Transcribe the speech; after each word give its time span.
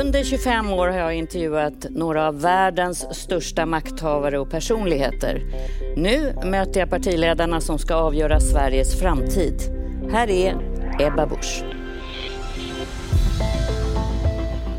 Under 0.00 0.24
25 0.24 0.72
år 0.72 0.88
har 0.88 0.98
jag 0.98 1.14
intervjuat 1.14 1.86
några 1.90 2.28
av 2.28 2.40
världens 2.40 3.16
största 3.16 3.66
makthavare 3.66 4.38
och 4.38 4.50
personligheter. 4.50 5.42
Nu 5.96 6.34
möter 6.44 6.80
jag 6.80 6.90
partiledarna 6.90 7.60
som 7.60 7.78
ska 7.78 7.94
avgöra 7.94 8.40
Sveriges 8.40 9.00
framtid. 9.00 9.54
Här 10.12 10.30
är 10.30 10.54
Ebba 11.00 11.26
Busch. 11.26 11.64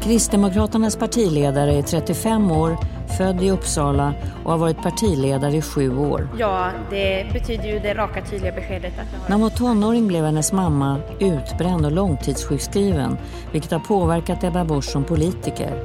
Kristdemokraternas 0.03 0.95
partiledare 0.95 1.73
är 1.73 1.81
35 1.81 2.52
år, 2.52 2.77
född 3.17 3.44
i 3.44 3.52
Uppsala 3.52 4.13
och 4.44 4.52
har 4.52 4.57
varit 4.57 4.84
partiledare 4.84 5.55
i 5.55 5.62
sju 5.62 5.98
år. 5.98 6.30
Ja, 6.38 6.71
det 6.89 7.34
betyder 7.34 7.63
ju 7.63 7.80
det 7.80 7.93
raka 7.93 8.21
tydliga 8.21 8.52
beskedet 8.52 8.93
att. 8.99 9.30
När 9.30 9.35
hon 9.35 9.41
var 9.41 9.49
tonåring 9.49 10.07
blev 10.07 10.26
hennes 10.26 10.53
mamma 10.53 10.98
utbränd 11.20 11.85
och 11.85 11.91
långtidssjukskriven 11.91 13.17
vilket 13.52 13.71
har 13.71 13.80
påverkat 13.80 14.43
Ebba 14.43 14.66
Busch 14.66 14.85
som 14.85 15.03
politiker. 15.03 15.84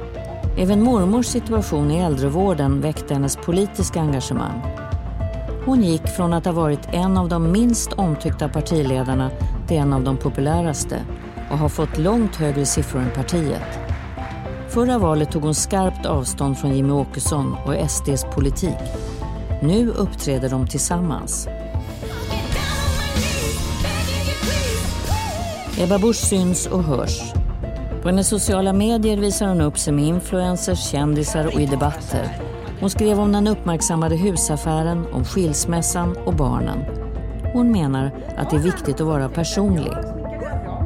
Även 0.57 0.83
mormors 0.83 1.25
situation 1.25 1.91
i 1.91 1.99
äldrevården 1.99 2.81
väckte 2.81 3.13
hennes 3.13 3.35
politiska 3.35 4.01
engagemang. 4.01 4.61
Hon 5.65 5.83
gick 5.83 6.07
från 6.07 6.33
att 6.33 6.45
ha 6.45 6.51
varit 6.51 6.87
en 6.91 7.17
av 7.17 7.29
de 7.29 7.51
minst 7.51 7.93
omtyckta 7.93 8.49
partiledarna 8.49 9.31
till 9.67 9.77
en 9.77 9.93
av 9.93 10.03
de 10.03 10.17
populäraste 10.17 10.97
och 11.51 11.57
har 11.57 11.69
fått 11.69 11.97
långt 11.97 12.35
högre 12.35 12.65
siffror 12.65 13.01
än 13.01 13.11
partiet. 13.11 13.92
Förra 14.73 14.97
valet 14.97 15.31
tog 15.31 15.43
hon 15.43 15.55
skarpt 15.55 16.05
avstånd 16.05 16.57
från 16.57 16.75
Jimmy 16.75 16.91
Åkesson 16.91 17.55
och 17.65 17.89
SDs 17.89 18.25
politik. 18.35 18.77
Nu 19.61 19.89
uppträder 19.89 20.49
de 20.49 20.67
tillsammans. 20.67 21.47
Ebba 25.79 25.99
Busch 25.99 26.15
syns 26.15 26.67
och 26.67 26.83
hörs. 26.83 27.33
På 28.01 28.07
hennes 28.09 28.27
sociala 28.27 28.73
medier 28.73 29.17
visar 29.17 29.47
hon 29.47 29.61
upp 29.61 29.77
sig 29.77 29.93
med 29.93 30.05
influencers, 30.05 30.91
kändisar 30.91 31.45
och 31.45 31.61
i 31.61 31.65
debatter. 31.65 32.37
Hon 32.79 32.89
skrev 32.89 33.19
om 33.19 33.31
den 33.31 33.47
uppmärksammade 33.47 34.15
husaffären, 34.15 35.05
om 35.13 35.25
skilsmässan 35.25 36.17
och 36.25 36.35
barnen. 36.35 36.79
Hon 37.53 37.71
menar 37.71 38.11
att 38.37 38.49
det 38.49 38.55
är 38.55 38.61
viktigt 38.61 39.01
att 39.01 39.07
vara 39.07 39.29
personlig. 39.29 39.93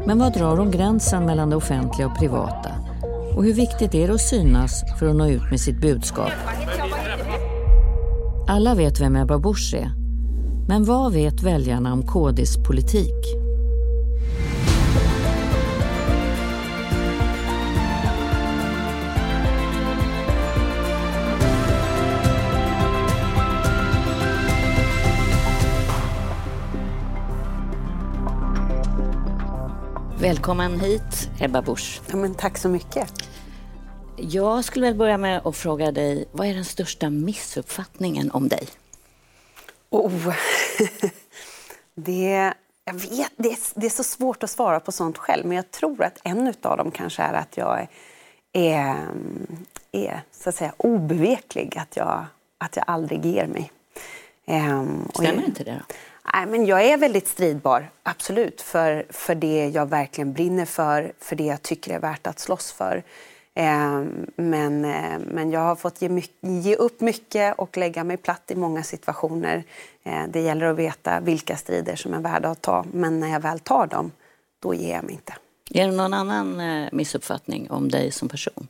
Men 0.05 0.19
var 0.19 0.29
drar 0.29 0.57
hon 0.57 0.71
gränsen 0.71 1.25
mellan 1.25 1.49
det 1.49 1.55
offentliga 1.55 2.07
och 2.07 2.19
privata? 2.19 2.86
Och 3.37 3.43
hur 3.43 3.53
viktigt 3.53 3.95
är 3.95 4.07
det 4.07 4.13
att 4.13 4.21
synas 4.21 4.83
för 4.99 5.07
att 5.07 5.15
nå 5.15 5.27
ut 5.27 5.49
med 5.49 5.59
sitt 5.59 5.81
budskap? 5.81 6.31
Alla 8.47 8.75
vet 8.75 8.99
vem 8.99 9.15
Ebba 9.15 9.39
Busch 9.39 9.73
är. 9.73 9.91
Men 10.67 10.83
vad 10.83 11.13
vet 11.13 11.43
väljarna 11.43 11.93
om 11.93 12.03
KDs 12.07 12.57
politik? 12.67 13.13
Välkommen 30.19 30.79
hit, 30.79 31.29
Ebba 31.39 31.61
Busch. 31.61 32.01
Ja, 32.11 32.15
men 32.15 32.33
tack 32.33 32.57
så 32.57 32.69
mycket. 32.69 33.26
Jag 34.19 34.65
skulle 34.65 34.85
väl 34.85 34.95
börja 34.95 35.17
med 35.17 35.41
att 35.45 35.57
fråga 35.57 35.91
dig, 35.91 36.25
vad 36.31 36.47
är 36.47 36.53
den 36.53 36.65
största 36.65 37.09
missuppfattningen 37.09 38.31
om 38.31 38.47
dig? 38.47 38.67
Oh. 39.89 40.33
det, 41.95 42.53
jag 42.85 42.93
vet, 42.93 43.31
det, 43.35 43.49
är, 43.49 43.57
det 43.75 43.85
är 43.85 43.89
så 43.89 44.03
svårt 44.03 44.43
att 44.43 44.49
svara 44.49 44.79
på 44.79 44.91
sånt 44.91 45.17
själv, 45.17 45.45
men 45.45 45.55
jag 45.55 45.71
tror 45.71 46.03
att 46.03 46.19
en 46.23 46.53
av 46.61 46.77
dem 46.77 46.91
kanske 46.91 47.21
är 47.21 47.33
att 47.33 47.57
jag 47.57 47.87
är, 48.53 48.95
är 49.91 50.21
så 50.31 50.49
att 50.49 50.55
säga, 50.55 50.73
obeveklig, 50.77 51.77
att 51.77 51.95
jag, 51.95 52.25
att 52.57 52.75
jag 52.75 52.85
aldrig 52.87 53.25
ger 53.25 53.47
mig. 53.47 53.71
Um, 54.45 55.09
Stämmer 55.13 55.33
jag, 55.33 55.43
inte 55.43 55.63
det 55.63 55.71
då? 55.87 55.95
Nej, 56.33 56.45
men 56.45 56.65
jag 56.65 56.83
är 56.85 56.97
väldigt 56.97 57.27
stridbar, 57.27 57.89
absolut, 58.03 58.61
för, 58.61 59.05
för 59.09 59.35
det 59.35 59.67
jag 59.67 59.89
verkligen 59.89 60.33
brinner 60.33 60.65
för, 60.65 61.13
för 61.19 61.35
det 61.35 61.45
jag 61.45 61.61
tycker 61.61 61.93
är 61.93 61.99
värt 61.99 62.27
att 62.27 62.39
slåss 62.39 62.71
för. 62.71 63.03
Eh, 63.57 64.03
men, 64.35 64.85
eh, 64.85 65.19
men 65.19 65.51
jag 65.51 65.59
har 65.59 65.75
fått 65.75 66.01
ge, 66.01 66.21
ge, 66.41 66.75
upp 66.75 67.01
mycket 67.01 67.59
och 67.59 67.77
lägga 67.77 68.03
mig 68.03 68.17
platt 68.17 68.51
i 68.51 68.55
många 68.55 68.83
situationer. 68.83 69.63
Eh, 70.03 70.23
det 70.29 70.41
gäller 70.41 70.65
att 70.65 70.77
veta 70.77 71.19
vilka 71.19 71.57
strider 71.57 71.95
som 71.95 72.13
är 72.13 72.19
värda 72.19 72.49
att 72.49 72.61
ta, 72.61 72.85
men 72.91 73.19
när 73.19 73.27
jag 73.27 73.39
väl 73.39 73.59
tar 73.59 73.87
dem, 73.87 74.11
då 74.59 74.73
ger 74.73 74.95
jag 74.95 75.03
mig 75.03 75.13
inte. 75.13 75.33
Är 75.69 75.87
det 75.87 75.95
någon 75.95 76.13
annan 76.13 76.59
eh, 76.59 76.89
missuppfattning 76.91 77.71
om 77.71 77.89
dig 77.89 78.11
som 78.11 78.29
person? 78.29 78.67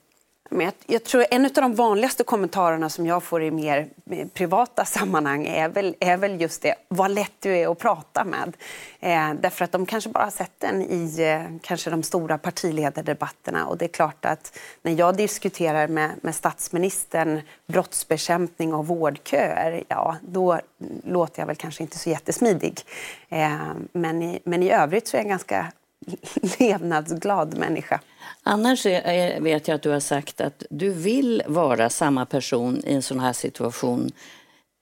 Men 0.49 0.65
jag, 0.65 0.73
jag, 0.85 1.03
tror 1.03 1.25
en 1.31 1.45
av 1.45 1.51
de 1.51 1.75
vanligaste 1.75 2.23
kommentarerna 2.23 2.89
som 2.89 3.05
jag 3.05 3.23
får 3.23 3.43
i 3.43 3.51
mer 3.51 3.87
privata 4.33 4.85
sammanhang 4.85 5.47
är 5.47 5.69
väl, 5.69 5.95
är 5.99 6.17
väl 6.17 6.41
just 6.41 6.61
det, 6.61 6.75
vad 6.87 7.11
lätt 7.11 7.31
du 7.39 7.57
är 7.57 7.71
att 7.71 7.79
prata 7.79 8.23
med. 8.23 8.57
Eh, 8.99 9.33
därför 9.41 9.65
att 9.65 9.71
de 9.71 9.85
kanske 9.85 10.09
bara 10.09 10.23
har 10.23 10.31
sett 10.31 10.59
den 10.59 10.81
i 10.81 11.21
eh, 11.21 11.57
kanske 11.61 11.89
de 11.89 12.03
stora 12.03 12.37
partiledardebatterna 12.37 13.65
och 13.65 13.77
det 13.77 13.85
är 13.85 13.89
klart 13.89 14.25
att 14.25 14.59
när 14.81 14.91
jag 14.91 15.17
diskuterar 15.17 15.87
med, 15.87 16.11
med 16.21 16.35
statsministern 16.35 17.41
brottsbekämpning 17.67 18.73
och 18.73 18.87
vårdköer, 18.87 19.83
ja 19.87 20.15
då 20.21 20.59
låter 21.03 21.41
jag 21.41 21.47
väl 21.47 21.55
kanske 21.55 21.83
inte 21.83 21.97
så 21.97 22.09
jättesmidig. 22.09 22.81
Eh, 23.29 23.57
men, 23.91 24.21
i, 24.21 24.39
men 24.43 24.63
i 24.63 24.71
övrigt 24.71 25.07
så 25.07 25.17
är 25.17 25.21
jag 25.21 25.29
ganska 25.29 25.71
levnadsglad 26.59 27.57
människa. 27.57 27.99
Annars 28.43 28.85
vet 28.85 29.67
jag 29.67 29.75
att 29.75 29.81
du 29.81 29.89
har 29.89 29.99
sagt 29.99 30.41
att 30.41 30.63
du 30.69 30.89
vill 30.89 31.43
vara 31.47 31.89
samma 31.89 32.25
person 32.25 32.81
i 32.85 32.93
en 32.93 33.01
sån 33.01 33.19
här 33.19 33.33
situation 33.33 34.11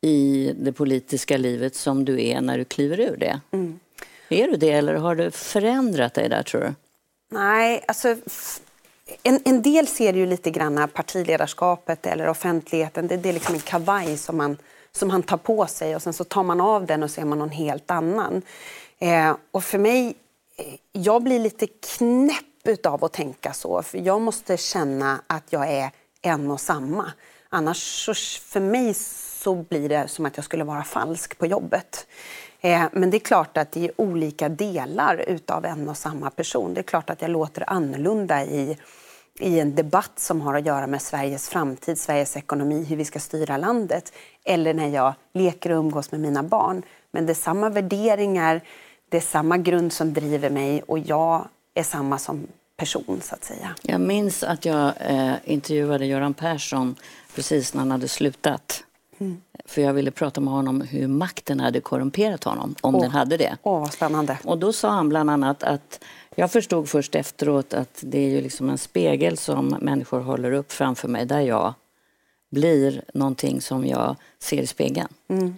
i 0.01 0.51
det 0.55 0.73
politiska 0.73 1.37
livet 1.37 1.75
som 1.75 2.05
du 2.05 2.23
är 2.25 2.41
när 2.41 2.57
du 2.57 2.65
kliver 2.65 2.99
ur 2.99 3.17
det. 3.17 3.39
Mm. 3.51 3.79
Är 4.29 4.47
du 4.47 4.57
det 4.57 4.71
eller 4.71 4.93
har 4.93 5.15
du 5.15 5.31
förändrat 5.31 6.13
dig 6.13 6.29
där 6.29 6.43
tror 6.43 6.61
du? 6.61 6.73
Nej, 7.31 7.83
alltså 7.87 8.15
en, 9.23 9.39
en 9.45 9.61
del 9.61 9.87
ser 9.87 10.13
ju 10.13 10.25
lite 10.25 10.51
grann 10.51 10.87
partiledarskapet 10.93 12.05
eller 12.05 12.27
offentligheten, 12.27 13.07
det, 13.07 13.17
det 13.17 13.29
är 13.29 13.33
liksom 13.33 13.55
en 13.55 13.61
kavaj 13.61 14.17
som 14.17 14.37
man, 14.37 14.57
som 14.91 15.07
man 15.07 15.23
tar 15.23 15.37
på 15.37 15.67
sig 15.67 15.95
och 15.95 16.01
sen 16.01 16.13
så 16.13 16.23
tar 16.23 16.43
man 16.43 16.61
av 16.61 16.85
den 16.85 17.03
och 17.03 17.11
så 17.11 17.21
är 17.21 17.25
man 17.25 17.39
någon 17.39 17.49
helt 17.49 17.91
annan. 17.91 18.41
Eh, 18.99 19.35
och 19.51 19.63
för 19.63 19.77
mig 19.77 20.15
jag 20.91 21.23
blir 21.23 21.39
lite 21.39 21.67
knäpp 21.67 22.85
av 22.85 23.05
att 23.05 23.13
tänka 23.13 23.53
så. 23.53 23.83
För 23.83 23.97
jag 23.97 24.21
måste 24.21 24.57
känna 24.57 25.21
att 25.27 25.43
jag 25.49 25.71
är 25.71 25.91
en 26.21 26.51
och 26.51 26.61
samma. 26.61 27.11
Annars 27.49 28.05
så 28.05 28.13
för 28.51 28.59
mig 28.59 28.93
så 28.93 29.55
blir 29.55 29.89
det 29.89 30.07
som 30.07 30.25
att 30.25 30.37
jag 30.37 30.45
skulle 30.45 30.63
vara 30.63 30.83
falsk 30.83 31.37
på 31.37 31.45
jobbet. 31.45 32.07
Eh, 32.61 32.83
men 32.91 33.09
det 33.09 33.17
är 33.17 33.19
klart 33.19 33.57
att 33.57 33.71
det 33.71 33.85
är 33.85 34.01
olika 34.01 34.49
delar 34.49 35.23
utav 35.27 35.65
en 35.65 35.89
och 35.89 35.97
samma 35.97 36.29
person. 36.29 36.73
Det 36.73 36.81
är 36.81 36.83
klart 36.83 37.09
att 37.09 37.21
jag 37.21 37.31
låter 37.31 37.69
annorlunda 37.69 38.43
i, 38.43 38.77
i 39.39 39.59
en 39.59 39.75
debatt 39.75 40.19
som 40.19 40.41
har 40.41 40.53
att 40.53 40.65
göra 40.65 40.87
med 40.87 41.01
Sveriges 41.01 41.49
framtid, 41.49 41.97
Sveriges 41.97 42.37
ekonomi, 42.37 42.83
hur 42.83 42.95
vi 42.95 43.05
ska 43.05 43.19
styra 43.19 43.57
landet. 43.57 44.13
Eller 44.43 44.73
när 44.73 44.87
jag 44.87 45.13
leker 45.33 45.71
och 45.71 45.79
umgås 45.79 46.11
med 46.11 46.21
mina 46.21 46.43
barn. 46.43 46.81
Men 47.11 47.25
det 47.25 47.31
är 47.31 47.35
samma 47.35 47.69
värderingar, 47.69 48.61
det 49.09 49.17
är 49.17 49.21
samma 49.21 49.57
grund 49.57 49.93
som 49.93 50.13
driver 50.13 50.49
mig 50.49 50.81
och 50.81 50.99
jag 50.99 51.47
är 51.73 51.83
samma 51.83 52.17
som 52.17 52.47
person 52.77 53.21
så 53.21 53.35
att 53.35 53.43
säga. 53.43 53.75
Jag 53.81 54.01
minns 54.01 54.43
att 54.43 54.65
jag 54.65 54.93
eh, 54.99 55.33
intervjuade 55.43 56.05
Göran 56.05 56.33
Persson 56.33 56.95
precis 57.35 57.73
när 57.73 57.79
han 57.79 57.91
hade 57.91 58.07
slutat. 58.07 58.83
Mm. 59.17 59.41
För 59.65 59.81
jag 59.81 59.93
ville 59.93 60.11
prata 60.11 60.41
med 60.41 60.53
honom 60.53 60.81
hur 60.81 61.07
makten 61.07 61.59
hade 61.59 61.81
korrumperat 61.81 62.43
honom, 62.43 62.75
om 62.81 62.95
oh. 62.95 63.01
den 63.01 63.11
hade 63.11 63.37
det. 63.37 63.57
Åh, 63.63 63.83
oh, 63.83 63.89
spännande. 63.89 64.37
Och 64.43 64.57
då 64.57 64.73
sa 64.73 64.89
han 64.89 65.09
bland 65.09 65.29
annat 65.29 65.63
att 65.63 66.03
jag 66.35 66.51
förstod 66.51 66.89
först 66.89 67.15
efteråt 67.15 67.73
att 67.73 67.99
det 68.01 68.17
är 68.17 68.29
ju 68.29 68.41
liksom 68.41 68.69
en 68.69 68.77
spegel 68.77 69.37
som 69.37 69.67
människor 69.81 70.19
håller 70.19 70.51
upp 70.51 70.71
framför 70.71 71.07
mig 71.07 71.25
där 71.25 71.41
jag 71.41 71.73
blir 72.51 73.03
någonting 73.13 73.61
som 73.61 73.85
jag 73.85 74.15
ser 74.39 74.61
i 74.61 74.67
spegeln. 74.67 75.09
Mm. 75.27 75.57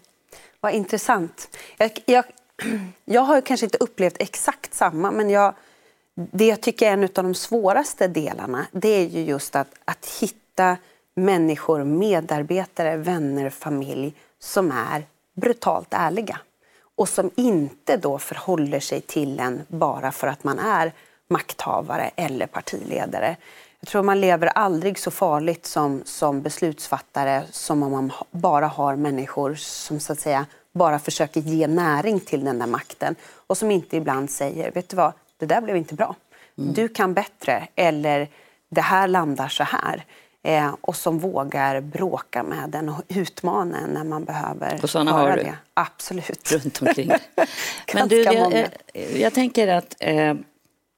Vad 0.60 0.74
intressant. 0.74 1.57
Jag, 1.77 1.92
jag, 2.06 2.25
jag 3.06 3.21
har 3.21 3.42
kanske 3.42 3.65
inte 3.65 3.77
upplevt 3.77 4.15
exakt 4.19 4.74
samma, 4.74 5.12
men 5.12 5.30
jag, 5.30 5.54
det 6.15 6.45
jag 6.45 6.62
tycker 6.62 6.88
är 6.88 6.94
en 6.94 7.04
av 7.04 7.09
de 7.09 7.36
svåraste 7.36 8.07
delarna 8.07 8.65
det 8.71 8.89
är 8.89 9.07
ju 9.07 9.21
just 9.21 9.56
att, 9.56 9.68
att 9.86 10.06
hitta 10.21 10.77
människor, 11.15 11.83
medarbetare, 11.83 12.98
vänner, 12.98 13.50
familj 13.50 14.13
som 14.39 14.71
är 14.71 15.06
brutalt 15.36 15.88
ärliga. 15.92 16.39
och 16.95 17.09
som 17.09 17.31
inte 17.36 17.98
då 17.98 18.19
förhåller 18.19 18.80
sig 18.80 19.01
till 19.01 19.39
en 19.39 19.62
bara 19.68 20.12
för 20.12 20.27
att 20.27 20.44
man 20.44 20.60
är 20.60 20.94
makthavare 21.30 22.12
eller 22.15 22.48
partiledare. 22.48 23.38
Jag 23.80 23.88
tror 23.89 24.03
man 24.03 24.21
lever 24.21 24.48
aldrig 24.48 25.00
så 25.00 25.12
farligt 25.12 25.65
som, 25.65 26.01
som 26.06 26.42
beslutsfattare 26.42 27.44
som 27.51 27.83
om 27.83 27.92
man 27.92 28.12
bara 28.31 28.68
har 28.68 28.95
människor 28.95 29.56
som 29.56 30.00
så 30.00 30.13
att 30.13 30.19
säga 30.19 30.45
bara 30.77 31.00
försöker 31.00 31.41
ge 31.41 31.68
näring 31.68 32.19
till 32.19 32.45
den 32.45 32.59
där 32.59 32.68
makten 32.68 33.15
och 33.47 33.57
som 33.57 33.71
inte 33.71 33.97
ibland 33.97 34.31
säger, 34.31 34.71
vet 34.71 34.89
du 34.89 34.95
vad, 34.95 35.13
det 35.38 35.45
där 35.45 35.62
blev 35.62 35.77
inte 35.77 35.95
bra. 35.95 36.15
Mm. 36.57 36.74
Du 36.74 36.88
kan 36.88 37.13
bättre 37.13 37.68
eller 37.75 38.29
det 38.69 38.81
här 38.81 39.07
landar 39.07 39.47
så 39.47 39.63
här. 39.63 40.06
Eh, 40.44 40.75
och 40.81 40.95
som 40.95 41.19
vågar 41.19 41.81
bråka 41.81 42.44
med 42.44 42.69
den 42.69 42.89
och 42.89 43.03
utmana 43.07 43.77
en 43.77 43.89
när 43.89 44.03
man 44.03 44.24
behöver 44.24 44.79
och 44.83 44.89
såna 44.89 45.12
höra 45.12 45.29
har 45.29 45.38
du. 45.38 45.44
det. 45.44 45.57
Absolut. 45.74 46.51
Runt 46.51 46.81
omkring. 46.81 47.12
Men 47.94 48.07
du, 48.07 48.24
jag, 48.24 48.68
jag, 49.15 49.33
tänker 49.33 49.68
att 49.68 49.95
eh, 50.00 50.35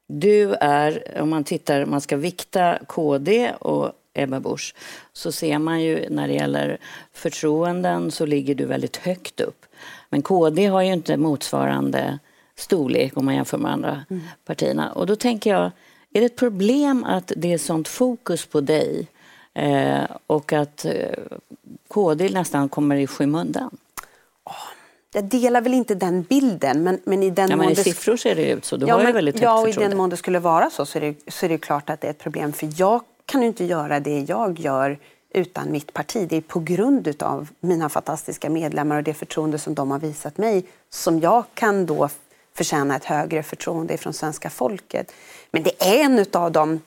du 0.08 0.54
är, 0.54 1.18
om 1.22 1.30
man 1.30 1.44
tittar, 1.44 1.86
man 1.86 2.02
ska 2.02 2.18
vikta 2.18 2.80
KD 2.88 3.52
och 3.60 3.92
Ebba 4.14 4.40
Busch, 4.40 4.76
så 5.14 5.32
ser 5.32 5.60
man 5.60 5.82
ju 5.82 6.10
när 6.10 6.28
det 6.28 6.34
gäller 6.34 6.78
förtroenden 7.14 8.12
så 8.12 8.26
ligger 8.26 8.56
du 8.56 8.66
väldigt 8.66 8.98
högt 8.98 9.42
upp. 9.42 9.66
Men 10.10 10.22
KD 10.22 10.66
har 10.66 10.82
ju 10.82 10.94
inte 10.94 11.18
motsvarande 11.18 12.20
storlek 12.56 13.18
om 13.18 13.26
man 13.26 13.36
jämför 13.36 13.58
med 13.58 13.72
andra 13.72 14.06
mm. 14.10 14.24
partierna. 14.46 14.92
Och 14.92 15.08
då 15.08 15.16
tänker 15.16 15.50
jag, 15.50 15.72
är 16.14 16.20
det 16.20 16.26
ett 16.26 16.36
problem 16.36 17.04
att 17.04 17.32
det 17.36 17.54
är 17.54 17.58
sånt 17.58 17.88
fokus 17.88 18.46
på 18.46 18.62
dig 18.62 19.08
eh, 19.54 20.04
och 20.28 20.54
att 20.54 20.86
eh, 20.86 20.94
KD 21.88 22.30
nästan 22.30 22.70
kommer 22.70 22.96
i 22.96 23.08
skymundan? 23.08 23.78
Jag 25.14 25.24
delar 25.24 25.62
väl 25.62 25.74
inte 25.74 25.96
den 25.96 26.24
bilden, 26.24 26.84
men, 26.84 27.00
men 27.04 27.24
i 27.24 27.30
den 27.30 27.50
ja, 27.50 27.56
men 27.56 27.70
i 27.70 27.76
siffror 27.76 28.18
ser 28.18 28.36
det 28.36 28.52
ut 28.52 28.66
så. 28.66 28.78
Du 28.78 28.88
ja, 28.88 28.94
har 28.94 29.04
men, 29.04 29.14
väldigt 29.14 29.36
högt 29.36 29.44
Ja, 29.44 29.62
och 29.62 29.70
i 29.70 29.72
den 29.72 29.98
mån 29.98 30.10
det 30.10 30.18
skulle 30.18 30.40
vara 30.40 30.70
så 30.70 30.86
så 30.86 30.98
är, 30.98 31.02
det, 31.02 31.32
så 31.32 31.46
är 31.46 31.50
det 31.50 31.58
klart 31.58 31.90
att 31.90 32.02
det 32.02 32.08
är 32.08 32.12
ett 32.12 32.20
problem. 32.20 32.54
För 32.54 32.70
jag 32.76 33.02
kan 33.30 33.42
ju 33.42 33.48
inte 33.48 33.66
göra 33.66 34.00
det 34.00 34.20
jag 34.20 34.60
gör 34.60 34.98
utan 35.34 35.72
mitt 35.72 35.94
parti. 35.94 36.28
Det 36.30 36.38
är 36.38 36.42
på 36.42 36.60
grund 36.60 37.24
av 37.24 37.50
mina 37.60 37.90
fantastiska 37.90 38.50
medlemmar 38.50 38.98
och 38.98 39.04
det 39.04 39.14
förtroende 39.14 39.60
som 39.60 39.76
de 39.76 39.92
har 39.92 40.00
visat 40.00 40.38
mig 40.38 40.66
som 40.90 41.20
jag 41.20 41.44
kan 41.54 41.86
då 41.86 42.10
förtjäna 42.54 42.96
ett 42.96 43.06
högre 43.06 43.44
förtroende 43.44 43.98
från 43.98 44.14
svenska 44.14 44.50
folket. 44.50 45.12
Men 45.52 45.64
det 45.64 45.84
är 45.84 46.06
en 46.06 46.26
av 46.34 46.52
de, 46.52 46.82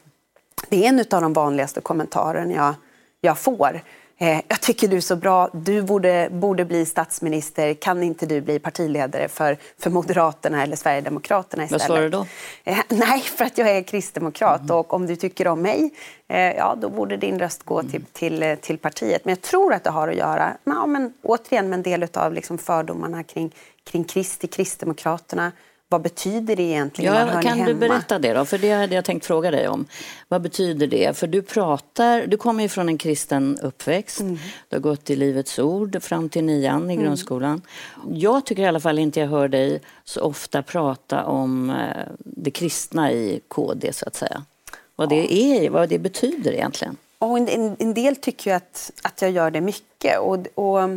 det 0.68 0.84
är 0.84 0.88
en 0.88 0.98
av 0.98 1.22
de 1.22 1.32
vanligaste 1.32 1.80
kommentarerna 1.80 2.52
jag, 2.52 2.74
jag 3.20 3.38
får. 3.38 3.82
Eh, 4.18 4.40
jag 4.48 4.60
tycker 4.60 4.88
du 4.88 4.96
är 4.96 5.00
så 5.00 5.16
bra, 5.16 5.48
du 5.52 5.82
borde, 5.82 6.28
borde 6.32 6.64
bli 6.64 6.86
statsminister, 6.86 7.74
kan 7.74 8.02
inte 8.02 8.26
du 8.26 8.40
bli 8.40 8.58
partiledare 8.58 9.28
för, 9.28 9.56
för 9.78 9.90
Moderaterna 9.90 10.62
eller 10.62 10.76
Sverigedemokraterna 10.76 11.64
istället? 11.64 11.80
Vad 11.82 11.86
svarar 11.86 12.02
du 12.02 12.08
då? 12.08 12.26
Eh, 12.64 12.78
nej, 12.88 13.20
för 13.20 13.44
att 13.44 13.58
jag 13.58 13.68
är 13.68 13.82
kristdemokrat 13.82 14.60
mm. 14.60 14.76
och 14.76 14.94
om 14.94 15.06
du 15.06 15.16
tycker 15.16 15.48
om 15.48 15.62
mig, 15.62 15.90
eh, 16.28 16.38
ja 16.38 16.76
då 16.80 16.88
borde 16.88 17.16
din 17.16 17.38
röst 17.38 17.62
gå 17.62 17.82
till, 17.82 18.04
till, 18.12 18.56
till 18.60 18.78
partiet. 18.78 19.24
Men 19.24 19.32
jag 19.32 19.40
tror 19.40 19.74
att 19.74 19.84
det 19.84 19.90
har 19.90 20.08
att 20.08 20.16
göra, 20.16 20.56
ja, 20.64 20.86
men, 20.86 21.12
återigen 21.22 21.68
med 21.68 21.76
en 21.76 21.82
del 21.82 22.06
av 22.14 22.32
liksom 22.32 22.58
fördomarna 22.58 23.22
kring, 23.22 23.54
kring 23.84 24.04
Kristi, 24.04 24.46
Kristdemokraterna, 24.46 25.52
vad 25.92 26.02
betyder 26.02 26.56
det 26.56 26.62
egentligen? 26.62 27.14
Ja, 27.14 27.42
kan 27.42 27.58
du 27.58 27.74
berätta 27.74 28.18
det 28.18 28.32
då? 28.32 28.44
För 28.44 28.58
det 28.58 28.70
hade 28.70 28.94
jag 28.94 29.04
tänkt 29.04 29.26
fråga 29.26 29.50
dig 29.50 29.68
om. 29.68 29.86
Vad 30.28 30.42
betyder 30.42 30.86
det? 30.86 31.16
För 31.16 31.26
du 31.26 31.42
pratar, 31.42 32.26
du 32.26 32.36
kommer 32.36 32.62
ju 32.62 32.68
från 32.68 32.88
en 32.88 32.98
kristen 32.98 33.58
uppväxt. 33.62 34.20
Mm. 34.20 34.38
Du 34.68 34.76
har 34.76 34.80
gått 34.80 35.10
i 35.10 35.16
Livets 35.16 35.58
Ord 35.58 36.02
fram 36.02 36.28
till 36.28 36.44
nian 36.44 36.90
i 36.90 36.94
mm. 36.94 37.04
grundskolan. 37.04 37.62
Jag 38.10 38.46
tycker 38.46 38.62
i 38.62 38.66
alla 38.66 38.80
fall 38.80 38.98
inte 38.98 39.20
jag 39.20 39.28
hör 39.28 39.48
dig 39.48 39.80
så 40.04 40.20
ofta 40.20 40.62
prata 40.62 41.24
om 41.24 41.70
eh, 41.70 41.76
det 42.18 42.50
kristna 42.50 43.12
i 43.12 43.40
KD 43.48 43.92
så 43.92 44.06
att 44.06 44.14
säga. 44.14 44.44
Vad 44.96 45.08
det 45.08 45.34
är, 45.34 45.70
vad 45.70 45.88
det 45.88 45.98
betyder 45.98 46.52
egentligen. 46.52 46.96
Och 47.18 47.36
en, 47.38 47.48
en, 47.48 47.76
en 47.78 47.94
del 47.94 48.16
tycker 48.16 48.50
ju 48.50 48.56
att, 48.56 48.90
att 49.02 49.22
jag 49.22 49.30
gör 49.30 49.50
det 49.50 49.60
mycket. 49.60 50.18
Och, 50.18 50.46
och 50.54 50.90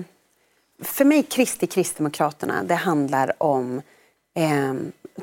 för 0.84 1.06
mig, 1.06 1.24
Kristi 1.24 1.68
Kristdemokraterna, 1.68 2.64
det 2.64 2.76
handlar 2.76 3.44
om 3.44 3.82
eh, 4.36 4.74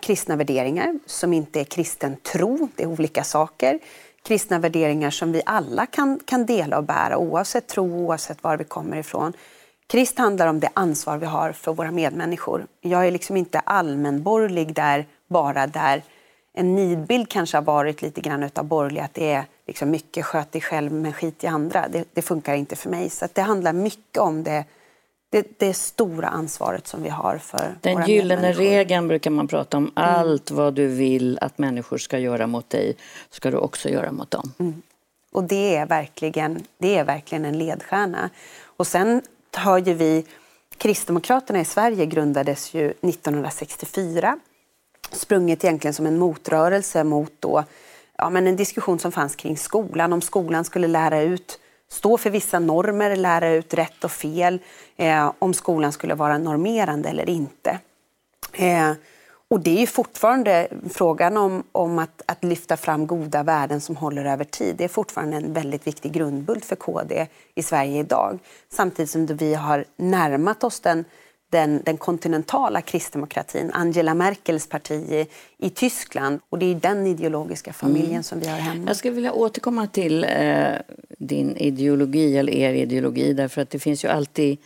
kristna 0.00 0.36
värderingar 0.36 0.98
som 1.06 1.32
inte 1.32 1.60
är 1.60 1.64
kristen 1.64 2.16
tro, 2.16 2.68
det 2.76 2.82
är 2.82 2.86
olika 2.86 3.24
saker. 3.24 3.78
Kristna 4.22 4.58
värderingar 4.58 5.10
som 5.10 5.32
vi 5.32 5.42
alla 5.46 5.86
kan, 5.86 6.20
kan 6.24 6.46
dela 6.46 6.78
och 6.78 6.84
bära 6.84 7.18
oavsett 7.18 7.66
tro, 7.66 8.06
oavsett 8.06 8.42
var 8.42 8.56
vi 8.56 8.64
kommer 8.64 8.96
ifrån. 8.96 9.32
Krist 9.86 10.18
handlar 10.18 10.46
om 10.46 10.60
det 10.60 10.68
ansvar 10.74 11.16
vi 11.16 11.26
har 11.26 11.52
för 11.52 11.72
våra 11.72 11.90
medmänniskor. 11.90 12.66
Jag 12.80 13.06
är 13.06 13.10
liksom 13.10 13.36
inte 13.36 13.58
allmänborgerlig 13.58 14.74
där, 14.74 15.06
bara 15.28 15.66
där 15.66 16.02
en 16.54 16.74
nidbild 16.74 17.28
kanske 17.28 17.56
har 17.56 17.62
varit 17.62 18.02
lite 18.02 18.20
grann 18.20 18.42
utav 18.42 18.64
borgerlig, 18.64 19.00
att 19.00 19.14
det 19.14 19.32
är 19.32 19.44
liksom 19.66 19.90
mycket 19.90 20.24
sköt 20.24 20.52
dig 20.52 20.60
själv 20.60 20.92
men 20.92 21.12
skit 21.12 21.44
i 21.44 21.46
andra. 21.46 21.88
Det, 21.88 22.04
det 22.12 22.22
funkar 22.22 22.54
inte 22.54 22.76
för 22.76 22.90
mig. 22.90 23.10
Så 23.10 23.28
det 23.32 23.42
handlar 23.42 23.72
mycket 23.72 24.18
om 24.18 24.42
det 24.42 24.64
det, 25.32 25.58
det 25.58 25.74
stora 25.74 26.28
ansvaret 26.28 26.86
som 26.86 27.02
vi 27.02 27.08
har 27.08 27.38
för 27.38 27.74
Den 27.80 27.94
våra 27.94 28.06
gyllene 28.06 28.52
regeln 28.52 29.08
brukar 29.08 29.30
man 29.30 29.48
prata 29.48 29.76
om. 29.76 29.82
Mm. 29.82 29.92
Allt 29.94 30.50
vad 30.50 30.74
du 30.74 30.86
vill 30.86 31.38
att 31.40 31.58
människor 31.58 31.98
ska 31.98 32.18
göra 32.18 32.46
mot 32.46 32.70
dig 32.70 32.96
ska 33.30 33.50
du 33.50 33.56
också 33.56 33.88
göra 33.88 34.12
mot 34.12 34.30
dem. 34.30 34.52
Mm. 34.58 34.82
Och 35.32 35.44
det 35.44 35.76
är, 35.76 35.86
verkligen, 35.86 36.64
det 36.78 36.98
är 36.98 37.04
verkligen 37.04 37.44
en 37.44 37.58
ledstjärna. 37.58 38.30
Och 38.64 38.86
sen 38.86 39.22
har 39.56 39.78
ju 39.78 39.94
vi 39.94 40.26
Kristdemokraterna 40.76 41.60
i 41.60 41.64
Sverige 41.64 42.06
grundades 42.06 42.74
ju 42.74 42.90
1964 42.90 44.38
sprunget 45.12 45.64
egentligen 45.64 45.94
som 45.94 46.06
en 46.06 46.18
motrörelse 46.18 47.04
mot 47.04 47.32
då, 47.40 47.64
ja, 48.18 48.30
men 48.30 48.46
en 48.46 48.56
diskussion 48.56 48.98
som 48.98 49.12
fanns 49.12 49.36
kring 49.36 49.56
skolan, 49.56 50.12
om 50.12 50.20
skolan 50.20 50.64
skulle 50.64 50.88
lära 50.88 51.20
ut 51.20 51.58
stå 51.92 52.18
för 52.18 52.30
vissa 52.30 52.58
normer, 52.58 53.16
lära 53.16 53.48
ut 53.48 53.74
rätt 53.74 54.04
och 54.04 54.10
fel, 54.10 54.58
eh, 54.96 55.32
om 55.38 55.54
skolan 55.54 55.92
skulle 55.92 56.14
vara 56.14 56.38
normerande 56.38 57.08
eller 57.08 57.28
inte. 57.28 57.78
Eh, 58.52 58.92
och 59.48 59.60
det 59.60 59.82
är 59.82 59.86
fortfarande 59.86 60.68
frågan 60.90 61.36
om, 61.36 61.62
om 61.72 61.98
att, 61.98 62.22
att, 62.26 62.44
lyfta 62.44 62.76
fram 62.76 63.06
goda 63.06 63.42
värden 63.42 63.80
som 63.80 63.96
håller 63.96 64.24
över 64.24 64.44
tid. 64.44 64.76
Det 64.76 64.84
är 64.84 64.88
fortfarande 64.88 65.36
en 65.36 65.52
väldigt 65.52 65.86
viktig 65.86 66.12
grundbult 66.12 66.64
för 66.64 66.76
KD 66.76 67.26
i 67.54 67.62
Sverige 67.62 68.00
idag. 68.00 68.38
Samtidigt 68.68 69.10
som 69.10 69.26
vi 69.26 69.54
har 69.54 69.84
närmat 69.96 70.64
oss 70.64 70.80
den 70.80 71.04
den, 71.52 71.82
den 71.84 71.96
kontinentala 71.96 72.80
kristdemokratin, 72.80 73.70
Angela 73.74 74.14
Merkels 74.14 74.68
parti 74.68 74.92
i, 74.92 75.26
i, 75.58 75.70
Tyskland. 75.70 76.40
Och 76.48 76.58
det 76.58 76.66
är 76.66 76.74
den 76.74 77.06
ideologiska 77.06 77.72
familjen 77.72 78.10
mm. 78.10 78.22
som 78.22 78.40
vi 78.40 78.46
har 78.46 78.56
hemma. 78.56 78.84
Jag 78.86 78.96
skulle 78.96 79.14
vilja 79.14 79.32
återkomma 79.32 79.86
till 79.86 80.24
eh, 80.24 80.74
din 81.18 81.56
ideologi, 81.56 82.36
eller 82.36 82.52
er 82.52 82.74
ideologi, 82.74 83.32
därför 83.32 83.62
att 83.62 83.70
det 83.70 83.78
finns 83.78 84.04
ju 84.04 84.08
alltid 84.08 84.58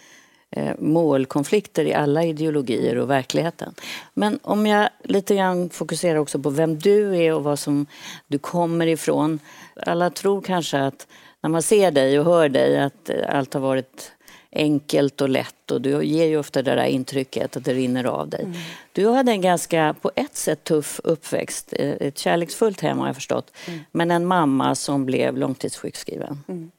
eh, 0.51 0.73
målkonflikter 0.79 1.85
i 1.85 1.95
alla 1.95 2.25
ideologier 2.25 2.99
och 2.99 3.11
verkligheten. 3.11 3.75
Men 4.15 4.39
om 4.43 4.67
jag 4.67 4.89
lite 5.03 5.35
grann 5.35 5.71
fokuserar 5.71 6.19
också 6.19 6.39
på 6.39 6.51
vem 6.51 6.79
du 6.79 7.17
är 7.17 7.35
och 7.35 7.45
vad 7.45 7.59
som 7.59 7.87
du 8.27 8.39
kommer 8.39 8.87
ifrån. 8.87 9.39
Alla 9.87 10.11
tror 10.11 10.41
kanske 10.41 10.79
att 10.79 11.07
när 11.41 11.51
man 11.51 11.63
ser 11.63 11.91
dig 11.91 12.19
och 12.21 12.25
hör 12.25 12.49
dig 12.49 12.81
att 12.81 13.11
allt 13.29 13.55
har 13.55 13.61
varit 13.61 14.13
enkelt 14.57 15.21
och 15.21 15.29
lätt 15.29 15.71
och 15.71 15.81
du 15.81 16.05
ger 16.05 16.27
ju 16.27 16.39
ofta 16.39 16.63
det 16.63 16.75
där 16.75 16.85
intrycket 16.85 17.57
att 17.57 17.65
det 17.65 17.75
rinner 17.75 18.05
av 18.05 18.29
dig. 18.29 18.45
Mm. 18.45 18.57
Du 18.93 19.09
hade 19.09 19.33
en 19.33 19.41
ganska, 19.41 19.95
på 20.01 20.11
ett 20.15 20.37
sätt, 20.37 20.65
tuff 20.65 21.01
uppväxt. 21.05 21.73
Eh, 21.73 21.91
ett 21.91 22.19
kärleksfullt 22.19 22.81
hem 22.81 22.99
har 22.99 23.07
jag 23.07 23.15
förstått. 23.15 23.53
Mm. 23.67 23.81
Men 23.93 24.11
en 24.11 24.27
mamma 24.27 24.75
som 24.75 25.07
blev 25.07 25.37
långtidssjukskriven. 25.37 26.45
Mm. 26.49 26.71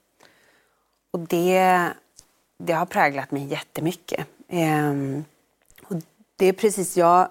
Och 1.12 1.20
det, 1.20 1.88
det 2.60 2.74
har 2.74 2.86
präglat 2.86 3.32
mig 3.32 3.46
jättemycket. 3.46 4.26
Ehm, 4.50 5.26
och 5.84 5.96
det 6.36 6.46
är 6.46 6.54
precis, 6.54 6.98
jag 6.98 7.30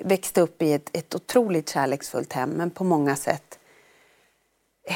växte 0.00 0.40
upp 0.40 0.62
i 0.62 0.72
ett, 0.72 0.90
ett 0.92 1.14
otroligt 1.14 1.68
kärleksfullt 1.68 2.32
hem 2.32 2.50
men 2.50 2.70
på 2.70 2.84
många 2.84 3.16
sätt 3.16 3.58
eh, 4.88 4.94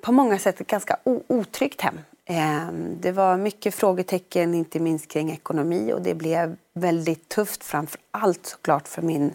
på 0.00 0.12
många 0.12 0.38
sätt 0.38 0.60
ett 0.60 0.66
ganska 0.66 0.96
otryggt 1.04 1.80
hem. 1.80 1.98
Ehm, 2.32 2.96
det 3.00 3.12
var 3.12 3.36
mycket 3.36 3.74
frågetecken, 3.74 4.54
inte 4.54 4.80
minst 4.80 5.08
kring 5.08 5.30
ekonomi 5.32 5.92
och 5.92 6.02
det 6.02 6.14
blev 6.14 6.56
väldigt 6.74 7.28
tufft 7.28 7.64
framför 7.64 8.00
allt 8.10 8.46
såklart 8.46 8.88
för 8.88 9.02
min, 9.02 9.34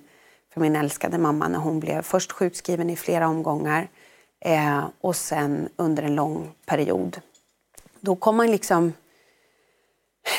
för 0.54 0.62
min 0.62 0.76
älskade 0.76 1.18
mamma 1.18 1.48
när 1.48 1.60
hon 1.60 1.80
blev 1.80 2.02
först 2.02 2.32
sjukskriven 2.32 2.90
i 2.90 2.96
flera 2.96 3.28
omgångar 3.28 3.88
eh, 4.46 4.84
och 5.02 5.16
sen 5.16 5.70
under 5.76 6.04
en 6.04 6.16
lång 6.16 6.52
period. 6.66 7.22
Då 8.00 8.16
kom 8.16 8.38
man 8.38 8.52
liksom... 8.52 8.94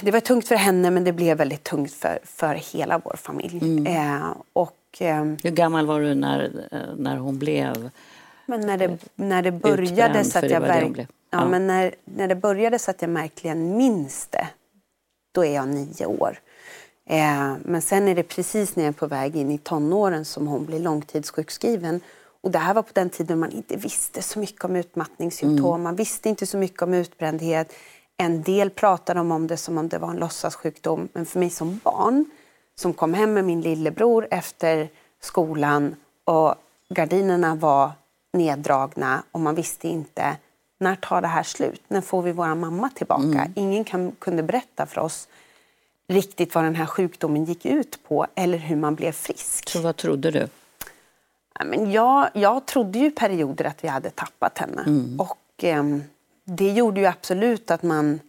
Det 0.02 0.10
var 0.10 0.20
tungt 0.20 0.48
för 0.48 0.56
henne 0.56 0.90
men 0.90 1.04
det 1.04 1.12
blev 1.12 1.38
väldigt 1.38 1.64
tungt 1.64 1.92
för, 1.92 2.18
för 2.25 2.54
hela 2.54 2.98
vår 2.98 3.16
familj. 3.16 3.58
Mm. 3.62 3.86
Eh, 3.86 4.36
och, 4.52 4.76
eh, 4.98 5.25
Hur 5.25 5.50
gammal 5.50 5.86
var 5.86 6.00
du 6.00 6.14
när, 6.14 6.68
när 6.96 7.16
hon 7.16 7.38
blev 7.38 7.90
men 8.46 8.60
när 8.60 8.78
det, 8.78 8.98
när 9.14 9.42
det 9.42 9.52
började 9.52 10.25
så 10.25 10.38
att 10.38 10.50
jag... 10.50 10.60
Verk, 10.60 11.08
Ja, 11.37 11.43
ja, 11.43 11.49
men 11.49 11.66
när, 11.66 11.95
när 12.05 12.28
det 12.28 12.35
började 12.35 12.78
så 12.78 12.90
att 12.90 13.02
jag 13.02 13.09
verkligen 13.09 13.76
minns 13.76 14.26
det, 14.26 14.49
då 15.35 15.45
är 15.45 15.55
jag 15.55 15.69
nio 15.69 16.07
år. 16.07 16.38
Eh, 17.09 17.55
men 17.64 17.83
sen 17.83 18.09
är 18.09 18.14
det 18.14 18.23
precis 18.23 18.76
när 18.76 18.85
jag 18.85 18.88
är 18.88 18.99
på 18.99 19.07
väg 19.07 19.37
in 19.37 19.50
i 19.50 19.59
tonåren 19.59 20.25
som 20.25 20.47
hon 20.47 20.64
blir 20.66 20.78
långtidssjukskriven. 20.78 22.00
Och 22.40 22.50
det 22.50 22.59
här 22.59 22.75
var 22.75 22.83
på 22.83 22.90
den 22.93 23.11
tiden 23.11 23.38
man 23.38 23.50
inte 23.50 23.76
visste 23.76 24.23
så 24.23 24.38
mycket 24.38 24.64
om 24.64 24.76
utmattningssymptom. 24.76 25.75
Mm. 25.75 25.83
Man 25.83 25.97
visste 25.97 26.28
inte 26.28 26.47
så 26.47 26.59
mycket 26.59 26.83
om 26.83 26.95
utbrändhet. 26.95 27.73
En 28.16 28.43
del 28.43 28.71
pratade 28.71 29.21
om 29.21 29.47
det 29.47 29.57
som 29.57 29.78
om 29.78 29.88
det 29.88 29.99
var 29.99 30.11
en 30.11 30.16
låtsassjukdom. 30.16 31.09
Men 31.12 31.26
för 31.26 31.38
mig 31.38 31.50
som 31.50 31.81
barn, 31.85 32.25
som 32.75 32.93
kom 32.93 33.14
hem 33.14 33.35
med 33.35 33.45
min 33.45 33.61
lillebror 33.61 34.28
efter 34.31 34.88
skolan 35.21 35.97
och 36.25 36.55
gardinerna 36.88 37.55
var 37.55 37.90
neddragna 38.33 39.23
och 39.33 39.40
man 39.40 39.55
visste 39.55 39.88
inte 39.88 40.37
när 40.78 40.97
tar 40.97 41.21
det 41.21 41.28
här 41.28 41.42
slut? 41.42 41.83
När 41.88 42.00
får 42.00 42.23
vi 42.23 42.33
vår 42.33 42.54
mamma 42.54 42.90
tillbaka? 42.95 43.23
Mm. 43.23 43.52
Ingen 43.54 43.85
kan, 43.85 44.12
kunde 44.18 44.42
berätta 44.42 44.87
för 44.87 45.00
oss 45.00 45.28
riktigt 46.09 46.54
vad 46.54 46.64
den 46.64 46.75
här 46.75 46.87
sjukdomen 46.87 47.45
gick 47.45 47.66
ut 47.66 47.99
på 48.09 48.26
eller 48.35 48.59
hur 48.59 48.76
man 48.76 48.95
blev 48.95 49.12
frisk. 49.12 49.68
Så 49.68 49.80
vad 49.80 49.97
trodde 49.97 50.30
du? 50.30 50.49
Men 51.64 51.92
jag, 51.92 52.30
jag 52.33 52.66
trodde 52.66 52.99
ju 52.99 53.11
perioder 53.11 53.64
att 53.64 53.85
vi 53.85 53.88
hade 53.88 54.11
tappat 54.11 54.59
henne. 54.59 54.83
Mm. 54.87 55.21
Och 55.21 55.64
eh, 55.64 55.85
det 56.45 56.73
gjorde 56.73 57.00
ju 57.00 57.06
absolut 57.06 57.71
att 57.71 57.83
man... 57.83 58.21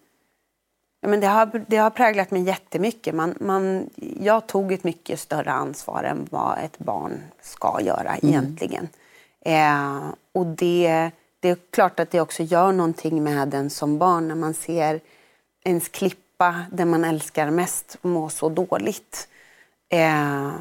Men 1.01 1.19
det, 1.19 1.27
har, 1.27 1.65
det 1.67 1.77
har 1.77 1.89
präglat 1.89 2.31
mig 2.31 2.41
jättemycket. 2.41 3.15
Man, 3.15 3.35
man, 3.39 3.89
jag 4.19 4.47
tog 4.47 4.71
ett 4.71 4.83
mycket 4.83 5.19
större 5.19 5.51
ansvar 5.51 6.03
än 6.03 6.27
vad 6.31 6.57
ett 6.57 6.79
barn 6.79 7.21
ska 7.41 7.81
göra 7.81 8.15
mm. 8.15 8.29
egentligen. 8.29 8.89
Eh, 9.41 10.01
och 10.31 10.45
det, 10.45 11.11
det 11.47 11.51
är 11.51 11.57
klart 11.71 11.99
att 11.99 12.11
det 12.11 12.21
också 12.21 12.43
gör 12.43 12.71
någonting 12.71 13.23
med 13.23 13.53
en 13.53 13.69
som 13.69 13.97
barn 13.97 14.27
när 14.27 14.35
man 14.35 14.53
ser 14.53 14.99
ens 15.63 15.89
klippa, 15.89 16.65
den 16.71 16.89
man 16.89 17.03
älskar 17.03 17.49
mest, 17.49 17.97
må 18.01 18.29
så 18.29 18.49
dåligt. 18.49 19.27
Eh, 19.89 20.51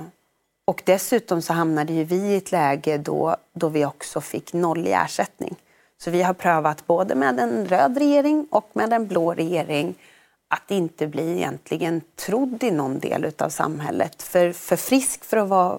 och 0.65 0.83
dessutom 0.85 1.43
så 1.43 1.53
hamnade 1.53 1.93
ju 1.93 2.05
vi 2.05 2.17
i 2.17 2.37
ett 2.37 2.53
läge 2.53 2.99
då, 2.99 3.37
då 3.53 3.69
vi 3.69 3.85
också 3.85 4.21
fick 4.21 4.53
noll 4.53 4.87
i 4.87 4.93
ersättning. 4.93 5.57
Så 5.99 6.11
vi 6.11 6.23
har 6.23 6.35
prövat 6.35 6.87
både 6.87 7.15
med 7.15 7.41
en 7.41 7.67
röd 7.67 7.99
regering 7.99 8.47
och 8.51 8.71
med 8.73 8.93
en 8.93 9.07
blå 9.07 9.35
regering 9.35 9.95
att 10.49 10.71
inte 10.71 11.07
bli 11.07 11.37
egentligen 11.37 12.01
trodd 12.17 12.63
i 12.63 12.71
någon 12.71 12.99
del 12.99 13.33
av 13.39 13.49
samhället. 13.49 14.23
För, 14.23 14.53
för 14.53 14.77
frisk 14.77 15.25
för 15.25 15.37
att 15.37 15.49
vara, 15.49 15.79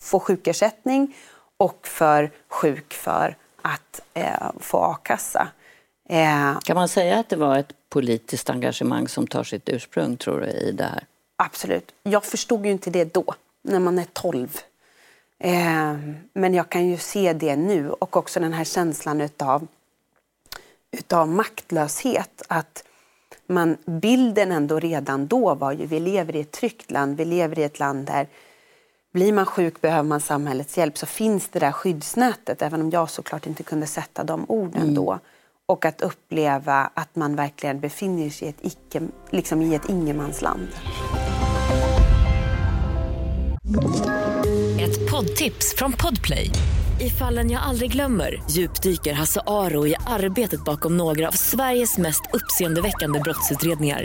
få 0.00 0.20
sjukersättning 0.20 1.16
och 1.56 1.86
för 1.86 2.30
sjuk 2.48 2.94
för 2.94 3.36
att 3.66 4.00
eh, 4.14 4.50
få 4.60 4.78
a-kassa. 4.78 5.48
Eh, 6.08 6.58
kan 6.60 6.76
man 6.76 6.88
säga 6.88 7.18
att 7.18 7.28
det 7.28 7.36
var 7.36 7.58
ett 7.58 7.72
politiskt 7.88 8.50
engagemang 8.50 9.08
som 9.08 9.26
tar 9.26 9.44
sitt 9.44 9.68
ursprung 9.68 10.16
tror 10.16 10.40
du, 10.40 10.46
i 10.46 10.72
det 10.72 10.84
här? 10.84 11.04
Absolut. 11.36 11.94
Jag 12.02 12.24
förstod 12.24 12.66
ju 12.66 12.72
inte 12.72 12.90
det 12.90 13.14
då 13.14 13.34
när 13.62 13.80
man 13.80 13.98
är 13.98 14.06
12. 14.12 14.58
Eh, 15.38 15.96
men 16.32 16.54
jag 16.54 16.68
kan 16.68 16.86
ju 16.86 16.98
se 16.98 17.32
det 17.32 17.56
nu 17.56 17.90
och 17.90 18.16
också 18.16 18.40
den 18.40 18.52
här 18.52 18.64
känslan 18.64 19.20
utav, 19.20 19.66
utav 20.90 21.28
maktlöshet. 21.28 22.42
Att 22.48 22.84
man, 23.46 23.76
bilden 23.84 24.52
ändå 24.52 24.80
redan 24.80 25.26
då 25.26 25.54
var 25.54 25.72
ju, 25.72 25.86
vi 25.86 26.00
lever 26.00 26.36
i 26.36 26.40
ett 26.40 26.52
tryggt 26.52 26.90
land, 26.90 27.16
vi 27.16 27.24
lever 27.24 27.58
i 27.58 27.62
ett 27.62 27.78
land 27.78 28.06
där 28.06 28.26
blir 29.16 29.32
man 29.32 29.46
sjuk 29.46 29.80
behöver 29.80 30.02
man 30.02 30.20
samhällets 30.20 30.78
hjälp 30.78 30.98
så 30.98 31.06
finns 31.06 31.48
det 31.48 31.58
där 31.58 31.72
skyddsnätet, 31.72 32.62
även 32.62 32.80
om 32.80 32.90
jag 32.90 33.10
såklart 33.10 33.46
inte 33.46 33.62
kunde 33.62 33.86
sätta 33.86 34.24
de 34.24 34.44
orden 34.48 34.82
mm. 34.82 34.94
då. 34.94 35.18
Och 35.66 35.84
att 35.84 36.00
uppleva 36.00 36.90
att 36.94 37.16
man 37.16 37.36
verkligen 37.36 37.80
befinner 37.80 38.30
sig 38.30 38.48
i 38.48 38.50
ett, 38.50 38.56
icke, 38.60 39.02
liksom 39.30 39.62
i 39.62 39.74
ett 39.74 39.88
ingenmansland. 39.88 40.68
Ett 44.80 45.10
poddtips 45.10 45.74
från 45.76 45.92
Podplay. 45.92 46.50
I 47.00 47.10
fallen 47.10 47.50
jag 47.50 47.62
aldrig 47.62 47.92
glömmer 47.92 48.42
djupdyker 48.50 49.12
Hasse 49.12 49.40
Aro 49.46 49.86
i 49.86 49.94
arbetet 50.06 50.64
bakom 50.64 50.96
några 50.96 51.28
av 51.28 51.32
Sveriges 51.32 51.98
mest 51.98 52.22
uppseendeväckande 52.32 53.20
brottsutredningar. 53.20 54.04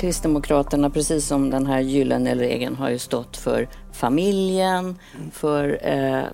Kristdemokraterna, 0.00 0.90
precis 0.90 1.26
som 1.26 1.50
den 1.50 1.66
här 1.66 1.80
gyllene 1.80 2.34
regeln, 2.34 2.76
har 2.76 2.90
ju 2.90 2.98
stått 2.98 3.36
för 3.36 3.68
familjen, 3.92 4.98
för 5.32 5.78
eh, 5.82 6.24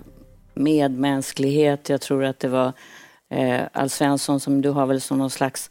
medmänsklighet. 0.54 1.88
Jag 1.88 2.00
tror 2.00 2.24
att 2.24 2.40
det 2.40 2.48
var 2.48 2.72
eh, 3.30 3.60
Alf 3.72 3.92
Svensson 3.92 4.40
som 4.40 4.62
du 4.62 4.70
har 4.70 4.86
väl 4.86 5.00
som 5.00 5.18
någon 5.18 5.30
slags 5.30 5.70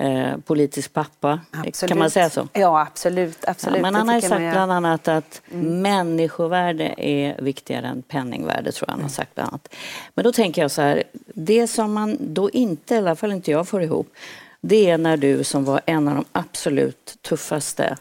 eh, 0.00 0.36
politisk 0.46 0.92
pappa. 0.92 1.40
Absolut. 1.66 1.90
Kan 1.90 1.98
man 1.98 2.10
säga 2.10 2.30
så? 2.30 2.48
Ja, 2.52 2.80
absolut. 2.80 3.44
absolut. 3.44 3.76
Ja, 3.76 3.82
men 3.82 3.94
han 3.94 4.08
har 4.08 4.14
ju 4.14 4.20
sagt 4.20 4.52
bland 4.52 4.72
annat 4.72 5.08
att 5.08 5.42
mm. 5.50 5.82
människovärde 5.82 6.94
är 6.96 7.42
viktigare 7.42 7.86
än 7.86 8.02
penningvärde, 8.02 8.72
tror 8.72 8.88
jag 8.88 8.94
han 8.94 9.02
har 9.02 9.08
sagt 9.08 9.34
bland 9.34 9.48
annat. 9.48 9.74
Men 10.14 10.24
då 10.24 10.32
tänker 10.32 10.62
jag 10.62 10.70
så 10.70 10.82
här, 10.82 11.02
det 11.34 11.66
som 11.66 11.92
man 11.92 12.16
då 12.20 12.50
inte, 12.50 12.94
i 12.94 12.98
alla 12.98 13.16
fall 13.16 13.32
inte 13.32 13.50
jag 13.50 13.68
får 13.68 13.82
ihop, 13.82 14.12
det 14.60 14.90
är 14.90 14.98
när 14.98 15.16
du 15.16 15.44
som 15.44 15.64
var 15.64 15.80
en 15.86 16.08
av 16.08 16.14
de 16.14 16.24
absolut 16.32 17.18
tuffaste 17.22 17.96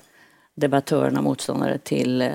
debattörerna, 0.55 1.21
motståndare 1.21 1.77
till 1.77 2.21
eh, 2.21 2.31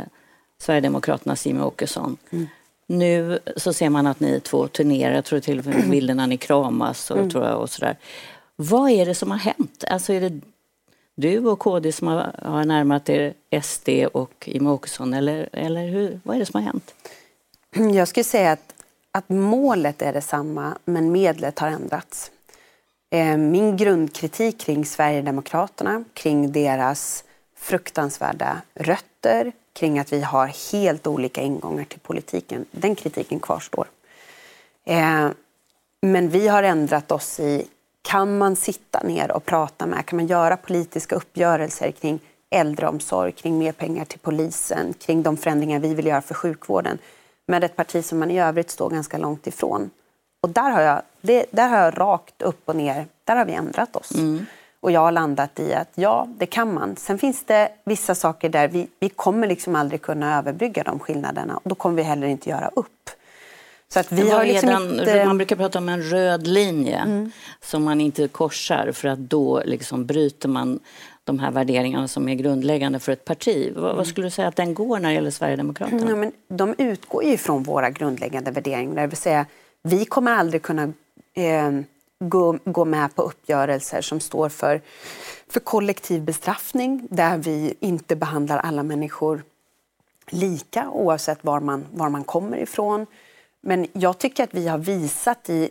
Sverigedemokraternas 0.58 1.46
Jimmie 1.46 1.64
Åkesson. 1.64 2.16
Mm. 2.30 2.46
Nu 2.86 3.38
så 3.56 3.72
ser 3.72 3.90
man 3.90 4.06
att 4.06 4.20
ni 4.20 4.40
två 4.40 4.68
turnerar, 4.68 5.14
jag 5.14 5.24
tror 5.24 5.40
till 5.40 5.58
och 5.58 5.66
med 5.66 5.90
bilderna 5.90 6.26
ni 6.26 6.36
kramas 6.36 7.10
och, 7.10 7.18
mm. 7.18 7.30
tror 7.30 7.44
jag, 7.44 7.60
och 7.60 7.70
sådär. 7.70 7.96
Vad 8.56 8.90
är 8.90 9.06
det 9.06 9.14
som 9.14 9.30
har 9.30 9.38
hänt? 9.38 9.84
Alltså 9.88 10.12
är 10.12 10.20
det 10.20 10.40
du 11.14 11.38
och 11.38 11.58
KD 11.58 11.92
som 11.92 12.08
har, 12.08 12.34
har 12.42 12.64
närmat 12.64 13.08
er 13.08 13.34
SD 13.62 13.88
och 14.12 14.48
Jimmie 14.48 14.72
Åkesson 14.72 15.14
eller, 15.14 15.48
eller 15.52 15.88
hur, 15.88 16.20
vad 16.24 16.36
är 16.36 16.40
det 16.40 16.46
som 16.46 16.64
har 16.64 16.72
hänt? 16.72 16.94
Jag 17.94 18.08
skulle 18.08 18.24
säga 18.24 18.52
att, 18.52 18.74
att 19.12 19.28
målet 19.28 20.02
är 20.02 20.12
detsamma 20.12 20.78
men 20.84 21.12
medlet 21.12 21.58
har 21.58 21.68
ändrats. 21.68 22.30
Eh, 23.12 23.36
min 23.36 23.76
grundkritik 23.76 24.60
kring 24.60 24.86
Sverigedemokraterna, 24.86 26.04
kring 26.14 26.52
deras 26.52 27.24
fruktansvärda 27.56 28.62
rötter, 28.74 29.52
kring 29.72 29.98
att 29.98 30.12
vi 30.12 30.20
har 30.20 30.72
helt 30.72 31.06
olika 31.06 31.40
ingångar 31.40 31.84
till 31.84 32.00
politiken, 32.00 32.64
den 32.70 32.94
kritiken 32.94 33.40
kvarstår. 33.40 33.86
Eh, 34.84 35.28
men 36.00 36.28
vi 36.28 36.48
har 36.48 36.62
ändrat 36.62 37.12
oss 37.12 37.40
i, 37.40 37.66
kan 38.02 38.38
man 38.38 38.56
sitta 38.56 39.02
ner 39.02 39.30
och 39.30 39.44
prata 39.44 39.86
med, 39.86 40.06
kan 40.06 40.16
man 40.16 40.26
göra 40.26 40.56
politiska 40.56 41.16
uppgörelser 41.16 41.90
kring 41.90 42.20
äldreomsorg, 42.50 43.32
kring 43.32 43.58
mer 43.58 43.72
pengar 43.72 44.04
till 44.04 44.18
polisen, 44.18 44.94
kring 44.94 45.22
de 45.22 45.36
förändringar 45.36 45.78
vi 45.80 45.94
vill 45.94 46.06
göra 46.06 46.22
för 46.22 46.34
sjukvården 46.34 46.98
med 47.46 47.64
ett 47.64 47.76
parti 47.76 48.04
som 48.04 48.18
man 48.18 48.30
i 48.30 48.40
övrigt 48.40 48.70
står 48.70 48.90
ganska 48.90 49.18
långt 49.18 49.46
ifrån. 49.46 49.90
Och 50.42 50.48
där 50.48 50.70
har 50.70 50.80
jag, 50.80 51.02
det, 51.20 51.46
där 51.50 51.68
har 51.68 51.78
jag 51.78 52.00
rakt 52.00 52.42
upp 52.42 52.62
och 52.64 52.76
ner, 52.76 53.06
där 53.24 53.36
har 53.36 53.44
vi 53.44 53.52
ändrat 53.52 53.96
oss. 53.96 54.14
Mm. 54.14 54.46
Och 54.80 54.90
jag 54.90 55.00
har 55.00 55.12
landat 55.12 55.60
i 55.60 55.74
att 55.74 55.88
ja, 55.94 56.28
det 56.38 56.46
kan 56.46 56.74
man. 56.74 56.96
Sen 56.96 57.18
finns 57.18 57.44
det 57.44 57.68
vissa 57.84 58.14
saker 58.14 58.48
där 58.48 58.68
vi, 58.68 58.88
vi 59.00 59.08
kommer 59.08 59.46
liksom 59.46 59.76
aldrig 59.76 60.02
kunna 60.02 60.38
överbrygga 60.38 60.82
de 60.82 60.98
skillnaderna 60.98 61.56
och 61.56 61.68
då 61.68 61.74
kommer 61.74 61.96
vi 61.96 62.02
heller 62.02 62.26
inte 62.26 62.50
göra 62.50 62.70
upp. 62.76 63.10
Så 63.88 64.00
att 64.00 64.12
vi 64.12 64.30
har 64.30 64.44
liksom 64.44 64.68
den, 64.68 64.90
inte... 64.90 65.24
Man 65.24 65.38
brukar 65.38 65.56
prata 65.56 65.78
om 65.78 65.88
en 65.88 66.02
röd 66.02 66.46
linje 66.46 66.98
mm. 66.98 67.30
som 67.60 67.84
man 67.84 68.00
inte 68.00 68.28
korsar 68.28 68.92
för 68.92 69.08
att 69.08 69.18
då 69.18 69.62
liksom 69.64 70.06
bryter 70.06 70.48
man 70.48 70.80
de 71.24 71.38
här 71.38 71.50
värderingarna 71.50 72.08
som 72.08 72.28
är 72.28 72.34
grundläggande 72.34 72.98
för 72.98 73.12
ett 73.12 73.24
parti. 73.24 73.72
Vad, 73.74 73.84
mm. 73.84 73.96
vad 73.96 74.06
skulle 74.06 74.26
du 74.26 74.30
säga 74.30 74.48
att 74.48 74.56
den 74.56 74.74
går 74.74 74.98
när 74.98 75.08
det 75.08 75.14
gäller 75.14 75.30
Sverigedemokraterna? 75.30 76.10
Ja, 76.10 76.16
men 76.16 76.32
de 76.48 76.74
utgår 76.78 77.24
ju 77.24 77.36
från 77.36 77.62
våra 77.62 77.90
grundläggande 77.90 78.50
värderingar, 78.50 79.02
det 79.02 79.06
vill 79.06 79.16
säga 79.16 79.46
vi 79.82 80.04
kommer 80.04 80.32
aldrig 80.32 80.62
kunna 80.62 80.92
eh, 81.34 81.70
gå, 82.18 82.58
gå 82.64 82.84
med 82.84 83.14
på 83.14 83.22
uppgörelser 83.22 84.00
som 84.00 84.20
står 84.20 84.48
för, 84.48 84.80
för 85.48 85.60
kollektiv 85.60 86.22
bestraffning 86.22 87.06
där 87.10 87.38
vi 87.38 87.74
inte 87.80 88.16
behandlar 88.16 88.58
alla 88.58 88.82
människor 88.82 89.42
lika 90.26 90.90
oavsett 90.90 91.44
var 91.44 91.60
man, 91.60 91.86
var 91.92 92.08
man 92.08 92.24
kommer 92.24 92.56
ifrån. 92.56 93.06
Men 93.60 93.86
jag 93.92 94.18
tycker 94.18 94.44
att 94.44 94.54
vi 94.54 94.68
har 94.68 94.78
visat 94.78 95.50
i 95.50 95.70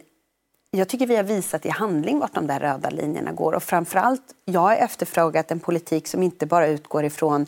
jag 0.73 0.87
tycker 0.89 1.07
vi 1.07 1.15
har 1.15 1.23
visat 1.23 1.65
i 1.65 1.69
handling 1.69 2.19
vart 2.19 2.33
de 2.33 2.47
där 2.47 2.59
röda 2.59 2.89
linjerna 2.89 3.31
går. 3.31 3.53
Och 3.53 3.63
framförallt, 3.63 4.23
jag 4.45 4.61
har 4.61 4.75
efterfrågat 4.75 5.51
en 5.51 5.59
politik 5.59 6.07
som 6.07 6.23
inte 6.23 6.45
bara 6.45 6.67
utgår 6.67 7.05
ifrån 7.05 7.45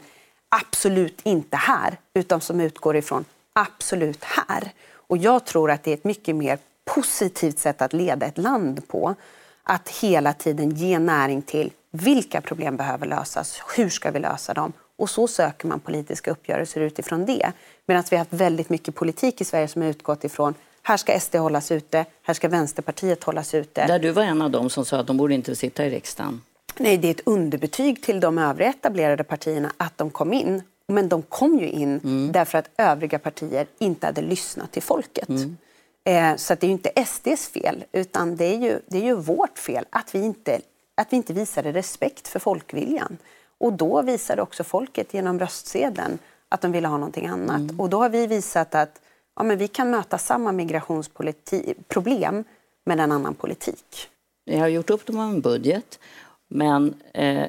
absolut 0.50 1.22
inte 1.24 1.58
här, 1.58 1.98
utan 2.14 2.42
som 2.42 2.60
utgår 2.60 2.96
ifrån 2.96 3.26
absolut 3.54 4.24
här. 4.24 4.72
Och 5.14 5.18
jag 5.18 5.46
tror 5.46 5.72
att 5.72 5.84
det 5.84 5.92
är 5.92 5.94
ett 5.94 6.04
mycket 6.04 6.36
mer 6.36 6.58
positivt 6.86 7.60
sätt 7.60 7.82
att 7.82 7.94
leda 7.94 8.26
ett 8.26 8.38
land 8.38 8.88
på. 8.88 9.16
Att 9.64 9.90
hela 9.90 10.34
tiden 10.34 10.70
ge 10.70 11.00
näring 11.00 11.42
till 11.42 11.72
vilka 11.92 12.42
problem 12.42 12.78
behöver 12.78 13.08
lösas, 13.08 13.62
hur 13.76 13.90
ska 13.90 14.12
vi 14.12 14.20
lösa 14.20 14.54
dem? 14.54 14.74
Och 14.98 15.10
så 15.10 15.28
söker 15.28 15.68
man 15.68 15.80
politiska 15.80 16.32
uppgörelser 16.32 16.82
utifrån 16.82 17.26
det. 17.26 17.52
Medan 17.86 18.04
vi 18.10 18.16
har 18.16 18.20
haft 18.20 18.34
väldigt 18.34 18.70
mycket 18.70 18.96
politik 18.96 19.42
i 19.42 19.46
Sverige 19.46 19.68
som 19.68 19.82
har 19.82 19.90
utgått 19.90 20.24
ifrån 20.24 20.54
här 20.84 20.98
ska 20.98 21.20
SD 21.20 21.36
hållas 21.36 21.72
ute, 21.72 22.06
här 22.24 22.34
ska 22.34 22.48
Vänsterpartiet 22.50 23.24
hållas 23.24 23.54
ute. 23.54 23.88
Där 23.88 24.00
du 24.00 24.12
var 24.12 24.24
en 24.24 24.42
av 24.42 24.52
dem 24.52 24.70
som 24.70 24.86
sa 24.86 25.00
att 25.00 25.08
de 25.08 25.18
borde 25.18 25.34
inte 25.34 25.56
sitta 25.56 25.86
i 25.86 25.90
riksdagen. 25.90 26.42
Nej, 26.78 26.98
det 26.98 27.08
är 27.08 27.12
ett 27.12 27.28
underbetyg 27.28 28.04
till 28.04 28.20
de 28.20 28.38
övriga 28.38 28.70
etablerade 28.70 29.24
partierna 29.24 29.72
att 29.78 29.98
de 29.98 30.10
kom 30.10 30.34
in. 30.34 30.62
Men 30.88 31.10
de 31.10 31.22
kom 31.22 31.60
ju 31.60 31.70
in 31.70 32.00
mm. 32.04 32.32
därför 32.32 32.58
att 32.58 32.70
övriga 32.78 33.20
partier 33.20 33.68
inte 33.80 34.06
hade 34.06 34.22
lyssnat 34.22 34.72
till 34.72 34.84
folket. 34.84 35.30
Mm. 35.30 35.58
Eh, 36.04 36.36
så 36.36 36.56
det 36.56 36.64
är 36.64 36.68
ju 36.68 36.74
inte 36.74 37.06
SDs 37.06 37.48
fel, 37.48 37.84
utan 37.92 38.36
det 38.36 38.46
är 38.46 38.58
ju, 38.58 38.80
det 38.88 38.98
är 38.98 39.04
ju 39.04 39.16
vårt 39.16 39.60
fel 39.60 39.86
att 39.90 40.16
vi, 40.16 40.20
inte, 40.20 40.62
att 40.96 41.14
vi 41.14 41.18
inte 41.18 41.34
visade 41.34 41.72
respekt 41.72 42.28
för 42.28 42.40
folkviljan. 42.40 43.18
Och 43.58 43.74
då 43.74 44.02
visade 44.02 44.42
också 44.42 44.64
folket 44.64 45.14
genom 45.14 45.40
röstsedeln 45.40 46.20
att 46.50 46.62
de 46.62 46.72
ville 46.72 46.88
ha 46.88 46.98
någonting 46.98 47.28
annat. 47.28 47.60
Mm. 47.62 47.80
Och 47.80 47.90
då 47.90 48.02
har 48.02 48.10
vi 48.10 48.28
visat 48.28 48.76
att 48.76 49.02
ja, 49.36 49.44
men 49.44 49.58
vi 49.58 49.68
kan 49.68 49.90
möta 49.90 50.18
samma 50.18 50.52
migrationsproblem 50.52 52.44
med 52.86 53.00
en 53.00 53.12
annan 53.12 53.36
politik. 53.36 54.10
Ni 54.46 54.58
har 54.58 54.68
gjort 54.68 54.90
upp 54.90 55.06
dem 55.06 55.20
om 55.20 55.30
en 55.30 55.42
budget, 55.42 56.00
men 56.48 56.94
eh, 57.14 57.48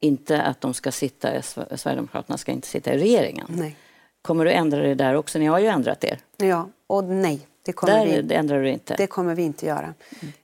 inte 0.00 0.42
att 0.42 0.60
de 0.60 0.74
ska 0.74 0.92
sitta, 0.92 1.42
Sverigedemokraterna 1.42 2.38
ska 2.38 2.52
inte 2.52 2.68
sitta 2.68 2.94
i 2.94 2.98
regeringen. 2.98 3.46
Nej. 3.48 3.76
Kommer 4.22 4.44
du 4.44 4.52
ändra 4.52 4.82
det 4.82 4.94
där 4.94 5.14
också? 5.14 5.38
Ni 5.38 5.46
har 5.46 5.58
ju 5.58 5.66
ändrat 5.66 6.04
er. 6.04 6.18
Ja, 6.36 6.68
och 6.86 7.04
nej. 7.04 7.46
Det 7.66 7.72
kommer 7.72 8.06
Där 8.06 8.22
vi, 8.22 8.34
ändrar 8.34 8.62
du 8.62 8.70
inte? 8.70 8.94
Det 8.96 9.06
kommer 9.06 9.34
vi 9.34 9.42
inte 9.42 9.66
göra. 9.66 9.94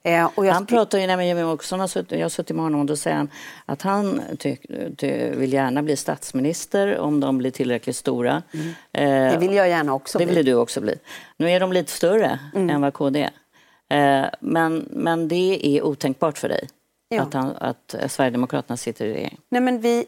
Mm. 0.03 0.29
Eh, 0.43 0.53
han 0.53 0.65
pratar 0.65 0.99
ju, 0.99 1.07
med 1.07 1.27
Jimmie 1.27 1.43
Åkesson, 1.43 1.79
jag 1.79 2.19
har 2.19 2.29
suttit 2.29 2.55
med 2.55 2.63
honom 2.63 2.79
och 2.79 2.85
då 2.85 2.95
säger 2.95 3.17
han 3.17 3.29
att 3.65 3.81
han 3.81 4.21
ty, 4.39 4.57
ty, 4.97 5.29
vill 5.29 5.53
gärna 5.53 5.83
bli 5.83 5.95
statsminister 5.95 6.97
om 6.97 7.19
de 7.19 7.37
blir 7.37 7.51
tillräckligt 7.51 7.95
stora. 7.95 8.43
Mm. 8.53 8.67
Eh, 8.93 9.33
det 9.33 9.37
vill 9.47 9.53
jag 9.53 9.69
gärna 9.69 9.93
också 9.93 10.19
Det 10.19 10.25
vill 10.25 10.45
du 10.45 10.53
också 10.53 10.81
bli. 10.81 10.95
Nu 11.37 11.51
är 11.51 11.59
de 11.59 11.73
lite 11.73 11.91
större 11.91 12.39
mm. 12.55 12.69
än 12.69 12.81
vad 12.81 12.93
KD 12.93 13.29
är. 13.89 14.23
Eh, 14.23 14.29
men, 14.39 14.87
men 14.89 15.27
det 15.27 15.67
är 15.67 15.81
otänkbart 15.83 16.37
för 16.37 16.49
dig? 16.49 16.67
Ja. 17.15 17.21
Att, 17.23 17.33
han, 17.33 17.55
att 17.57 17.95
Sverigedemokraterna 18.07 18.77
sitter 18.77 19.05
i 19.05 19.13
regering? 19.13 19.37
Nej, 19.49 19.61
men 19.61 19.81
vi, 19.81 20.05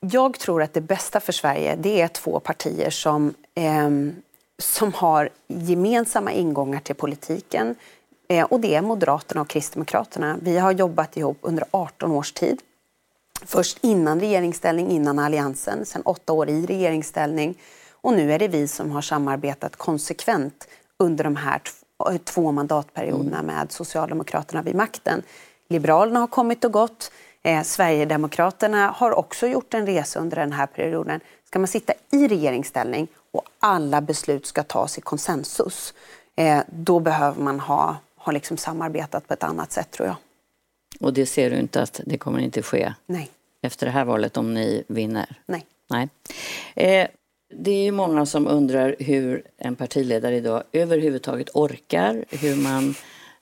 jag 0.00 0.38
tror 0.38 0.62
att 0.62 0.74
det 0.74 0.80
bästa 0.80 1.20
för 1.20 1.32
Sverige 1.32 1.76
det 1.76 2.00
är 2.00 2.08
två 2.08 2.40
partier 2.40 2.90
som 2.90 3.34
eh, 3.54 3.90
som 4.58 4.92
har 4.92 5.28
gemensamma 5.46 6.32
ingångar 6.32 6.80
till 6.80 6.94
politiken. 6.94 7.74
Eh, 8.28 8.44
och 8.44 8.60
det 8.60 8.74
är 8.74 8.82
Moderaterna 8.82 9.40
och 9.40 9.48
Kristdemokraterna. 9.48 10.36
Vi 10.42 10.58
har 10.58 10.72
jobbat 10.72 11.16
ihop 11.16 11.38
under 11.40 11.64
18 11.70 12.10
års 12.10 12.32
tid. 12.32 12.60
Först 13.44 13.78
innan 13.80 14.20
regeringsställning, 14.20 14.90
innan 14.90 15.18
Alliansen, 15.18 15.86
sen 15.86 16.02
åtta 16.02 16.32
år 16.32 16.48
i 16.48 16.66
regeringsställning. 16.66 17.58
Och 17.90 18.12
nu 18.12 18.32
är 18.32 18.38
det 18.38 18.48
vi 18.48 18.68
som 18.68 18.90
har 18.90 19.02
samarbetat 19.02 19.76
konsekvent 19.76 20.68
under 20.98 21.24
de 21.24 21.36
här 21.36 21.60
två 22.24 22.52
mandatperioderna 22.52 23.38
mm. 23.38 23.56
med 23.56 23.72
Socialdemokraterna 23.72 24.62
vid 24.62 24.74
makten. 24.74 25.22
Liberalerna 25.74 26.20
har 26.20 26.26
kommit 26.26 26.64
och 26.64 26.72
gått. 26.72 27.12
Eh, 27.42 27.62
Sverigedemokraterna 27.62 28.90
har 28.90 29.12
också 29.12 29.46
gjort 29.46 29.74
en 29.74 29.86
resa 29.86 30.20
under 30.20 30.36
den 30.36 30.52
här 30.52 30.66
perioden. 30.66 31.20
Ska 31.44 31.58
man 31.58 31.68
sitta 31.68 31.92
i 32.12 32.28
regeringsställning 32.28 33.08
och 33.32 33.42
alla 33.58 34.00
beslut 34.00 34.46
ska 34.46 34.62
tas 34.62 34.98
i 34.98 35.00
konsensus, 35.00 35.94
eh, 36.36 36.60
då 36.66 37.00
behöver 37.00 37.42
man 37.42 37.60
ha, 37.60 37.96
ha 38.16 38.32
liksom 38.32 38.56
samarbetat 38.56 39.28
på 39.28 39.34
ett 39.34 39.42
annat 39.42 39.72
sätt 39.72 39.90
tror 39.90 40.08
jag. 40.08 40.16
Och 41.00 41.12
det 41.12 41.26
ser 41.26 41.50
du 41.50 41.56
inte 41.56 41.82
att 41.82 42.00
det 42.06 42.18
kommer 42.18 42.38
inte 42.38 42.62
ske 42.62 42.94
Nej. 43.06 43.30
efter 43.62 43.86
det 43.86 43.92
här 43.92 44.04
valet 44.04 44.36
om 44.36 44.54
ni 44.54 44.84
vinner? 44.86 45.40
Nej. 45.46 45.66
Nej. 45.90 46.08
Eh, 46.74 47.08
det 47.54 47.70
är 47.70 47.92
många 47.92 48.26
som 48.26 48.46
undrar 48.46 48.96
hur 48.98 49.42
en 49.58 49.76
partiledare 49.76 50.36
idag 50.36 50.62
överhuvudtaget 50.72 51.50
orkar, 51.54 52.24
hur 52.30 52.56
man 52.56 52.94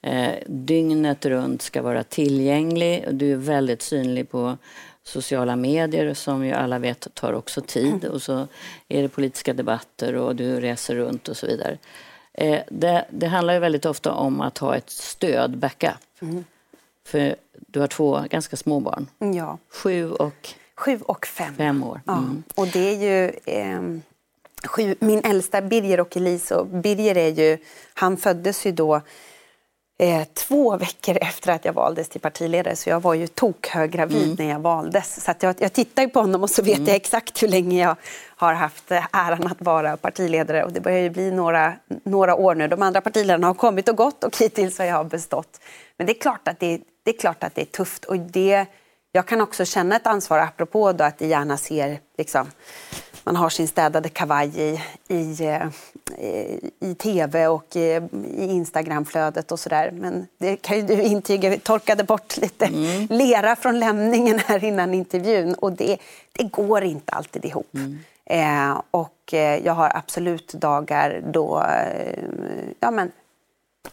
eh, 0.03 0.35
dygnet 0.47 1.27
runt 1.27 1.63
ska 1.63 1.83
vara 1.83 2.05
tillgänglig. 2.05 3.05
Du 3.11 3.33
är 3.33 3.37
väldigt 3.37 3.83
synlig 3.83 4.31
på 4.31 4.57
sociala 5.03 5.57
medier 5.57 6.15
som 6.15 6.47
ju 6.47 6.53
alla 6.53 6.79
vet 6.79 7.15
tar 7.15 7.33
också 7.33 7.61
tid 7.61 8.05
och 8.05 8.23
så 8.23 8.47
är 8.89 9.03
det 9.03 9.09
politiska 9.09 9.55
debatter 9.55 10.15
och 10.15 10.37
du 10.37 10.61
reser 10.61 10.95
runt 10.95 11.29
och 11.29 11.37
så 11.37 11.47
vidare. 11.47 11.79
Eh, 12.35 12.61
det, 12.71 13.05
det, 13.11 13.27
handlar 13.27 13.55
ju 13.55 13.61
väldigt 13.61 13.87
ofta 13.87 14.13
om 14.13 14.41
att 14.41 14.59
ha 14.59 14.77
ett 14.77 14.91
stöd, 14.91 15.59
backup. 15.59 15.93
Mm. 16.23 16.45
För 17.07 17.37
du 17.67 17.81
har 17.81 17.87
två 17.87 18.25
ganska 18.31 18.57
små 18.57 18.81
barn. 18.81 19.07
Ja. 19.19 19.59
Sju 19.69 20.11
och? 20.11 20.49
Sju 20.77 20.99
och 21.03 21.27
fem. 21.27 21.55
Fem 21.57 21.85
år. 21.85 22.01
Mm. 22.09 22.43
Ja. 22.47 22.63
Och 22.63 22.69
det 22.69 22.95
är 22.95 22.97
ju... 22.97 23.31
Eh, 23.45 23.83
sju, 24.65 24.95
min 24.99 25.25
äldsta 25.25 25.63
Birger 25.63 26.01
och 26.01 26.17
Elise, 26.17 26.55
och 26.55 26.67
Birger 26.67 27.17
är 27.17 27.29
ju... 27.29 27.59
Han 27.95 28.17
föddes 28.17 28.67
ju 28.67 28.73
då 28.73 29.01
eh, 30.03 30.25
två 30.25 30.77
veckor 30.77 31.19
efter 31.21 31.53
att 31.53 31.65
jag 31.65 31.73
valdes 31.73 32.09
till 32.09 32.21
partiledare. 32.21 32.77
Så 32.77 32.91
jag 32.91 33.01
var 33.01 33.15
ju 33.15 33.27
tokhöggravid 33.27 34.25
mm. 34.25 34.37
när 34.39 34.49
jag 34.49 34.61
valdes. 34.61 35.25
Så 35.25 35.35
jag, 35.41 35.55
jag 35.59 35.73
tittar 35.73 36.07
på 36.07 36.21
honom 36.21 36.43
och 36.43 36.51
så 36.51 36.63
vet 36.63 36.77
mm. 36.77 36.87
jag 36.87 36.97
exakt 36.97 37.43
hur 37.43 37.49
länge 37.49 37.83
jag 37.83 37.97
har 38.37 38.55
haft 38.55 38.91
äran 39.13 39.47
att 39.47 39.61
vara 39.61 39.97
partiledare. 39.97 40.65
Och 40.65 40.73
det 40.73 40.81
börjar 40.81 40.99
ju 40.99 41.11
bli 41.11 41.31
några, 41.31 41.75
några 42.05 42.35
år 42.35 42.55
nu. 42.55 42.69
De 42.69 42.83
andra 42.83 43.01
partiledarna 43.01 43.47
har 43.47 43.55
kommit 43.55 43.89
och 43.89 43.97
gått 43.97 44.25
och 44.25 44.37
hittills 44.39 44.79
har 44.79 44.85
jag 44.85 45.07
bestått. 45.07 45.61
Men 45.97 46.07
det 46.07 46.13
är 46.13 46.21
klart 46.21 46.49
att 46.49 46.61
det, 46.61 46.81
det, 47.05 47.11
är, 47.11 47.19
klart 47.19 47.45
att 47.45 47.55
det 47.55 47.61
är 47.61 47.67
tufft. 47.67 48.05
Och 48.05 48.19
det, 48.19 48.67
jag 49.13 49.27
kan 49.27 49.41
också 49.41 49.65
känna 49.65 49.97
ett 49.97 50.07
ansvar, 50.07 50.39
apropå 50.39 50.93
då 50.93 51.05
att 51.05 51.21
jag 51.21 51.31
gärna 51.31 51.57
ser 51.57 51.99
liksom, 52.19 52.47
man 53.25 53.37
har 53.37 53.49
sin 53.49 53.69
städade 53.69 54.09
kavaj 54.09 54.61
i, 54.61 54.81
i, 55.09 55.45
eh, 55.47 56.89
i 56.89 56.95
tv 56.95 57.47
och 57.47 57.77
i 57.77 58.01
Instagramflödet 58.37 59.53
och 59.53 59.61
sådär. 59.61 59.91
Men 59.91 60.27
det 60.39 60.57
kan 60.57 60.77
ju 60.77 60.83
du 60.83 61.03
intyga, 61.03 61.51
vi 61.51 61.59
torkade 61.59 62.05
bort 62.05 62.37
lite 62.37 62.67
mm. 62.67 63.07
lera 63.11 63.57
från 63.57 63.81
lämningen 63.81 64.39
här 64.39 64.65
innan 64.65 64.95
intervjun 64.95 65.55
och 65.55 65.73
det, 65.73 65.99
det 66.33 66.45
går 66.45 66.83
inte 66.83 67.13
alltid 67.13 67.45
ihop. 67.45 67.75
Mm. 67.75 67.99
Eh, 68.25 68.81
och 68.91 69.35
eh, 69.35 69.67
jag 69.67 69.73
har 69.73 69.97
absolut 69.97 70.53
dagar 70.53 71.23
då, 71.33 71.63
eh, 71.63 72.25
ja, 72.81 72.91
men, 72.91 73.13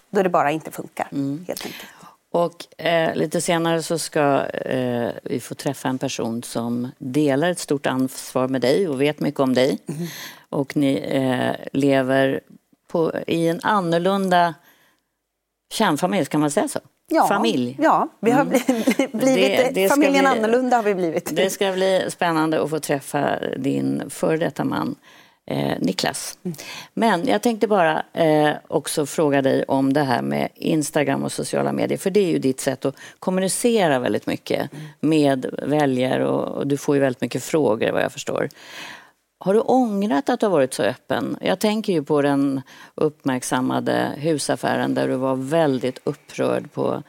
då 0.10 0.24
det 0.24 0.30
bara 0.30 0.52
inte 0.52 0.72
funkar. 0.72 1.08
Mm. 1.12 1.46
helt 1.48 1.65
enkelt. 1.65 1.99
Och 2.32 2.82
eh, 2.86 3.15
lite 3.15 3.42
senare 3.42 3.84
så 3.84 3.98
ska 3.98 4.46
eh, 4.46 5.10
vi 5.24 5.39
få 5.39 5.56
träffa 5.56 5.89
en 5.89 5.98
person 5.98 6.44
som 6.44 6.92
delar 6.98 7.50
ett 7.50 7.60
stort 7.60 7.86
ansvar 7.86 8.48
med 8.48 8.62
dig 8.62 8.88
och 8.88 9.02
vet 9.02 9.20
mycket 9.20 9.39
om 9.39 9.54
dig. 9.54 9.80
Mm. 9.88 10.08
Och 10.50 10.78
ni 10.78 10.96
eh, 10.96 11.68
lever 11.74 12.39
på, 12.88 13.13
i 13.28 13.48
en 13.48 13.60
annorlunda 13.63 14.54
kärnfamilj, 15.74 16.26
kan 16.26 16.42
man 16.42 16.52
säga 16.52 16.68
så? 16.68 16.80
Ja, 17.12 17.28
Familj. 17.28 17.78
Ja, 17.80 18.08
vi 18.20 18.32
har 18.32 18.42
mm. 18.42 18.54
blivit, 19.12 19.58
det, 19.58 19.72
det 19.74 19.89
familjen 19.89 20.26
bli, 20.26 20.39
annorlunda 20.39 20.76
har 20.76 20.84
vi 20.84 20.96
blivit. 20.96 21.36
Det 21.36 21.50
ska 21.50 21.72
bli 21.72 22.06
spännande 22.10 22.63
att 22.63 22.70
få 22.70 22.80
träffa 22.80 23.39
din 23.58 24.10
före 24.10 24.38
detta 24.38 24.63
man 24.63 24.96
eh, 25.50 25.78
Niklas. 25.80 26.38
Mm. 26.44 26.58
Men 26.94 27.28
jag 27.28 27.42
tänkte 27.42 27.68
bara 27.68 28.04
eh, 28.14 28.52
också 28.68 29.06
fråga 29.06 29.42
dig 29.42 29.64
om 29.64 29.94
det 29.94 30.04
här 30.04 30.22
med 30.22 30.50
Instagram 30.56 31.24
och 31.24 31.32
sociala 31.32 31.72
medier. 31.72 31.98
För 31.98 32.10
det 32.10 32.20
är 32.20 32.28
ju 32.28 32.40
ditt 32.40 32.60
sätt 32.60 32.86
att 32.86 32.96
kommunicera 33.20 34.00
väldigt 34.00 34.28
mycket 34.28 34.74
mm. 34.74 34.86
med 35.00 35.46
väljare 35.64 36.28
och, 36.28 36.58
och, 36.58 36.68
du 36.68 36.78
får 36.78 36.96
ju 36.96 37.02
väldigt 37.02 37.22
mycket 37.22 37.44
frågor 37.44 37.92
vad 37.92 38.04
jag 38.04 38.12
förstår. 38.12 38.50
Har 39.40 39.54
du 39.54 39.60
ångrat 39.60 40.30
att 40.30 40.40
du 40.40 40.46
har 40.46 40.52
varit 40.52 40.74
så 40.74 40.84
öppen? 40.84 41.38
Jag 41.42 41.60
tänker 41.60 41.94
ju 41.94 42.04
på 42.04 42.22
den 42.22 42.62
uppmärksammade 42.96 44.08
husaffären 44.18 44.94
där 44.94 45.08
du 45.08 45.16
var 45.16 45.36
väldigt 45.36 46.00
upprörd 46.04 46.72
på 46.72 47.04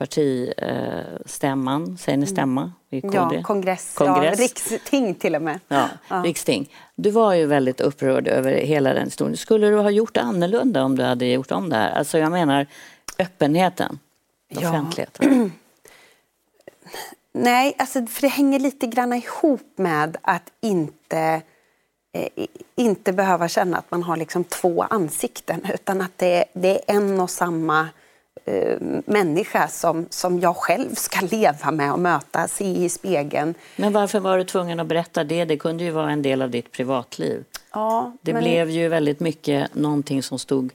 partistämman, 0.00 1.98
säger 1.98 2.18
ni 2.18 2.26
stämma? 2.26 2.72
I 2.90 3.00
KD? 3.00 3.16
Ja, 3.16 3.42
kongress, 3.42 3.94
kongress. 3.94 4.38
Ja, 4.38 4.44
riksting 4.44 5.14
till 5.14 5.34
och 5.34 5.42
med. 5.42 5.60
Ja, 5.68 5.88
ja, 6.08 6.16
riksting. 6.16 6.70
Du 6.94 7.10
var 7.10 7.34
ju 7.34 7.46
väldigt 7.46 7.80
upprörd 7.80 8.28
över 8.28 8.52
hela 8.52 8.94
den 8.94 9.04
historien. 9.04 9.36
Skulle 9.36 9.68
du 9.68 9.76
ha 9.76 9.90
gjort 9.90 10.16
annorlunda 10.16 10.84
om 10.84 10.96
du 10.96 11.02
hade 11.02 11.26
gjort 11.26 11.50
om 11.50 11.68
det 11.68 11.76
här? 11.76 11.90
Alltså 11.90 12.18
jag 12.18 12.32
menar 12.32 12.66
öppenheten, 13.18 13.98
ja. 14.48 14.68
offentligheten. 14.68 15.52
Nej, 17.32 17.74
alltså, 17.78 18.06
för 18.06 18.22
det 18.22 18.28
hänger 18.28 18.58
lite 18.58 18.86
grann 18.86 19.12
ihop 19.12 19.72
med 19.76 20.16
att 20.22 20.50
inte, 20.60 21.42
eh, 22.12 22.28
inte 22.76 23.12
behöva 23.12 23.48
känna 23.48 23.76
att 23.76 23.90
man 23.90 24.02
har 24.02 24.16
liksom 24.16 24.44
två 24.44 24.82
ansikten 24.82 25.66
utan 25.74 26.00
att 26.00 26.18
det, 26.18 26.44
det 26.52 26.90
är 26.90 26.96
en 26.96 27.20
och 27.20 27.30
samma 27.30 27.88
eh, 28.50 28.78
människa 29.04 29.68
som, 29.68 30.06
som 30.10 30.40
jag 30.40 30.56
själv 30.56 30.94
ska 30.94 31.20
leva 31.30 31.70
med 31.70 31.92
och 31.92 31.98
möta, 31.98 32.48
se 32.48 32.64
i 32.84 32.88
spegeln. 32.88 33.54
Men 33.76 33.92
varför 33.92 34.20
var 34.20 34.38
du 34.38 34.44
tvungen 34.44 34.80
att 34.80 34.86
berätta 34.86 35.24
det? 35.24 35.44
Det 35.44 35.56
kunde 35.56 35.84
ju 35.84 35.90
vara 35.90 36.10
en 36.10 36.22
del 36.22 36.42
av 36.42 36.50
ditt 36.50 36.72
privatliv. 36.72 37.44
Ja, 37.72 38.12
Det 38.22 38.32
men- 38.32 38.42
blev 38.42 38.70
ju 38.70 38.88
väldigt 38.88 39.20
mycket 39.20 39.74
någonting 39.74 40.22
som 40.22 40.38
stod 40.38 40.72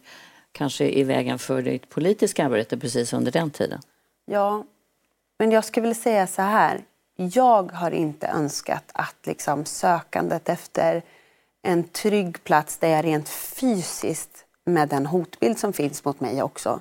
kanske 0.52 0.90
i 1.00 1.04
vägen 1.04 1.40
för 1.40 1.62
ditt 1.62 1.90
politiska 1.90 2.46
arbete 2.46 2.78
precis 2.78 3.14
under 3.14 3.32
den 3.32 3.50
tiden. 3.52 3.80
Ja, 4.26 4.64
men 5.40 5.52
jag 5.52 5.66
skulle 5.66 5.82
vilja 5.82 6.02
säga 6.02 6.28
så 6.28 6.42
här. 6.42 6.82
Jag 7.18 7.72
har 7.72 7.92
inte 7.92 8.28
önskat 8.28 8.84
att 8.94 9.16
liksom 9.24 9.66
sökandet 9.66 10.50
efter 10.50 11.02
en 11.64 11.84
trygg 11.84 12.44
plats 12.44 12.78
där 12.78 12.90
jag 12.90 13.06
rent 13.06 13.30
fysiskt 13.30 14.46
med 14.66 14.90
den 14.90 15.06
hotbild 15.06 15.60
som 15.60 15.74
finns 15.74 16.06
mot 16.06 16.20
mig 16.20 16.44
också 16.44 16.80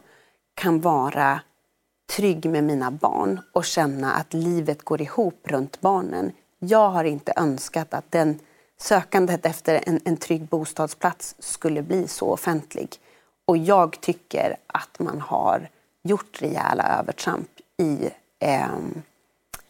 kan 0.54 0.80
vara 0.80 1.40
trygg 2.16 2.50
med 2.50 2.64
mina 2.64 2.90
barn 2.90 3.40
och 3.52 3.64
känna 3.64 4.12
att 4.12 4.34
livet 4.34 4.82
går 4.82 5.00
ihop 5.00 5.40
runt 5.44 5.80
barnen. 5.80 6.32
Jag 6.58 6.88
har 6.90 7.04
inte 7.04 7.32
önskat 7.36 7.94
att 7.94 8.10
den 8.10 8.38
sökandet 8.80 9.46
efter 9.46 9.80
en, 9.86 10.00
en 10.04 10.16
trygg 10.16 10.42
bostadsplats 10.46 11.34
skulle 11.38 11.82
bli 11.82 12.08
så 12.08 12.30
offentlig. 12.30 12.96
Och 13.46 13.56
jag 13.56 14.00
tycker 14.00 14.56
att 14.66 14.98
man 14.98 15.20
har 15.20 15.68
gjort 16.02 16.42
rejäla 16.42 16.98
övertramp 16.98 17.48
i, 17.78 17.98
ehm, 18.38 19.02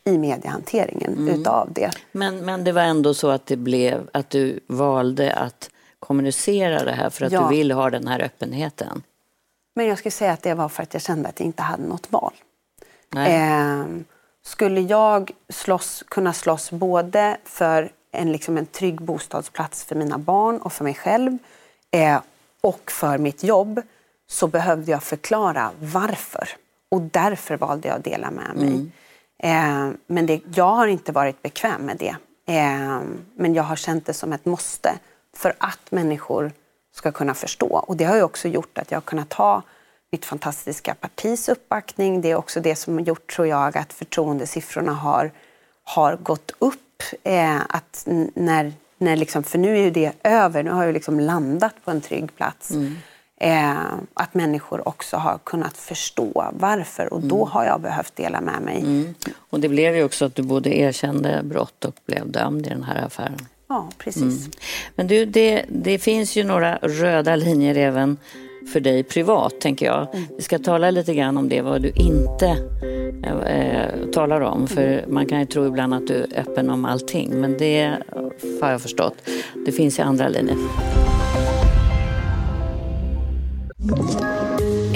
i 0.04 0.18
mediehanteringen 0.18 1.12
Mm. 1.18 1.40
utav 1.40 1.72
det. 1.72 1.90
Men, 2.12 2.38
men 2.44 2.64
det 2.64 2.72
var 2.72 2.82
ändå 2.82 3.14
så 3.14 3.30
att 3.30 3.46
det 3.46 3.56
blev 3.56 4.10
att 4.12 4.30
du 4.30 4.60
valde 4.66 5.34
att 5.34 5.70
kommunicera 5.98 6.84
det 6.84 6.92
här 6.92 7.10
för 7.10 7.26
att 7.26 7.32
Ja. 7.32 7.40
du 7.48 7.56
vill 7.56 7.72
ha 7.72 7.90
den 7.90 8.06
här 8.08 8.20
öppenheten. 8.22 9.02
Men 9.74 9.86
jag 9.86 9.98
skulle 9.98 10.12
säga 10.12 10.32
att 10.32 10.42
det 10.42 10.54
var 10.54 10.68
för 10.68 10.82
att 10.82 10.94
jag 10.94 11.02
kände 11.02 11.28
att 11.28 11.40
jag 11.40 11.46
inte 11.46 11.62
hade 11.62 11.82
något 11.82 12.12
val. 12.12 12.34
Ehm, 13.16 14.04
skulle 14.42 14.80
jag 14.80 15.30
slåss, 15.48 16.04
kunna 16.08 16.32
slåss 16.32 16.70
både 16.70 17.36
för 17.44 17.90
en, 18.12 18.32
liksom 18.32 18.56
en 18.56 18.66
trygg 18.66 19.02
bostadsplats 19.02 19.84
för 19.84 19.94
mina 19.94 20.18
barn 20.18 20.58
och 20.58 20.72
för 20.72 20.84
mig 20.84 20.94
själv 20.94 21.38
eh, 21.90 22.20
och 22.60 22.90
för 22.90 23.18
mitt 23.18 23.44
jobb 23.44 23.82
så 24.26 24.46
behövde 24.46 24.90
jag 24.90 25.02
förklara 25.02 25.70
varför. 25.80 26.48
Och 26.88 27.00
därför 27.00 27.56
valde 27.56 27.88
jag 27.88 27.96
att 27.96 28.04
dela 28.04 28.30
med 28.30 28.56
mig. 28.56 28.90
Eh, 29.38 29.90
men 30.06 30.26
det, 30.26 30.40
jag 30.54 30.74
har 30.74 30.86
inte 30.86 31.12
varit 31.12 31.42
bekväm 31.42 31.82
med 31.82 31.96
det. 31.96 32.16
Eh, 32.54 33.00
men 33.36 33.54
jag 33.54 33.62
har 33.62 33.76
känt 33.76 34.06
det 34.06 34.14
som 34.14 34.32
ett 34.32 34.44
måste 34.44 34.98
för 35.36 35.54
att 35.58 35.90
människor 35.90 36.52
ska 36.94 37.12
kunna 37.12 37.34
förstå. 37.34 37.66
Och 37.66 37.96
det 37.96 38.04
har 38.04 38.16
ju 38.16 38.22
också 38.22 38.48
gjort 38.48 38.78
att 38.78 38.90
jag 38.90 38.96
har 38.96 39.02
kunnat 39.02 39.32
ha 39.32 39.62
mitt 40.12 40.24
fantastiska 40.24 40.94
partis 40.94 41.48
uppbackning. 41.48 42.20
Det 42.20 42.30
är 42.30 42.36
också 42.36 42.60
det 42.60 42.76
som 42.76 42.94
har 42.94 43.00
gjort, 43.00 43.34
tror 43.34 43.46
jag, 43.46 43.78
att 43.78 43.92
förtroendesiffrorna 43.92 44.92
har, 44.92 45.30
har 45.84 46.16
gått 46.16 46.52
upp. 46.58 46.80
Eh, 47.22 47.60
att 47.68 48.08
när, 48.34 48.72
när 48.98 49.16
liksom, 49.16 49.42
för 49.42 49.58
nu 49.58 49.76
är 49.76 49.82
ju 49.82 49.90
det 49.90 50.12
över, 50.22 50.62
nu 50.62 50.70
har 50.70 50.84
jag 50.84 50.92
liksom 50.92 51.20
landat 51.20 51.74
på 51.84 51.90
en 51.90 52.00
trygg 52.00 52.36
plats. 52.36 52.70
Eh, 53.40 53.76
att 54.14 54.34
människor 54.34 54.88
också 54.88 55.16
har 55.16 55.38
kunnat 55.44 55.76
förstå 55.76 56.52
varför 56.52 57.12
och 57.12 57.22
då 57.22 57.44
har 57.44 57.64
jag 57.64 57.80
behövt 57.80 58.16
dela 58.16 58.40
med 58.40 58.62
mig. 58.62 58.80
Mm. 58.80 59.14
Och 59.50 59.60
det 59.60 59.68
blev 59.68 59.96
ju 59.96 60.04
också 60.04 60.24
att 60.24 60.34
du 60.34 60.42
både 60.42 60.78
erkände 60.78 61.40
brott 61.44 61.84
och 61.84 61.94
blev 62.06 62.30
dömd 62.30 62.66
i 62.66 62.70
den 62.70 62.82
här 62.82 63.06
affären. 63.06 63.48
Ja, 63.74 63.88
precis. 63.98 64.22
Mm. 64.22 64.50
Men 64.94 65.06
du, 65.06 65.24
det, 65.24 65.64
det 65.68 65.98
finns 65.98 66.36
ju 66.36 66.44
några 66.44 66.76
röda 66.76 67.36
linjer 67.36 67.74
även 67.74 68.16
för 68.72 68.80
dig 68.80 69.02
privat, 69.02 69.60
tänker 69.60 69.86
jag. 69.86 70.08
Vi 70.36 70.42
ska 70.42 70.58
tala 70.58 70.90
lite 70.90 71.14
grann 71.14 71.36
om 71.36 71.48
det, 71.48 71.62
vad 71.62 71.82
du 71.82 71.90
inte 71.90 72.56
eh, 73.46 74.10
talar 74.12 74.40
om. 74.40 74.66
För 74.66 75.04
man 75.08 75.26
kan 75.26 75.40
ju 75.40 75.46
tro 75.46 75.66
ibland 75.66 75.94
att 75.94 76.06
du 76.06 76.14
är 76.14 76.40
öppen 76.40 76.70
om 76.70 76.84
allting, 76.84 77.40
men 77.40 77.58
det 77.58 77.98
har 78.62 78.70
jag 78.70 78.80
förstått. 78.80 79.14
Det 79.66 79.72
finns 79.72 79.98
ju 79.98 80.02
andra 80.02 80.28
linjer. 80.28 80.56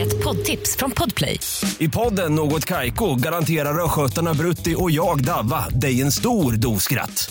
Ett 0.01 0.25
poddtips 0.25 0.77
från 0.77 0.91
Podplay. 0.91 1.41
I 1.79 1.89
podden 1.89 2.35
Något 2.35 2.65
Kaiko 2.65 3.15
garanterar 3.15 3.85
östgötarna 3.85 4.35
Brutti 4.35 4.75
och 4.79 4.91
jag, 4.91 5.25
Davva, 5.25 5.69
dig 5.69 6.03
en 6.03 6.13
stor 6.13 6.53
dos 6.53 6.83
skratt. 6.83 7.31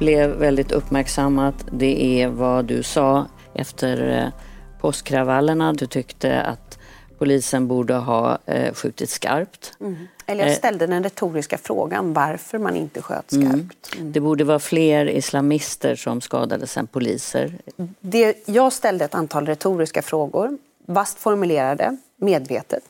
blev 0.00 0.30
väldigt 0.30 0.72
uppmärksammat 0.72 1.54
det 1.72 2.22
är 2.22 2.28
vad 2.28 2.64
du 2.64 2.82
sa 2.82 3.26
efter 3.54 4.18
eh, 4.18 4.28
påskkravallerna. 4.80 5.72
Du 5.72 5.86
tyckte 5.86 6.42
att 6.42 6.78
polisen 7.18 7.68
borde 7.68 7.94
ha 7.94 8.38
eh, 8.46 8.74
skjutit 8.74 9.10
skarpt. 9.10 9.74
Mm. 9.80 9.96
Eller 10.26 10.44
jag 10.44 10.50
Eh, 10.50 10.56
ställde 10.56 10.86
den 10.86 11.02
retoriska 11.02 11.58
frågan 11.58 12.12
varför 12.12 12.58
man 12.58 12.76
inte 12.76 13.02
sköt 13.02 13.30
skarpt. 13.30 13.94
Mm. 13.96 14.12
Det 14.12 14.20
borde 14.20 14.44
vara 14.44 14.58
fler 14.58 15.08
islamister 15.08 15.94
som 15.94 16.20
skadades 16.20 16.76
än 16.76 16.86
poliser. 16.86 17.58
Det, 18.00 18.48
jag 18.48 18.72
ställde 18.72 19.04
ett 19.04 19.14
antal 19.14 19.46
retoriska 19.46 20.02
frågor, 20.02 20.58
vast 20.86 21.18
formulerade, 21.18 21.96
medvetet. 22.16 22.84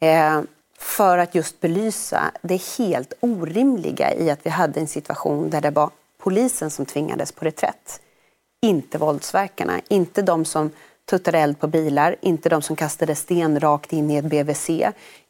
Eh, 0.00 0.40
för 0.78 1.18
att 1.18 1.34
just 1.34 1.60
belysa 1.60 2.22
det 2.42 2.62
helt 2.78 3.12
orimliga 3.20 4.14
i 4.14 4.30
att 4.30 4.40
vi 4.42 4.50
hade 4.50 4.80
en 4.80 4.88
situation 4.88 5.50
där 5.50 5.60
det 5.60 5.70
var 5.70 5.90
polisen 6.26 6.70
som 6.70 6.86
tvingades 6.86 7.32
på 7.32 7.44
reträtt. 7.44 8.00
Inte 8.62 8.98
våldsverkarna, 8.98 9.80
inte 9.88 10.22
de 10.22 10.44
som 10.44 10.70
tuttade 11.04 11.38
eld 11.38 11.60
på 11.60 11.66
bilar, 11.66 12.16
inte 12.20 12.48
de 12.48 12.62
som 12.62 12.76
kastade 12.76 13.14
sten 13.14 13.60
rakt 13.60 13.92
in 13.92 14.10
i 14.10 14.16
ett 14.16 14.24
BVC, 14.24 14.70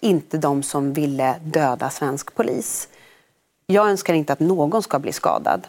inte 0.00 0.38
de 0.38 0.62
som 0.62 0.92
ville 0.92 1.38
döda 1.44 1.90
svensk 1.90 2.34
polis. 2.34 2.88
Jag 3.66 3.88
önskar 3.88 4.14
inte 4.14 4.32
att 4.32 4.40
någon 4.40 4.82
ska 4.82 4.98
bli 4.98 5.12
skadad. 5.12 5.66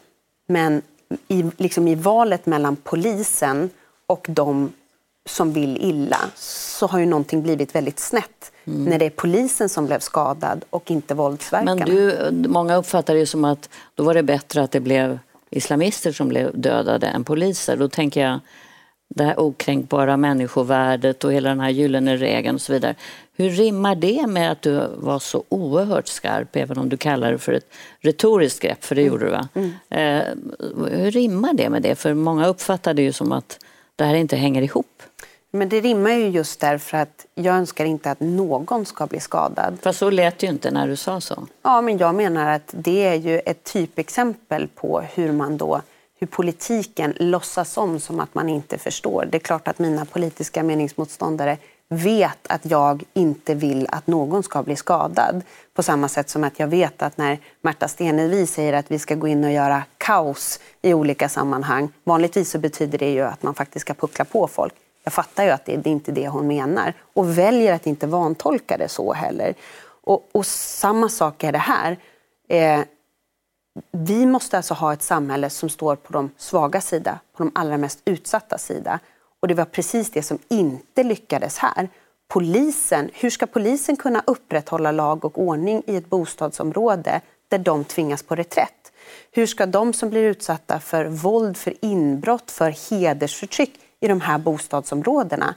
Men 0.48 0.82
i, 1.28 1.46
liksom 1.58 1.88
i 1.88 1.96
valet 1.96 2.46
mellan 2.46 2.76
polisen 2.76 3.70
och 4.06 4.26
de 4.30 4.74
som 5.26 5.54
vill 5.54 5.78
illa 5.78 6.20
så 6.36 6.88
har 6.88 7.00
ju 7.00 7.06
någonting 7.06 7.44
blivit 7.44 7.76
väldigt 7.76 8.00
snett. 8.00 8.52
När 8.70 9.00
det 9.00 9.06
är 9.06 9.10
polisen 9.10 9.70
som 9.70 9.86
blev 9.86 10.00
skadad 10.00 10.66
och 10.70 10.92
inte 10.92 11.14
våldsverkarna. 11.14 11.76
Men 11.76 11.86
du, 11.86 12.32
många 12.50 12.76
uppfattar 12.76 13.16
det 13.16 13.26
som 13.26 13.46
att 13.46 13.70
då 13.96 14.04
var 14.04 14.14
det 14.14 14.24
bättre 14.24 14.64
att 14.64 14.72
det 14.72 14.80
blev 14.80 15.20
islamister 15.50 16.12
som 16.12 16.28
blev 16.30 16.60
dödade 16.60 17.08
än 17.08 17.24
poliser. 17.24 17.78
Då 17.78 17.90
tänker 17.90 18.22
jag 18.22 18.40
det 19.10 19.24
här 19.24 19.40
okränkbara 19.40 20.18
människovärdet 20.18 21.24
och 21.24 21.34
hela 21.34 21.50
den 21.50 21.60
här 21.60 21.70
gyllene 21.70 22.18
regeln 22.18 22.56
och 22.56 22.62
så 22.62 22.74
vidare. 22.74 22.96
Hur 23.36 23.50
rimmar 23.50 23.96
det 23.96 24.28
med 24.28 24.52
att 24.52 24.62
du 24.62 24.88
var 24.96 25.20
så 25.20 25.44
oerhört 25.50 26.08
skarp, 26.08 26.56
även 26.56 26.78
om 26.78 26.90
du 26.90 26.98
kallar 26.98 27.32
det 27.32 27.38
för 27.38 27.54
ett 27.54 27.74
retoriskt 28.00 28.62
grepp, 28.62 28.84
för 28.84 28.96
det 28.96 29.02
gjorde 29.02 29.26
du 29.26 29.32
va? 29.32 29.48
Eh, 29.90 30.24
hur 30.92 31.12
rimmar 31.12 31.54
det 31.54 31.70
med 31.70 31.82
det? 31.82 31.96
För 31.96 32.14
många 32.14 32.48
uppfattar 32.48 32.94
det 32.94 33.02
ju 33.02 33.12
som 33.12 33.32
att 33.32 33.60
det 33.96 34.04
här 34.04 34.16
inte 34.16 34.36
hänger 34.36 34.62
ihop. 34.62 35.04
Men 35.58 35.70
det 35.70 35.82
rimmar 35.82 36.12
ju 36.12 36.28
just 36.28 36.60
därför 36.60 36.98
att 36.98 37.26
jag 37.36 37.56
önskar 37.56 37.86
inte 37.86 38.12
att 38.12 38.20
någon 38.20 38.86
ska 38.86 39.08
bli 39.08 39.20
skadad. 39.20 39.78
Fast 39.82 40.00
så 40.00 40.10
lät 40.10 40.44
ju 40.44 40.48
inte 40.48 40.72
när 40.72 40.88
du 40.88 40.96
sa 40.96 41.22
så. 41.22 41.48
Ja, 41.62 41.82
men 41.82 41.98
jag 41.98 42.16
menar 42.16 42.56
att 42.56 42.74
det 42.78 43.08
är 43.08 43.16
ju 43.16 43.40
ett 43.40 43.64
typexempel 43.64 44.68
på 44.68 45.02
hur 45.02 45.32
man 45.32 45.58
då 45.58 45.82
hur 46.20 46.28
politiken 46.28 47.14
låtsas 47.18 47.78
om 47.78 48.00
som 48.00 48.20
att 48.20 48.36
man 48.36 48.50
inte 48.50 48.78
förstår. 48.78 49.28
Det 49.32 49.38
är 49.38 49.40
klart 49.40 49.68
att 49.68 49.80
mina 49.80 50.06
politiska 50.06 50.64
meningsmotståndare 50.64 51.58
vet 51.90 52.48
att 52.48 52.66
jag 52.66 53.04
inte 53.14 53.56
vill 53.56 53.88
att 53.90 54.08
någon 54.08 54.44
ska 54.44 54.64
bli 54.64 54.76
skadad. 54.76 55.42
På 55.74 55.84
samma 55.84 56.08
sätt 56.08 56.30
som 56.30 56.44
att 56.44 56.60
jag 56.60 56.68
vet 56.68 57.02
att 57.02 57.18
när 57.18 57.40
Märta 57.62 57.88
Stenevi 57.88 58.48
säger 58.48 58.74
att 58.74 58.92
vi 58.92 59.00
ska 59.00 59.16
gå 59.16 59.28
in 59.28 59.44
och 59.44 59.52
göra 59.52 59.84
kaos 59.98 60.60
i 60.82 60.94
olika 60.94 61.30
sammanhang. 61.30 61.90
Vanligtvis 62.04 62.50
så 62.50 62.60
betyder 62.60 62.98
det 62.98 63.12
ju 63.12 63.22
att 63.22 63.44
man 63.44 63.54
faktiskt 63.54 63.82
ska 63.82 63.94
puckla 63.94 64.26
på 64.26 64.48
folk. 64.48 64.74
Jag 65.08 65.14
fattar 65.14 65.44
ju 65.44 65.50
att 65.50 65.66
det, 65.66 65.78
det 65.78 65.90
är 65.90 65.92
inte 65.92 66.12
det 66.12 66.28
hon 66.28 66.48
menar 66.48 66.94
och 67.14 67.38
väljer 67.38 67.74
att 67.74 67.88
inte 67.88 68.08
vantolka 68.08 68.78
det 68.78 68.90
så 68.90 69.14
heller. 69.14 69.54
Och, 70.04 70.30
och 70.32 70.46
samma 70.46 71.10
sak 71.10 71.44
är 71.44 71.52
det 71.52 71.58
här. 71.58 71.98
Eh, 72.50 72.82
vi 73.92 74.26
måste 74.26 74.58
alltså 74.58 74.74
ha 74.74 74.94
ett 74.94 75.02
samhälle 75.02 75.50
som 75.50 75.70
står 75.70 75.96
på 75.96 76.14
de 76.14 76.32
svaga 76.38 76.82
sida, 76.82 77.20
på 77.34 77.44
de 77.44 77.52
allra 77.56 77.78
mest 77.78 78.00
utsatta 78.06 78.58
sida. 78.58 79.00
Och 79.40 79.48
det 79.48 79.54
var 79.54 79.66
precis 79.66 80.12
det 80.12 80.24
som 80.24 80.40
inte 80.48 81.04
lyckades 81.04 81.58
här. 81.58 81.90
polisen, 82.28 83.10
hur 83.14 83.30
ska 83.30 83.46
polisen 83.46 83.96
kunna 83.96 84.24
upprätthålla 84.28 84.92
lag 84.92 85.26
och 85.26 85.42
ordning 85.42 85.84
i 85.88 85.96
ett 85.96 86.10
bostadsområde 86.10 87.22
där 87.48 87.60
de 87.60 87.84
tvingas 87.84 88.24
på 88.24 88.36
reträtt? 88.36 88.92
Hur 89.32 89.46
ska 89.46 89.66
de 89.66 89.94
som 89.94 90.10
blir 90.10 90.24
utsatta 90.24 90.80
för 90.80 91.06
våld, 91.06 91.58
för 91.58 91.74
inbrott, 91.82 92.52
för 92.52 92.92
hedersförtryck 92.92 93.80
i 94.02 94.08
de 94.08 94.22
här 94.22 94.38
bostadsområdena 94.38 95.56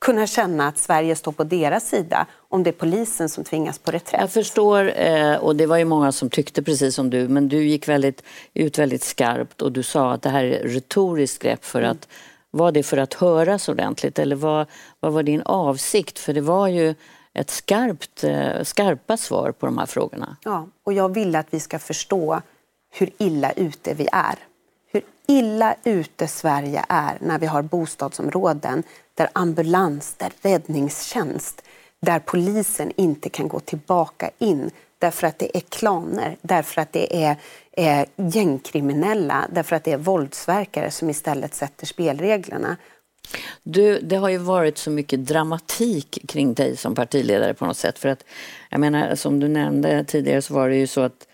kunna 0.00 0.26
känna 0.26 0.68
att 0.68 0.78
Sverige 0.78 1.16
står 1.16 1.32
på 1.32 1.44
deras 1.44 1.88
sida 1.88 2.26
om 2.48 2.62
det 2.62 2.70
är 2.70 2.72
polisen 2.72 3.28
som 3.28 3.44
tvingas 3.44 3.78
på 3.78 3.90
reträtt. 3.90 4.20
Jag 4.20 4.30
förstår, 4.30 5.00
eh, 5.00 5.36
och 5.36 5.56
det 5.56 5.66
var 5.66 5.76
ju 5.76 5.84
många 5.84 6.12
som 6.12 6.30
tyckte 6.30 6.62
precis 6.62 6.94
som 6.94 7.10
du, 7.10 7.28
men 7.28 7.48
du 7.48 7.64
gick 7.64 7.88
väldigt, 7.88 8.22
ut 8.54 8.78
väldigt 8.78 9.02
skarpt 9.02 9.62
och 9.62 9.72
du 9.72 9.82
sa 9.82 10.12
att 10.12 10.22
det 10.22 10.30
här 10.30 10.44
är 10.44 10.64
ett 10.64 10.74
retoriskt 10.74 11.42
grepp 11.42 11.64
för 11.64 11.78
mm. 11.78 11.90
att 11.90 12.08
var 12.50 12.72
det 12.72 12.82
för 12.82 12.96
att 12.96 13.14
höras 13.14 13.68
ordentligt 13.68 14.18
eller 14.18 14.36
vad, 14.36 14.66
vad 15.00 15.12
var 15.12 15.22
din 15.22 15.42
avsikt? 15.42 16.18
För 16.18 16.32
det 16.32 16.40
var 16.40 16.68
ju 16.68 16.94
ett 17.34 17.50
skarpt, 17.50 18.24
eh, 18.24 18.62
skarpa 18.62 19.16
svar 19.16 19.52
på 19.52 19.66
de 19.66 19.78
här 19.78 19.86
frågorna. 19.86 20.36
Ja, 20.44 20.68
och 20.84 20.92
jag 20.92 21.14
vill 21.14 21.36
att 21.36 21.46
vi 21.50 21.60
ska 21.60 21.78
förstå 21.78 22.40
hur 22.90 23.10
illa 23.18 23.52
ute 23.52 23.94
vi 23.94 24.08
är. 24.12 24.34
Hur 25.28 25.36
illa 25.36 25.76
ute 25.84 26.28
Sverige 26.28 26.84
är 26.88 27.18
när 27.20 27.38
vi 27.38 27.46
har 27.46 27.62
bostadsområden 27.62 28.82
där 29.14 29.28
ambulans, 29.32 30.14
där 30.14 30.32
räddningstjänst, 30.42 31.62
där 32.00 32.18
polisen 32.18 32.92
inte 32.96 33.28
kan 33.28 33.48
gå 33.48 33.60
tillbaka 33.60 34.30
in 34.38 34.70
därför 34.98 35.26
att 35.26 35.38
det 35.38 35.56
är 35.56 35.60
klaner, 35.60 36.36
därför 36.42 36.80
att 36.80 36.92
det 36.92 37.24
är, 37.24 37.36
är 37.72 38.06
gängkriminella, 38.16 39.48
därför 39.52 39.76
att 39.76 39.84
det 39.84 39.92
är 39.92 39.96
våldsverkare 39.96 40.90
som 40.90 41.10
istället 41.10 41.54
sätter 41.54 41.86
spelreglerna. 41.86 42.76
Du, 43.62 44.00
det 44.00 44.16
har 44.16 44.28
ju 44.28 44.38
varit 44.38 44.78
så 44.78 44.90
mycket 44.90 45.26
dramatik 45.26 46.18
kring 46.28 46.54
dig 46.54 46.76
som 46.76 46.94
partiledare 46.94 47.54
på 47.54 47.66
något 47.66 47.76
sätt. 47.76 47.98
För 47.98 48.08
att, 48.08 48.24
jag 48.70 48.80
menar, 48.80 49.14
som 49.14 49.40
du 49.40 49.48
nämnde 49.48 50.04
tidigare 50.04 50.42
så 50.42 50.54
var 50.54 50.68
det 50.68 50.76
ju 50.76 50.86
så 50.86 51.00
att 51.00 51.26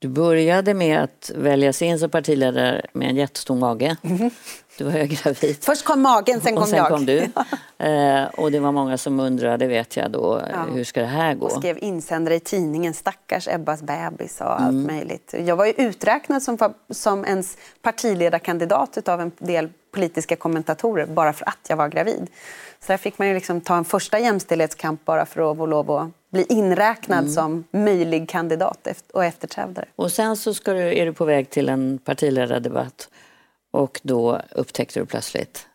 du 0.00 0.08
började 0.08 0.74
med 0.74 1.02
att 1.02 1.30
väljas 1.34 1.82
in 1.82 1.98
som 1.98 2.10
partiledare 2.10 2.86
med 2.92 3.08
en 3.10 3.16
jättestor 3.16 3.54
mage. 3.54 3.96
Mm. 4.02 4.30
Du 4.78 4.84
var 4.84 4.92
gravid. 4.92 5.56
Först 5.60 5.84
kom 5.84 6.00
magen, 6.00 6.40
sen 6.40 6.54
kom 6.54 6.62
och 6.62 6.68
sen 6.68 6.78
jag. 6.78 6.88
Kom 6.88 7.06
du. 7.06 7.18
eh, 7.86 8.24
och 8.24 8.52
det 8.52 8.60
var 8.60 8.72
många 8.72 8.98
som 8.98 9.20
undrade, 9.20 9.66
vet 9.66 9.96
jag 9.96 10.10
då, 10.10 10.42
ja. 10.52 10.66
hur 10.74 10.84
ska 10.84 11.00
det 11.00 11.06
här 11.06 11.34
gå? 11.34 11.46
Och 11.46 11.52
skrev 11.52 11.78
insändare 11.80 12.34
i 12.34 12.40
tidningen, 12.40 12.94
stackars 12.94 13.48
Ebbas 13.48 13.82
bebis 13.82 14.40
och 14.40 14.60
mm. 14.60 14.64
allt 14.64 14.86
möjligt. 14.86 15.34
Jag 15.38 15.56
var 15.56 15.66
ju 15.66 15.72
uträknad 15.72 16.42
som, 16.42 16.74
som 16.90 17.24
ens 17.24 17.56
partiledarkandidat 17.82 19.08
av 19.08 19.20
en 19.20 19.32
del 19.38 19.68
politiska 19.92 20.36
kommentatorer 20.36 21.06
bara 21.06 21.32
för 21.32 21.48
att 21.48 21.66
jag 21.68 21.76
var 21.76 21.88
gravid. 21.88 22.26
Så 22.80 22.92
där 22.92 22.96
fick 22.96 23.18
man 23.18 23.28
ju 23.28 23.34
liksom 23.34 23.60
ta 23.60 23.76
en 23.76 23.84
första 23.84 24.18
jämställdhetskamp 24.18 25.04
bara 25.04 25.26
för 25.26 25.50
att 25.50 25.56
få 25.56 25.66
lov 25.66 25.90
att 25.90 26.10
bli 26.30 26.46
inräknad 26.48 27.18
mm. 27.18 27.32
som 27.32 27.64
möjlig 27.70 28.28
kandidat 28.28 28.88
och 29.12 29.24
efterträdare. 29.24 29.88
Och 29.96 30.12
sen 30.12 30.36
så 30.36 30.54
ska 30.54 30.72
du, 30.72 30.98
är 30.98 31.06
du 31.06 31.12
på 31.12 31.24
väg 31.24 31.50
till 31.50 31.68
en 31.68 31.98
partiledardebatt 31.98 33.08
och 33.70 34.00
då 34.02 34.40
upptäckte 34.50 35.00
du 35.00 35.06
plötsligt 35.06 35.66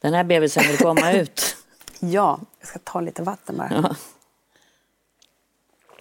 den 0.00 0.14
här 0.14 0.24
bebisen 0.24 0.62
vill 0.68 0.78
komma 0.78 1.12
ut. 1.20 1.56
ja, 2.00 2.40
jag 2.58 2.68
ska 2.68 2.78
ta 2.78 3.00
lite 3.00 3.22
vatten 3.22 3.56
bara. 3.56 3.70
Ja. 3.70 3.96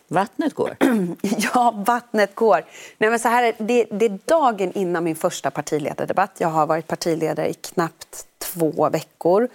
Vattnet 0.08 0.53
går? 0.53 0.77
ja, 1.21 1.73
vattnet 1.86 2.36
går. 2.36 2.65
Nej, 2.97 3.10
men 3.10 3.19
så 3.19 3.27
här, 3.27 3.53
det, 3.58 3.86
det 3.91 4.05
är 4.05 4.19
dagen 4.25 4.71
innan 4.71 5.03
min 5.03 5.15
första 5.15 5.51
partiledardebatt. 5.51 6.32
Jag 6.38 6.47
har 6.47 6.65
varit 6.65 6.88
partiledare 6.88 7.49
i 7.49 7.53
knappt 7.53 8.25
två 8.38 8.89
veckor. 8.89 9.47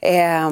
Eh, 0.00 0.50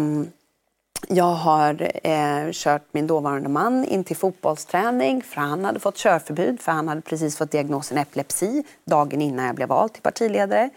jag 1.09 1.25
har 1.25 1.91
eh, 2.05 2.53
kört 2.53 2.83
min 2.93 3.07
dåvarande 3.07 3.49
man 3.49 3.85
in 3.85 4.05
till 4.05 4.17
fotbollsträning 4.17 5.23
för 5.23 5.41
han 5.41 5.65
hade 5.65 5.81
fått 5.81 5.97
körförbud 5.97 6.61
för 6.61 6.73
han 6.73 6.89
hade 6.89 7.01
precis 7.01 7.37
fått 7.37 7.51
diagnosen 7.51 7.99
epilepsi 7.99 8.65
dagen 8.85 9.23
innan 9.23 9.47
jag 9.47 9.55
blev 9.55 9.69
vald 9.69 9.93
till 9.93 10.03
partiledare. 10.03 10.71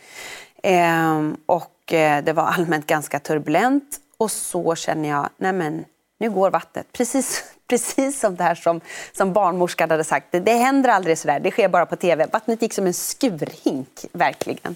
Eh, 0.64 1.30
och 1.46 1.94
eh, 1.94 2.24
det 2.24 2.34
var 2.34 2.44
allmänt 2.58 2.88
ganska 2.88 3.20
turbulent 3.20 4.00
och 4.18 4.32
så 4.32 4.76
känner 4.76 5.10
jag, 5.10 5.30
nej 5.38 5.54
men 5.54 5.86
nu 6.20 6.30
går 6.30 6.52
vattnet. 6.52 6.88
Precis, 6.92 7.44
precis 7.70 8.20
som 8.20 8.36
det 8.36 8.44
här 8.44 8.56
som, 8.56 8.82
som 9.12 9.34
barnmorskan 9.34 9.92
hade 9.92 10.04
sagt. 10.04 10.28
Det, 10.32 10.40
det 10.40 10.54
händer 10.54 10.90
aldrig 10.90 11.18
så 11.18 11.28
där, 11.28 11.40
det 11.40 11.52
sker 11.52 11.70
bara 11.70 11.86
på 11.86 11.96
tv. 11.96 12.28
Vattnet 12.32 12.62
gick 12.62 12.74
som 12.74 12.88
en 12.88 12.94
skurhink, 12.94 14.06
verkligen. 14.12 14.76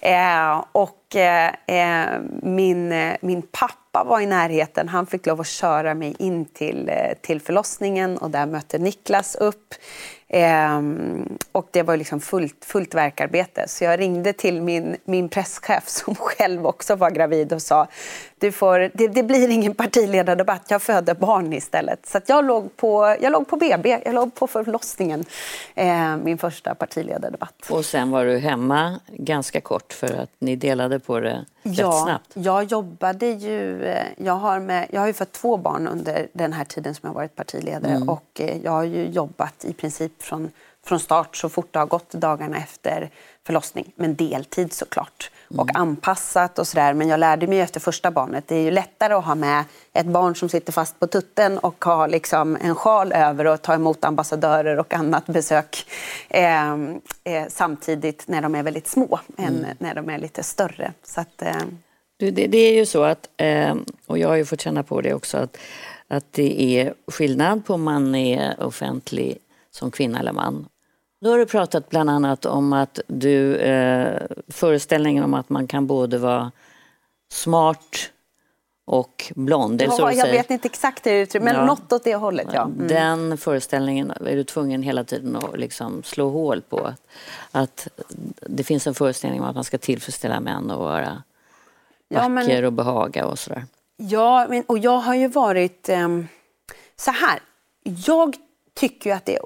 Eh, 0.00 0.64
och 0.72 1.16
eh, 1.16 1.52
eh, 1.66 2.20
min, 2.42 2.92
eh, 2.92 3.16
min 3.20 3.42
pappa 3.42 4.04
var 4.04 4.20
i 4.20 4.26
närheten. 4.26 4.88
Han 4.88 5.06
fick 5.06 5.26
lov 5.26 5.40
att 5.40 5.46
köra 5.46 5.94
mig 5.94 6.14
in 6.18 6.44
till, 6.44 6.88
eh, 6.88 7.14
till 7.20 7.40
förlossningen 7.40 8.18
och 8.18 8.30
där 8.30 8.46
mötte 8.46 8.78
Niklas 8.78 9.34
upp. 9.34 9.74
Ehm, 10.34 11.38
och 11.52 11.68
det 11.70 11.82
var 11.82 11.96
liksom 11.96 12.20
fullt, 12.20 12.64
fullt 12.64 12.94
verkarbete. 12.94 13.68
Så 13.68 13.84
jag 13.84 14.00
ringde 14.00 14.32
till 14.32 14.62
min, 14.62 14.96
min 15.04 15.28
presschef 15.28 15.88
som 15.88 16.14
själv 16.18 16.66
också 16.66 16.94
var 16.94 17.10
gravid 17.10 17.52
och 17.52 17.62
sa 17.62 17.88
du 18.38 18.52
får, 18.52 18.90
det, 18.94 19.08
det 19.08 19.22
blir 19.22 19.48
ingen 19.48 19.74
partiledardebatt, 19.74 20.62
jag 20.68 20.82
föder 20.82 21.14
barn 21.14 21.52
istället. 21.52 22.06
Så 22.06 22.20
jag, 22.26 22.44
låg 22.44 22.76
på, 22.76 23.16
jag 23.20 23.32
låg 23.32 23.48
på 23.48 23.56
BB, 23.56 24.00
jag 24.04 24.14
låg 24.14 24.34
på 24.34 24.46
förlossningen, 24.46 25.24
eh, 25.74 26.16
min 26.16 26.38
första 26.38 26.74
partiledardebatt. 26.74 27.54
Och 27.70 27.84
sen 27.84 28.10
var 28.10 28.24
du 28.24 28.38
hemma 28.38 29.00
ganska 29.08 29.60
kort 29.60 29.92
för 29.92 30.22
att 30.22 30.30
ni 30.38 30.56
delade 30.56 30.98
på 31.00 31.20
det 31.20 31.44
ja, 31.62 31.92
snabbt. 31.92 32.30
Jag 32.34 32.64
jobbade 32.64 33.26
ju, 33.26 33.84
eh, 33.84 34.06
jag 34.16 34.32
har, 34.32 34.60
med, 34.60 34.86
jag 34.90 35.00
har 35.00 35.06
ju 35.06 35.12
fått 35.12 35.32
två 35.32 35.56
barn 35.56 35.88
under 35.88 36.28
den 36.32 36.52
här 36.52 36.64
tiden 36.64 36.94
som 36.94 37.06
jag 37.06 37.14
varit 37.14 37.36
partiledare 37.36 37.92
mm. 37.92 38.08
och 38.08 38.40
eh, 38.40 38.62
jag 38.64 38.72
har 38.72 38.84
ju 38.84 39.06
jobbat 39.06 39.64
i 39.64 39.72
princip 39.72 40.22
från, 40.22 40.50
från 40.84 41.00
start 41.00 41.36
så 41.36 41.48
fort 41.48 41.72
det 41.72 41.78
har 41.78 41.86
gått 41.86 42.10
dagarna 42.10 42.56
efter 42.56 43.10
förlossning, 43.46 43.92
men 43.96 44.14
deltid 44.14 44.72
såklart. 44.72 45.30
Mm. 45.50 45.60
Och 45.60 45.76
anpassat 45.76 46.58
och 46.58 46.66
sådär. 46.66 46.94
Men 46.94 47.08
jag 47.08 47.20
lärde 47.20 47.46
mig 47.46 47.60
efter 47.60 47.80
första 47.80 48.10
barnet. 48.10 48.48
Det 48.48 48.54
är 48.54 48.62
ju 48.62 48.70
lättare 48.70 49.14
att 49.14 49.24
ha 49.24 49.34
med 49.34 49.64
ett 49.92 50.06
barn 50.06 50.36
som 50.36 50.48
sitter 50.48 50.72
fast 50.72 51.00
på 51.00 51.06
tutten 51.06 51.58
och 51.58 51.84
ha 51.84 52.06
liksom 52.06 52.58
en 52.60 52.74
sjal 52.74 53.12
över 53.12 53.44
och 53.46 53.62
ta 53.62 53.74
emot 53.74 54.04
ambassadörer 54.04 54.78
och 54.78 54.94
annat 54.94 55.26
besök 55.26 55.86
eh, 56.28 56.72
eh, 57.24 57.48
samtidigt 57.48 58.28
när 58.28 58.42
de 58.42 58.54
är 58.54 58.62
väldigt 58.62 58.88
små 58.88 59.20
mm. 59.36 59.54
än 59.54 59.66
när 59.78 59.94
de 59.94 60.10
är 60.10 60.18
lite 60.18 60.42
större. 60.42 60.92
Så 61.02 61.20
att, 61.20 61.42
eh... 61.42 61.56
du, 62.16 62.30
det, 62.30 62.46
det, 62.46 62.58
är 62.58 62.74
ju 62.74 62.86
så 62.86 63.02
att, 63.02 63.28
eh, 63.36 63.74
och 64.06 64.18
jag 64.18 64.28
har 64.28 64.36
ju 64.36 64.44
fått 64.44 64.60
känna 64.60 64.82
på 64.82 65.00
det 65.00 65.14
också, 65.14 65.38
att, 65.38 65.56
att 66.08 66.32
det 66.32 66.62
är 66.62 66.94
skillnad 67.06 67.64
på 67.64 67.74
om 67.74 67.82
man 67.82 68.14
är 68.14 68.62
offentlig 68.62 69.38
som 69.70 69.90
kvinna 69.90 70.18
eller 70.18 70.32
man 70.32 70.66
nu 71.22 71.28
har 71.28 71.38
du 71.38 71.46
pratat 71.46 71.88
bland 71.90 72.10
annat 72.10 72.46
om 72.46 72.72
att 72.72 73.00
du, 73.06 73.56
eh, 73.56 74.22
föreställningen 74.48 75.24
om 75.24 75.34
att 75.34 75.48
man 75.48 75.66
kan 75.66 75.86
både 75.86 76.18
vara 76.18 76.52
smart 77.32 78.10
och 78.84 79.32
blond. 79.36 79.82
Ja, 79.82 80.12
jag 80.12 80.16
säger. 80.16 80.32
vet 80.32 80.50
inte 80.50 80.68
exakt 80.68 81.06
hur 81.06 81.26
det 81.32 81.40
men 81.40 81.54
ja. 81.54 81.64
något 81.64 81.92
åt 81.92 82.04
det 82.04 82.14
hållet. 82.14 82.48
Ja. 82.52 82.62
Mm. 82.62 82.88
Den 82.88 83.38
föreställningen 83.38 84.10
är 84.10 84.36
du 84.36 84.44
tvungen 84.44 84.82
hela 84.82 85.04
tiden 85.04 85.36
att 85.36 85.58
liksom 85.58 86.02
slå 86.02 86.30
hål 86.30 86.60
på. 86.60 86.94
Att, 87.52 87.88
det 88.40 88.64
finns 88.64 88.86
en 88.86 88.94
föreställning 88.94 89.40
om 89.40 89.48
att 89.48 89.54
man 89.54 89.64
ska 89.64 89.78
tillfredsställa 89.78 90.40
män 90.40 90.70
och 90.70 90.84
vara 90.84 91.22
ja, 92.08 92.28
vacker 92.28 92.28
men, 92.28 92.64
och 92.64 92.72
behaga 92.72 93.26
och 93.26 93.38
sådär. 93.38 93.64
Ja, 93.96 94.46
men, 94.48 94.62
och 94.62 94.78
jag 94.78 94.98
har 94.98 95.14
ju 95.14 95.28
varit 95.28 95.88
eh, 95.88 96.08
så 96.96 97.10
här. 97.10 97.40
Jag 97.82 98.36
tycker 98.74 99.10
ju 99.10 99.16
att 99.16 99.24
det 99.24 99.38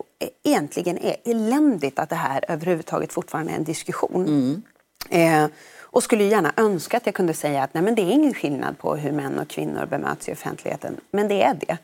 egentligen 0.45 0.99
är 0.99 1.17
eländigt 1.25 1.99
att 1.99 2.09
det 2.09 2.17
här 2.17 2.45
överhuvudtaget 2.49 3.13
fortfarande 3.13 3.53
är 3.53 3.57
en 3.57 3.65
diskussion. 3.65 4.27
Mm. 4.27 4.63
Eh, 5.11 5.51
och 5.81 6.03
skulle 6.03 6.25
gärna 6.25 6.53
önska 6.57 6.97
att 6.97 7.07
jag 7.07 7.15
kunde 7.15 7.35
säga 7.35 7.63
att 7.63 7.75
nej, 7.75 7.83
men 7.83 7.95
det 7.95 8.03
är 8.03 8.11
ingen 8.11 8.35
skillnad 8.35 8.79
på 8.79 8.97
hur 8.97 9.13
män 9.13 9.39
och 9.39 9.49
kvinnor 9.49 9.87
bemöts 9.87 10.29
i 10.29 10.33
offentligheten. 10.33 11.01
Men 11.11 11.29
det 11.29 11.43
är 11.43 11.55
det. 11.55 11.79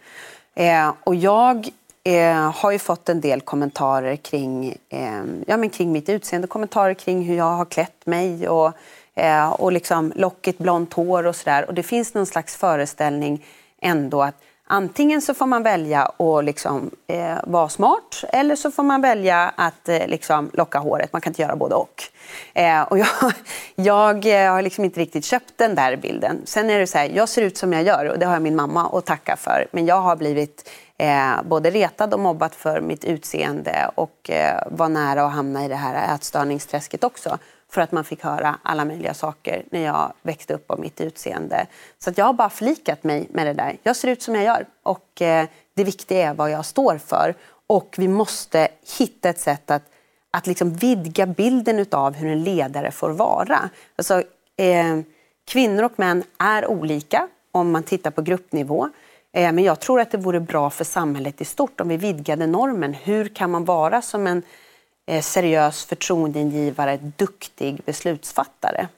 Eh, 0.55 0.93
och 1.05 1.15
jag 1.15 1.69
eh, 2.05 2.51
har 2.51 2.71
ju 2.71 2.79
fått 2.79 3.09
en 3.09 3.21
del 3.21 3.41
kommentarer 3.41 4.17
kring, 4.17 4.77
eh, 4.89 5.23
ja, 5.47 5.57
men 5.57 5.71
kring 5.71 5.93
mitt 5.93 6.09
utseende, 6.09 6.49
kommentarer 6.49 6.95
kring 6.95 7.23
hur 7.23 7.37
jag 7.37 7.57
har 7.57 7.65
klätt 7.65 8.07
mig 8.07 8.49
och, 8.49 8.73
eh, 9.15 9.51
och 9.51 9.73
liksom 9.73 10.13
lockigt 10.17 10.59
blont 10.59 10.93
hår 10.93 11.27
och 11.27 11.37
sådär. 11.37 11.65
Och 11.69 11.75
det 11.75 11.83
finns 11.83 12.15
någon 12.15 12.27
slags 12.27 12.57
föreställning 12.57 13.45
ändå 13.81 14.23
att 14.23 14.43
Antingen 14.67 15.23
så 15.23 15.35
får 15.35 15.47
man 15.47 15.63
välja 15.63 16.03
att 16.03 16.45
liksom, 16.45 16.91
eh, 17.07 17.37
vara 17.45 17.69
smart 17.69 18.25
eller 18.33 18.57
så 18.57 18.71
får 18.71 18.83
man 18.83 19.01
välja 19.01 19.53
att 19.57 19.89
eh, 19.89 20.07
liksom, 20.07 20.51
locka 20.53 20.79
håret. 20.79 21.13
Man 21.13 21.21
kan 21.21 21.31
inte 21.31 21.43
göra 21.43 21.57
både 21.57 21.75
och. 21.75 22.03
Eh, 22.55 22.83
och 22.83 22.99
jag, 22.99 23.33
jag 23.75 24.45
eh, 24.45 24.53
har 24.53 24.63
liksom 24.63 24.85
inte 24.85 25.01
riktigt 25.01 25.25
köpt 25.25 25.53
den 25.57 25.75
där 25.75 25.97
bilden. 25.97 26.43
Sen 26.45 26.71
är 26.71 26.79
det 26.79 26.87
så 26.87 26.99
här, 26.99 27.11
jag 27.15 27.29
ser 27.29 27.43
ut 27.43 27.57
som 27.57 27.73
jag 27.73 27.83
gör 27.83 28.05
och 28.05 28.19
det 28.19 28.27
har 28.27 28.33
jag 28.33 28.43
min 28.43 28.57
mamma 28.57 28.99
att 28.99 29.07
tacka 29.07 29.37
för. 29.37 29.67
Men 29.71 29.87
jag 29.87 30.01
har 30.01 30.17
blivit 30.17 30.71
eh, 30.99 31.43
både 31.45 31.71
retad 31.71 32.15
och 32.15 32.21
mobbad 32.21 32.55
för 32.55 32.81
mitt 32.81 33.05
utseende 33.05 33.91
och 33.95 34.31
eh, 34.31 34.63
var 34.71 34.89
nära 34.89 35.25
att 35.25 35.33
hamna 35.33 35.65
i 35.65 35.69
det 35.69 35.75
här 35.75 36.15
ätstörningsträsket 36.15 37.05
också 37.05 37.39
för 37.73 37.81
att 37.81 37.93
man 37.93 38.05
fick 38.05 38.23
höra 38.23 38.59
alla 38.63 38.85
möjliga 38.85 39.15
saker 39.15 39.65
när 39.71 39.81
jag 39.81 40.13
växte 40.23 40.55
upp 40.55 40.71
om 40.71 40.81
mitt 40.81 41.01
utseende. 41.01 41.67
Så 41.99 42.11
att 42.11 42.19
jag 42.19 42.25
har 42.25 42.33
bara 42.33 42.51
förlikat 42.51 43.05
mig 43.05 43.29
med 43.31 43.47
det 43.47 43.53
där. 43.53 43.77
Jag 43.83 43.97
ser 43.97 44.09
ut 44.09 44.23
som 44.23 44.35
jag 44.35 44.45
gör 44.45 44.67
och 44.83 45.23
eh, 45.23 45.47
det 45.75 45.85
viktiga 45.85 46.31
är 46.31 46.35
vad 46.35 46.51
jag 46.51 46.67
står 46.67 46.99
för. 46.99 47.35
Och 47.67 47.95
vi 47.99 48.09
måste 48.09 48.69
hitta 48.99 49.29
ett 49.29 49.41
sätt 49.41 49.71
att, 49.71 49.83
att 50.31 50.47
liksom 50.47 50.73
vidga 50.73 51.27
bilden 51.27 51.87
av 51.91 52.15
hur 52.15 52.33
en 52.33 52.45
ledare 52.45 52.91
får 52.91 53.11
vara. 53.11 53.71
Alltså, 53.97 54.23
eh, 54.57 55.01
kvinnor 55.47 55.83
och 55.83 55.99
män 55.99 56.23
är 56.39 56.67
olika 56.67 57.29
om 57.53 57.71
man 57.71 57.83
tittar 57.83 58.11
på 58.11 58.23
gruppnivå. 58.23 58.89
Eh, 59.33 59.53
men 59.53 59.65
jag 59.65 59.81
tror 59.81 60.01
att 60.01 60.11
det 60.11 60.19
vore 60.19 60.41
bra 60.41 60.71
för 60.71 60.85
samhället 60.85 61.41
i 61.41 61.45
stort 61.45 61.81
om 61.81 61.89
vi 61.89 61.97
vidgade 61.97 62.47
normen. 62.47 62.95
Hur 62.95 63.29
kan 63.29 63.51
man 63.51 63.65
vara 63.65 64.03
som 64.03 64.27
en 64.27 64.43
seriös 65.21 65.85
förtroendeingivare, 65.85 66.99
duktig 67.17 67.81
beslutsfattare? 67.85 68.89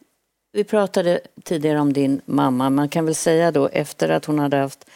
Vi 0.53 0.65
pratade 0.65 1.21
tidigare 1.43 1.81
om 1.81 1.93
din 1.93 2.21
mamma. 2.25 2.71
Man 2.71 2.89
kan 2.89 3.05
väl 3.05 3.15
säga 3.15 3.51
då 3.51 3.69
efter 3.69 4.09
att 4.09 4.25
hon 4.25 4.39
hade 4.39 4.57
haft 4.57 4.87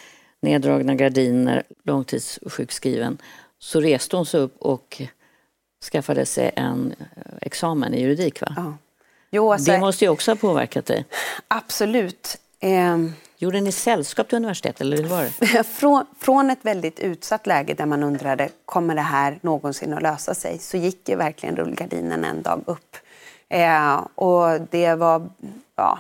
neddragna 0.41 0.95
gardiner, 0.95 1.63
långtidssjukskriven, 1.85 3.19
så 3.59 3.81
reste 3.81 4.17
hon 4.17 4.27
sig 4.27 4.41
upp 4.41 4.57
och 4.59 5.03
skaffade 5.93 6.27
sig 6.27 6.51
en 6.57 6.95
eh, 6.99 7.33
examen 7.41 7.95
i 7.95 8.03
juridik. 8.03 8.41
Va? 8.41 8.55
Ja. 8.57 8.75
Jo, 9.31 9.53
alltså, 9.53 9.73
det 9.73 9.79
måste 9.79 10.05
ju 10.05 10.11
också 10.11 10.31
ha 10.31 10.37
påverkat 10.37 10.87
dig. 10.87 11.05
Absolut. 11.49 12.41
Gjorde 13.41 13.61
ni 13.61 13.73
sällskap 13.73 14.29
till 14.29 14.37
universitetet 14.37 14.81
eller 14.81 14.97
hur 14.97 15.05
var 15.05 15.23
det? 15.23 15.65
från, 15.67 16.07
från 16.19 16.51
ett 16.51 16.59
väldigt 16.63 17.01
utsatt 17.01 17.47
läge 17.47 17.75
där 17.75 17.87
man 17.87 18.03
undrade 18.03 18.49
kommer 18.65 18.95
det 18.95 19.01
här 19.01 19.39
någonsin 19.43 19.95
att 19.95 20.03
lösa 20.03 20.35
sig 20.35 20.59
så 20.59 20.77
gick 20.77 21.09
ju 21.09 21.17
verkligen 21.17 21.57
rullgardinen 21.57 22.25
en 22.25 22.43
dag 22.43 22.63
upp. 22.67 22.97
Eh, 23.49 23.97
och 24.15 24.61
det 24.71 24.95
var 24.95 25.29
ja, 25.77 25.99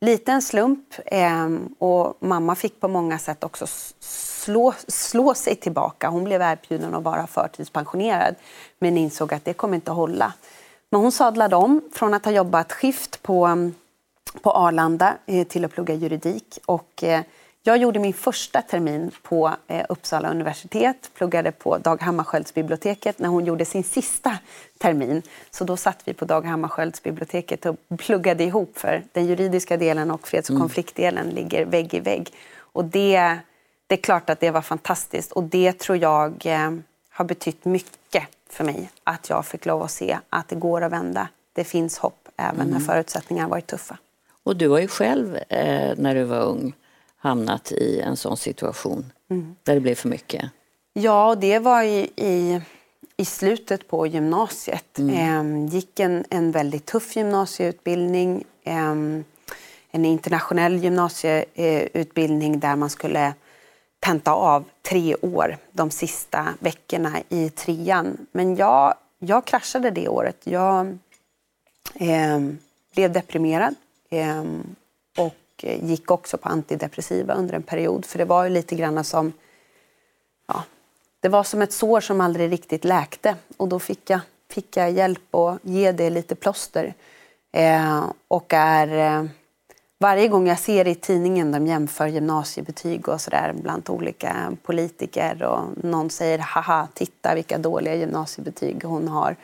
liten 0.00 0.34
en 0.34 0.42
slump 0.42 0.94
eh, 1.06 1.48
och 1.78 2.16
mamma 2.20 2.54
fick 2.54 2.80
på 2.80 2.88
många 2.88 3.18
sätt 3.18 3.44
också 3.44 3.66
slå, 4.00 4.74
slå 4.88 5.34
sig 5.34 5.56
tillbaka. 5.56 6.08
Hon 6.08 6.24
blev 6.24 6.42
erbjuden 6.42 6.94
att 6.94 7.02
vara 7.02 7.26
förtidspensionerad 7.26 8.34
men 8.78 8.98
insåg 8.98 9.34
att 9.34 9.44
det 9.44 9.52
kommer 9.52 9.74
inte 9.74 9.90
att 9.90 9.96
hålla. 9.96 10.32
Men 10.90 11.00
hon 11.00 11.12
sadlade 11.12 11.56
om 11.56 11.80
från 11.92 12.14
att 12.14 12.24
ha 12.24 12.32
jobbat 12.32 12.72
skift 12.72 13.22
på 13.22 13.46
mm, 13.46 13.74
på 14.42 14.50
Arlanda 14.50 15.16
eh, 15.26 15.46
till 15.46 15.64
att 15.64 15.72
plugga 15.72 15.94
juridik. 15.94 16.58
Och 16.66 17.04
eh, 17.04 17.22
jag 17.62 17.76
gjorde 17.76 17.98
min 17.98 18.12
första 18.12 18.62
termin 18.62 19.10
på 19.22 19.54
eh, 19.66 19.86
Uppsala 19.88 20.30
universitet, 20.30 21.10
pluggade 21.14 21.52
på 21.52 21.78
Dag 21.78 22.02
Hammarskjöldsbiblioteket 22.02 23.18
när 23.18 23.28
hon 23.28 23.44
gjorde 23.44 23.64
sin 23.64 23.84
sista 23.84 24.38
termin. 24.78 25.22
Så 25.50 25.64
då 25.64 25.76
satt 25.76 26.02
vi 26.04 26.14
på 26.14 26.24
Dag 26.24 26.44
Hammarskjöldsbiblioteket 26.44 27.66
och 27.66 27.76
pluggade 27.98 28.44
ihop 28.44 28.78
för 28.78 29.02
den 29.12 29.26
juridiska 29.26 29.76
delen 29.76 30.10
och 30.10 30.28
freds 30.28 30.50
och 30.50 30.54
mm. 30.54 30.60
konfliktdelen 30.60 31.28
ligger 31.28 31.64
vägg 31.64 31.94
i 31.94 32.00
vägg. 32.00 32.32
Och 32.56 32.84
det, 32.84 33.38
det 33.86 33.94
är 33.94 34.02
klart 34.02 34.30
att 34.30 34.40
det 34.40 34.50
var 34.50 34.62
fantastiskt 34.62 35.32
och 35.32 35.42
det 35.42 35.78
tror 35.78 35.98
jag 35.98 36.46
har 37.10 37.24
betytt 37.24 37.64
mycket 37.64 38.28
för 38.50 38.64
mig. 38.64 38.90
Att 39.04 39.30
jag 39.30 39.46
fick 39.46 39.66
lov 39.66 39.82
att 39.82 39.90
se 39.90 40.18
att 40.28 40.48
det 40.48 40.56
går 40.56 40.82
att 40.82 40.92
vända. 40.92 41.28
Det 41.52 41.64
finns 41.64 41.98
hopp 41.98 42.28
även 42.36 42.60
mm. 42.60 42.68
när 42.68 42.80
förutsättningarna 42.80 43.48
varit 43.48 43.66
tuffa. 43.66 43.98
Och 44.44 44.56
du 44.56 44.68
har 44.68 44.78
ju 44.78 44.88
själv, 44.88 45.36
eh, 45.48 45.94
när 45.96 46.14
du 46.14 46.24
var 46.24 46.42
ung, 46.42 46.72
hamnat 47.16 47.72
i 47.72 48.00
en 48.00 48.16
sån 48.16 48.36
situation 48.36 49.12
mm. 49.30 49.56
där 49.62 49.74
det 49.74 49.80
blev 49.80 49.94
för 49.94 50.08
mycket. 50.08 50.50
Ja, 50.92 51.34
det 51.40 51.58
var 51.58 51.82
i, 51.82 52.10
i, 52.16 52.60
i 53.16 53.24
slutet 53.24 53.88
på 53.88 54.06
gymnasiet. 54.06 54.98
Mm. 54.98 55.64
Eh, 55.66 55.74
gick 55.74 56.00
en, 56.00 56.24
en 56.30 56.50
väldigt 56.50 56.86
tuff 56.86 57.16
gymnasieutbildning. 57.16 58.44
Eh, 58.64 58.94
en 59.90 60.04
internationell 60.04 60.76
gymnasieutbildning 60.76 62.60
där 62.60 62.76
man 62.76 62.90
skulle 62.90 63.34
tenta 64.00 64.32
av 64.32 64.64
tre 64.82 65.16
år 65.16 65.56
de 65.72 65.90
sista 65.90 66.54
veckorna 66.58 67.12
i 67.28 67.50
trean. 67.50 68.26
Men 68.32 68.56
jag, 68.56 68.94
jag 69.18 69.44
kraschade 69.44 69.90
det 69.90 70.08
året. 70.08 70.36
Jag 70.44 70.98
eh, 71.94 72.40
blev 72.94 73.12
deprimerad. 73.12 73.74
Ehm, 74.20 74.76
och 75.18 75.64
gick 75.64 76.10
också 76.10 76.38
på 76.38 76.48
antidepressiva 76.48 77.34
under 77.34 77.54
en 77.54 77.62
period. 77.62 78.04
För 78.04 78.18
det 78.18 78.24
var 78.24 78.44
ju 78.44 78.50
lite 78.50 78.74
grann 78.74 79.04
som... 79.04 79.32
Ja, 80.46 80.64
det 81.20 81.28
var 81.28 81.44
som 81.44 81.62
ett 81.62 81.72
sår 81.72 82.00
som 82.00 82.20
aldrig 82.20 82.52
riktigt 82.52 82.84
läkte. 82.84 83.36
Och 83.56 83.68
då 83.68 83.78
fick 83.78 84.10
jag, 84.10 84.20
fick 84.50 84.76
jag 84.76 84.90
hjälp 84.90 85.34
att 85.34 85.58
ge 85.62 85.92
det 85.92 86.10
lite 86.10 86.34
plåster. 86.34 86.94
Eh, 87.52 88.04
och 88.28 88.52
är... 88.52 89.18
Eh, 89.18 89.26
varje 89.98 90.28
gång 90.28 90.48
jag 90.48 90.58
ser 90.58 90.88
i 90.88 90.94
tidningen 90.94 91.52
de 91.52 91.66
jämför 91.66 92.06
gymnasiebetyg 92.06 93.08
och 93.08 93.20
sådär 93.20 93.54
bland 93.62 93.90
olika 93.90 94.56
politiker 94.62 95.42
och 95.42 95.84
någon 95.84 96.10
säger 96.10 96.38
haha, 96.38 96.88
titta 96.94 97.34
vilka 97.34 97.58
dåliga 97.58 97.94
gymnasiebetyg 97.94 98.84
hon 98.84 99.08
har. 99.08 99.36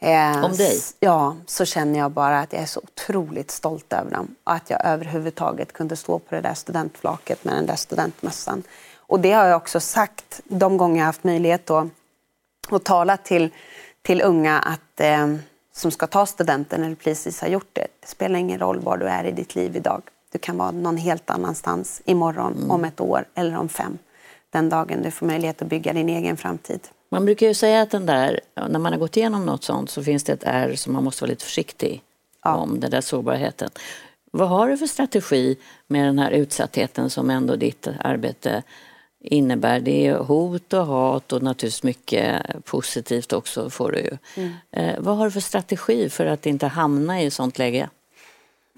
Eh, 0.00 0.44
Om 0.44 0.52
dig? 0.52 0.80
Ja, 1.00 1.36
så 1.46 1.64
känner 1.64 1.98
jag 1.98 2.10
bara 2.10 2.40
att 2.40 2.52
jag 2.52 2.62
är 2.62 2.66
så 2.66 2.80
otroligt 2.80 3.50
stolt 3.50 3.92
över 3.92 4.10
dem. 4.10 4.34
Att 4.44 4.70
jag 4.70 4.84
överhuvudtaget 4.84 5.72
kunde 5.72 5.96
stå 5.96 6.18
på 6.18 6.34
det 6.34 6.40
där 6.40 6.54
studentflaket 6.54 7.44
med 7.44 7.54
den 7.54 7.66
där 7.66 7.76
studentmössan. 7.76 8.62
Och 8.96 9.20
det 9.20 9.32
har 9.32 9.46
jag 9.46 9.56
också 9.56 9.80
sagt 9.80 10.40
de 10.44 10.76
gånger 10.76 10.98
jag 10.98 11.06
haft 11.06 11.24
möjlighet 11.24 11.70
att, 11.70 11.86
att 12.70 12.84
tala 12.84 13.16
till, 13.16 13.50
till 14.02 14.22
unga 14.22 14.58
att, 14.58 15.00
eh, 15.00 15.34
som 15.72 15.90
ska 15.90 16.06
ta 16.06 16.26
studenten 16.26 16.84
eller 16.84 16.96
precis 16.96 17.40
har 17.40 17.48
gjort 17.48 17.70
det. 17.72 17.86
Det 18.00 18.06
spelar 18.08 18.38
ingen 18.38 18.58
roll 18.58 18.80
var 18.80 18.96
du 18.96 19.06
är 19.06 19.24
i 19.24 19.32
ditt 19.32 19.54
liv 19.54 19.76
idag. 19.76 20.02
Du 20.32 20.38
kan 20.38 20.56
vara 20.56 20.70
någon 20.70 20.96
helt 20.96 21.30
annanstans 21.30 22.02
imorgon, 22.04 22.54
mm. 22.56 22.70
om 22.70 22.84
ett 22.84 23.00
år 23.00 23.24
eller 23.34 23.58
om 23.58 23.68
fem. 23.68 23.98
Den 24.50 24.68
dagen 24.68 25.02
du 25.02 25.10
får 25.10 25.26
möjlighet 25.26 25.62
att 25.62 25.68
bygga 25.68 25.92
din 25.92 26.08
egen 26.08 26.36
framtid. 26.36 26.80
Man 27.08 27.24
brukar 27.24 27.46
ju 27.46 27.54
säga 27.54 27.82
att 27.82 27.90
den 27.90 28.06
där, 28.06 28.40
när 28.54 28.78
man 28.78 28.92
har 28.92 29.00
gått 29.00 29.16
igenom 29.16 29.46
något 29.46 29.64
sånt 29.64 29.90
så 29.90 30.02
finns 30.02 30.24
det 30.24 30.32
ett 30.32 30.44
R 30.44 30.74
som 30.76 30.92
man 30.92 31.04
måste 31.04 31.24
vara 31.24 31.30
lite 31.30 31.44
försiktig 31.44 32.02
ja. 32.44 32.54
om, 32.54 32.80
den 32.80 32.90
där 32.90 33.00
sårbarheten. 33.00 33.70
Vad 34.30 34.48
har 34.48 34.68
du 34.68 34.76
för 34.76 34.86
strategi 34.86 35.56
med 35.86 36.06
den 36.06 36.18
här 36.18 36.30
utsattheten 36.30 37.10
som 37.10 37.30
ändå 37.30 37.56
ditt 37.56 37.88
arbete 38.00 38.62
innebär? 39.20 39.80
Det 39.80 40.06
är 40.06 40.18
hot 40.18 40.72
och 40.72 40.86
hat 40.86 41.32
och 41.32 41.42
naturligtvis 41.42 41.82
mycket 41.82 42.42
positivt 42.64 43.32
också 43.32 43.70
får 43.70 43.92
du 43.92 43.98
ju. 43.98 44.18
Mm. 44.36 44.52
Eh, 44.70 45.00
vad 45.00 45.16
har 45.16 45.24
du 45.24 45.30
för 45.30 45.40
strategi 45.40 46.08
för 46.10 46.26
att 46.26 46.46
inte 46.46 46.66
hamna 46.66 47.22
i 47.22 47.30
sånt 47.30 47.58
läge? 47.58 47.88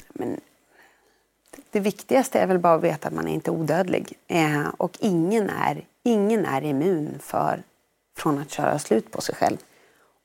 Men, 0.08 0.40
det 1.70 1.80
viktigaste 1.80 2.40
är 2.40 2.46
väl 2.46 2.58
bara 2.58 2.74
att 2.74 2.82
veta 2.82 3.08
att 3.08 3.14
man 3.14 3.28
är 3.28 3.34
inte 3.34 3.50
odödlig. 3.50 4.12
Eh, 4.28 4.68
och 4.76 4.98
ingen 5.00 5.50
är, 5.50 5.84
ingen 6.02 6.46
är 6.46 6.64
immun 6.64 7.18
för 7.20 7.62
från 8.18 8.38
att 8.38 8.50
köra 8.50 8.78
slut 8.78 9.10
på 9.10 9.20
sig 9.20 9.34
själv. 9.34 9.56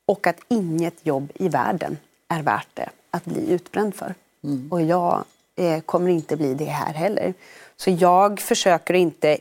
Och 0.06 0.28
att 0.28 0.40
inget 0.48 1.06
jobb 1.06 1.32
i 1.36 1.50
världen 1.50 1.98
är 2.28 2.42
värt 2.42 2.68
det 2.74 2.90
att 3.12 3.26
bli 3.26 3.52
utbränd 3.52 3.96
för. 3.96 4.16
Mm. 4.44 4.72
Och 4.72 4.82
jag 4.82 5.24
eh, 5.56 5.82
kommer 5.82 6.10
inte 6.10 6.36
bli 6.38 6.54
det 6.54 6.66
här 6.66 6.94
heller. 6.94 7.34
Så 7.78 7.90
jag 7.90 8.40
försöker 8.40 8.94
inte... 8.94 9.38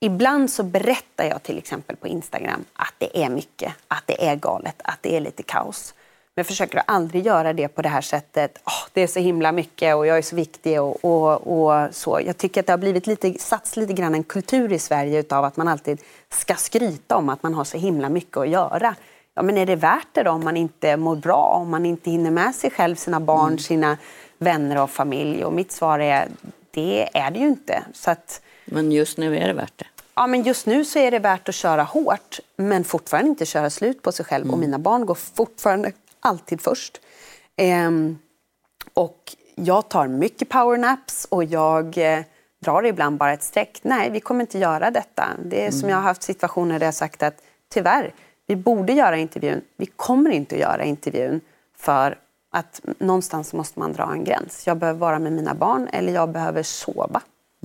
Ibland 0.00 0.50
så 0.50 0.62
berättar 0.62 1.24
jag 1.24 1.42
till 1.42 1.58
exempel 1.58 1.96
på 1.96 2.08
Instagram 2.08 2.64
att 2.72 2.94
det 2.98 3.24
är 3.24 3.28
mycket, 3.28 3.72
att 3.88 4.02
det 4.06 4.26
är 4.28 4.36
galet, 4.36 4.76
att 4.84 4.98
det 5.00 5.16
är 5.16 5.20
lite 5.20 5.42
kaos. 5.42 5.94
Men 6.36 6.40
jag 6.40 6.46
försöker 6.46 6.82
aldrig 6.86 7.26
göra 7.26 7.52
det 7.52 7.68
på 7.68 7.82
det 7.82 7.88
här 7.88 8.00
sättet. 8.00 8.58
Oh, 8.64 8.88
det 8.92 9.00
är 9.02 9.06
så 9.06 9.18
himla 9.18 9.52
mycket 9.52 9.96
och 9.96 10.06
jag 10.06 10.18
är 10.18 10.22
så 10.22 10.36
viktig 10.36 10.80
och, 10.82 11.04
och, 11.04 11.46
och, 11.46 11.94
så. 11.94 12.20
Jag 12.26 12.36
tycker 12.36 12.60
att 12.60 12.66
det 12.66 12.72
har 12.72 12.78
blivit 12.78 13.06
lite, 13.06 13.34
satts 13.38 13.76
lite 13.76 13.92
grann 13.92 14.14
en 14.14 14.24
kultur 14.24 14.72
i 14.72 14.78
Sverige 14.78 15.20
utav 15.20 15.44
att 15.44 15.56
man 15.56 15.68
alltid 15.68 16.00
ska 16.30 16.54
skryta 16.54 17.16
om 17.16 17.28
att 17.28 17.42
man 17.42 17.54
har 17.54 17.64
så 17.64 17.78
himla 17.78 18.08
mycket 18.08 18.36
att 18.36 18.48
göra. 18.48 18.94
Ja, 19.34 19.42
men 19.42 19.58
är 19.58 19.66
det 19.66 19.76
värt 19.76 20.06
det 20.12 20.22
då 20.22 20.30
om 20.30 20.44
man 20.44 20.56
inte 20.56 20.96
mår 20.96 21.16
bra, 21.16 21.58
om 21.60 21.70
man 21.70 21.86
inte 21.86 22.10
hinner 22.10 22.30
med 22.30 22.54
sig 22.54 22.70
själv, 22.70 22.96
sina 22.96 23.20
barn, 23.20 23.46
mm. 23.46 23.58
sina 23.58 23.96
vänner 24.38 24.82
och 24.82 24.90
familj? 24.90 25.44
Och 25.44 25.52
mitt 25.52 25.72
svar 25.72 25.98
är, 25.98 26.28
det 26.70 27.08
är 27.14 27.30
det 27.30 27.38
ju 27.38 27.46
inte. 27.46 27.82
Så 27.92 28.10
att, 28.10 28.40
men 28.64 28.92
just 28.92 29.18
nu 29.18 29.36
är 29.36 29.46
det 29.48 29.54
värt 29.54 29.78
det? 29.78 29.86
Ja, 30.14 30.26
men 30.26 30.42
just 30.42 30.66
nu 30.66 30.84
så 30.84 30.98
är 30.98 31.10
det 31.10 31.18
värt 31.18 31.48
att 31.48 31.54
köra 31.54 31.82
hårt, 31.82 32.40
men 32.56 32.84
fortfarande 32.84 33.30
inte 33.30 33.46
köra 33.46 33.70
slut 33.70 34.02
på 34.02 34.12
sig 34.12 34.24
själv. 34.24 34.44
Mm. 34.44 34.54
Och 34.54 34.60
mina 34.60 34.78
barn 34.78 35.06
går 35.06 35.14
fortfarande 35.14 35.92
alltid 36.20 36.60
först. 36.60 37.00
Ehm, 37.56 38.18
och 38.94 39.36
jag 39.54 39.88
tar 39.88 40.08
mycket 40.08 40.48
powernaps 40.48 41.26
och 41.30 41.44
jag 41.44 41.98
eh, 41.98 42.24
drar 42.64 42.86
ibland 42.86 43.18
bara 43.18 43.32
ett 43.32 43.42
streck. 43.42 43.80
Nej, 43.82 44.10
vi 44.10 44.20
kommer 44.20 44.40
inte 44.40 44.58
göra 44.58 44.90
detta. 44.90 45.24
Det 45.44 45.56
är 45.56 45.68
mm. 45.68 45.72
som 45.72 45.88
jag 45.88 45.96
har 45.96 46.02
haft 46.02 46.22
situationer 46.22 46.78
där 46.78 46.86
jag 46.86 46.94
sagt 46.94 47.22
att 47.22 47.42
tyvärr, 47.68 48.14
vi 48.46 48.56
borde 48.56 48.92
göra 48.92 49.16
intervjun. 49.16 49.60
Vi 49.76 49.86
kommer 49.86 50.30
inte 50.30 50.54
att 50.54 50.60
göra 50.60 50.84
intervjun 50.84 51.40
för 51.76 52.18
att 52.50 52.80
någonstans 52.98 53.52
måste 53.52 53.78
man 53.78 53.92
dra 53.92 54.12
en 54.12 54.24
gräns. 54.24 54.66
Jag 54.66 54.76
behöver 54.76 55.00
vara 55.00 55.18
med 55.18 55.32
mina 55.32 55.54
barn 55.54 55.88
eller 55.92 56.12
jag 56.12 56.28
behöver 56.28 56.62
sova. 56.62 57.20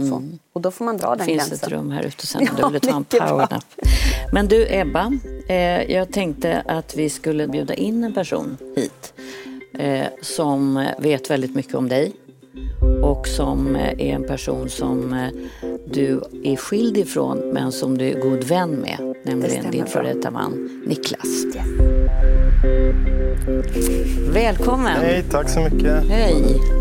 Mm. 0.07 0.39
Och 0.53 0.61
då 0.61 0.71
får 0.71 0.85
man 0.85 0.97
dra 0.97 1.15
den 1.15 1.27
gränsen. 1.27 1.37
Det 1.37 1.49
finns 1.49 1.63
ett 1.63 1.69
rum 1.69 1.91
här 1.91 2.03
ute 2.03 2.27
sen 2.27 2.41
om 2.49 2.55
du 2.57 2.71
vill 2.71 2.81
ta 2.81 2.95
en 2.95 3.03
powernap. 3.03 3.65
Men 4.33 4.47
du 4.47 4.65
Ebba, 4.69 5.11
eh, 5.47 5.91
jag 5.91 6.11
tänkte 6.13 6.63
att 6.65 6.95
vi 6.95 7.09
skulle 7.09 7.47
bjuda 7.47 7.73
in 7.73 8.03
en 8.03 8.13
person 8.13 8.57
hit. 8.75 9.13
eh, 9.79 10.05
som 10.21 10.87
vet 10.99 11.29
väldigt 11.29 11.55
mycket 11.55 11.75
om 11.75 11.89
dig 11.89 12.11
och 13.03 13.27
som 13.27 13.75
eh, 13.75 13.81
är 13.91 14.15
en 14.15 14.23
person 14.27 14.69
som 14.69 15.13
eh, 15.13 15.29
du 15.85 16.21
är 16.43 16.55
skild 16.55 16.97
ifrån 16.97 17.37
men 17.53 17.71
som 17.71 17.97
du 17.97 18.05
är 18.09 18.19
god 18.19 18.43
vän 18.43 18.69
med, 18.69 19.15
nämligen 19.23 19.71
din 19.71 19.85
före 19.85 20.13
detta 20.13 20.31
man 20.31 20.83
Niklas. 20.87 21.45
Välkommen! 24.33 25.01
Hej, 25.01 25.23
tack 25.31 25.49
så 25.49 25.59
mycket. 25.59 26.09
Hej! 26.09 26.80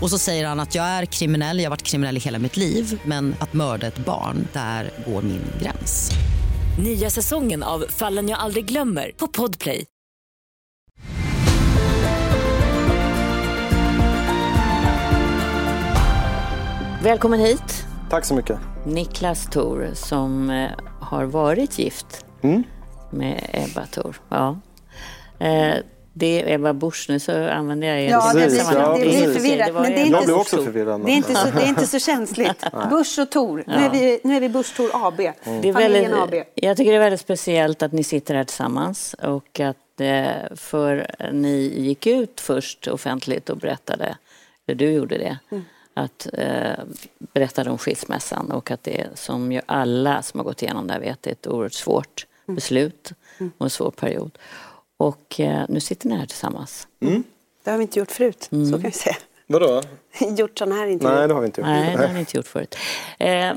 Och 0.00 0.10
så 0.10 0.18
säger 0.18 0.46
han 0.46 0.60
att 0.60 0.74
jag 0.74 0.84
är 0.84 1.04
kriminell, 1.06 1.58
jag 1.58 1.64
har 1.64 1.70
varit 1.70 1.82
kriminell 1.82 2.16
i 2.16 2.20
hela 2.20 2.38
mitt 2.38 2.56
liv 2.56 3.00
men 3.04 3.34
att 3.40 3.52
mörda 3.52 3.86
ett 3.86 3.98
barn, 3.98 4.48
där 4.52 4.90
går 5.06 5.22
min 5.22 5.42
gräns. 5.62 6.10
Nya 6.84 7.10
säsongen 7.10 7.62
av 7.62 7.84
Fallen 7.88 8.28
jag 8.28 8.38
aldrig 8.38 8.64
glömmer 8.64 9.12
på 9.16 9.26
Podplay. 9.26 9.84
Välkommen 17.02 17.40
hit. 17.40 17.86
Tack 18.10 18.24
så 18.24 18.34
mycket. 18.34 18.58
Niklas 18.86 19.46
Thor 19.46 19.88
som 19.94 20.50
eh, 20.50 20.70
har 21.00 21.24
varit 21.24 21.78
gift 21.78 22.24
Mm. 22.42 22.62
med 23.10 23.50
Ebba 23.52 23.86
Thor. 23.86 24.16
Ja. 24.28 24.58
Eh, 25.38 25.74
det 26.12 26.42
är 26.42 26.54
Ebba 26.54 26.72
Busch, 26.72 27.06
nu 27.08 27.20
så 27.20 27.48
använder 27.48 27.88
jag 27.88 28.00
er. 28.00 28.10
Ja, 28.10 28.32
det, 28.34 28.46
blir, 28.46 28.58
ja, 28.74 28.94
det 28.96 29.00
blir 29.00 29.34
förvirrat. 29.34 29.74
Men 29.74 29.82
det 29.82 29.88
är 30.00 30.06
Jag 30.06 30.06
inte, 30.22 30.26
så, 30.26 30.36
också 30.40 30.64
förvirrad. 30.64 31.04
det 31.04 31.10
är 31.12 31.16
inte, 31.16 31.34
så, 31.34 31.46
det 31.54 31.62
är 31.62 31.68
inte 31.68 31.86
så 31.86 31.98
känsligt. 32.10 32.64
Busch 32.90 33.18
och 33.18 33.30
Tor. 33.30 33.64
Nu 33.66 33.72
är 33.74 33.90
vi, 33.90 34.20
nu 34.24 34.36
är 34.36 34.40
vi 34.40 34.48
Busch 34.48 34.76
Tor 34.76 34.90
AB. 34.94 35.16
Det 35.16 35.24
är 35.24 35.72
Familjen 35.72 36.10
väldigt, 36.10 36.14
AB. 36.14 36.34
jag 36.54 36.76
tycker 36.76 36.90
det 36.90 36.96
är 36.96 37.00
väldigt 37.00 37.20
speciellt 37.20 37.82
att 37.82 37.92
ni 37.92 38.04
sitter 38.04 38.34
här 38.34 38.44
tillsammans 38.44 39.14
och 39.22 39.60
att 39.60 40.00
eh, 40.00 40.26
för 40.56 41.10
ni 41.32 41.72
gick 41.76 42.06
ut 42.06 42.40
först 42.40 42.88
offentligt 42.88 43.50
och 43.50 43.56
berättade, 43.56 44.16
eller 44.66 44.78
du 44.78 44.90
gjorde 44.90 45.18
det, 45.18 45.38
Mm. 45.50 45.64
att 45.94 46.28
eh, 46.32 46.84
berättade 47.34 47.70
om 47.70 47.78
skilsmässan 47.78 48.50
och 48.50 48.70
att 48.70 48.82
det 48.82 49.06
som 49.14 49.52
ju 49.52 49.60
alla 49.66 50.22
som 50.22 50.40
har 50.40 50.44
gått 50.44 50.62
igenom 50.62 50.86
det 50.86 50.92
här 50.92 51.00
vet 51.00 51.26
är 51.26 51.30
ett 51.32 51.46
oerhört 51.46 51.72
svårt 51.72 52.26
Mm. 52.48 52.54
beslut 52.54 53.12
och 53.58 53.66
en 53.66 53.70
svår 53.70 53.90
period. 53.90 54.30
Och 55.00 55.40
eh, 55.40 55.64
nu 55.68 55.80
sitter 55.80 56.08
ni 56.08 56.16
här 56.16 56.26
tillsammans. 56.26 56.88
Det 57.64 57.70
har 57.70 57.78
vi 57.78 57.82
inte 57.82 57.98
gjort 57.98 58.10
förut, 58.10 58.42
så 58.50 58.72
kan 58.72 58.80
vi 58.80 58.90
säga. 58.90 59.16
Vadå? 59.46 59.82
gjort 60.36 60.58
sådana 60.58 60.74
här 60.74 60.86
intervjuer. 60.86 61.18
Nej, 61.18 61.28
det 61.28 61.34
har 61.34 61.40
vi 61.40 61.46
inte 61.46 61.60
gjort. 61.60 61.68
Nej, 61.68 61.96
det 61.96 62.06
har 62.06 62.14
ni 62.14 62.20
inte 62.20 62.36
gjort 62.36 62.46
förut. 62.46 62.76
Eh, 63.18 63.52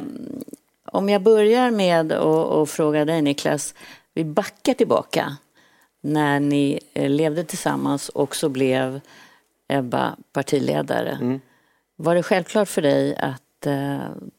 om 0.86 1.10
jag 1.10 1.22
börjar 1.22 1.72
med 1.72 2.12
att 2.12 2.70
fråga 2.70 3.06
dig 3.06 3.22
Niklas, 3.22 3.74
vi 4.14 4.24
backar 4.26 4.74
tillbaka 4.74 5.38
när 6.02 6.40
ni 6.40 6.80
eh, 6.94 7.10
levde 7.10 7.44
tillsammans 7.44 8.10
och 8.10 8.36
så 8.36 8.50
blev 8.50 9.00
Ebba 9.68 10.16
partiledare. 10.34 11.40
Var 11.96 12.16
det 12.16 12.24
självklart 12.24 12.70
för 12.70 12.82
dig 12.82 13.16
att 13.16 13.66
eh, 13.66 13.98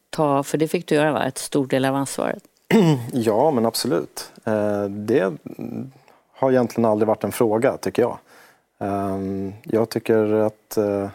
ta, 0.09 0.43
för 0.43 0.57
det 0.57 0.67
fick 0.67 0.87
du 0.87 0.95
göra 0.95 1.11
va, 1.11 1.25
ett 1.25 1.37
stor 1.37 1.67
del 1.67 1.85
av 1.85 1.95
ansvaret? 1.95 2.43
Ja, 3.13 3.51
men 3.51 3.65
absolut. 3.65 4.31
Eh, 4.43 4.83
Det 4.83 5.33
har 6.35 6.51
egentligen 6.51 6.89
aldrig 6.89 7.07
varit 7.07 7.23
en 7.23 7.31
fråga, 7.31 7.77
tycker 7.77 8.01
jag. 8.01 8.17
Ehm, 8.79 9.53
jag 9.63 9.89
tycker 9.89 10.33
att 10.33 10.77
eh, 10.77 11.09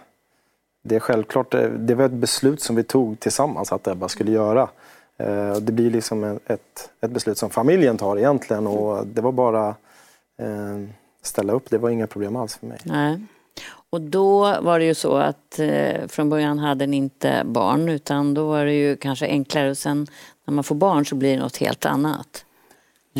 det 0.82 0.96
är 0.96 1.00
självklart, 1.00 1.54
eh, 1.54 1.68
det 1.68 1.94
var 1.94 2.04
ett 2.04 2.12
beslut 2.12 2.62
som 2.62 2.76
vi 2.76 2.82
tog 2.82 3.20
tillsammans 3.20 3.72
att 3.72 3.88
Ebba 3.88 4.08
skulle 4.08 4.32
göra. 4.32 4.68
Eh, 5.16 5.54
det 5.54 5.72
blir 5.72 5.90
liksom 5.90 6.38
ett, 6.46 6.90
ett 7.00 7.10
beslut 7.10 7.38
som 7.38 7.50
familjen 7.50 7.96
tar 7.96 8.16
egentligen 8.16 8.66
och 8.66 9.06
det 9.06 9.20
var 9.20 9.32
bara 9.32 9.74
ehm, 10.38 10.92
ställa 11.22 11.52
upp. 11.52 11.70
Det 11.70 11.78
var 11.78 11.90
inga 11.90 12.06
problem 12.06 12.36
alls 12.36 12.56
för 12.56 12.66
mig. 12.66 12.78
Nej. 12.84 13.20
Och 13.90 14.00
då 14.00 14.60
var 14.60 14.78
det 14.78 14.84
ju 14.84 14.94
så 14.94 15.16
att 15.16 15.58
eh, 15.58 16.06
från 16.08 16.30
början 16.30 16.58
hade 16.58 16.86
ni 16.86 16.96
inte 16.96 17.42
barn 17.44 17.88
utan 17.88 18.34
då 18.34 18.48
var 18.48 18.64
det 18.64 18.72
ju 18.72 18.96
kanske 18.96 19.26
enklare 19.26 19.70
och 19.70 19.78
sen 19.78 20.06
när 20.44 20.54
man 20.54 20.64
får 20.64 20.74
barn 20.74 21.06
så 21.06 21.14
blir 21.14 21.36
det 21.36 21.42
något 21.42 21.56
helt 21.56 21.86
annat. 21.86 22.44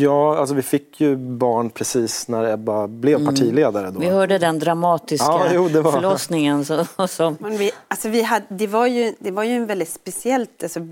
Ja, 0.01 0.37
alltså 0.37 0.55
vi 0.55 0.61
fick 0.61 1.01
ju 1.01 1.15
barn 1.15 1.69
precis 1.69 2.27
när 2.27 2.53
Ebba 2.53 2.87
blev 2.87 3.25
partiledare. 3.25 3.91
Då. 3.91 3.99
Vi 3.99 4.07
hörde 4.09 4.37
den 4.37 4.59
dramatiska 4.59 5.25
Ja, 5.27 5.45
jo, 5.53 5.69
det 5.69 5.81
var- 5.81 5.91
förlossningen. 5.91 6.65
Så, 6.65 6.85
som, 7.07 7.37
Men 7.39 7.57
vi, 7.57 7.71
alltså 7.87 8.09
vi 8.09 8.21
hade, 8.21 8.45
det, 8.49 8.67
var 8.67 8.87
ju, 8.87 9.13
det 9.19 9.31
var 9.31 9.43
ju 9.43 9.51
en 9.55 9.65
väldigt 9.65 9.89
speciellt... 9.89 10.63
Alltså, 10.63 10.87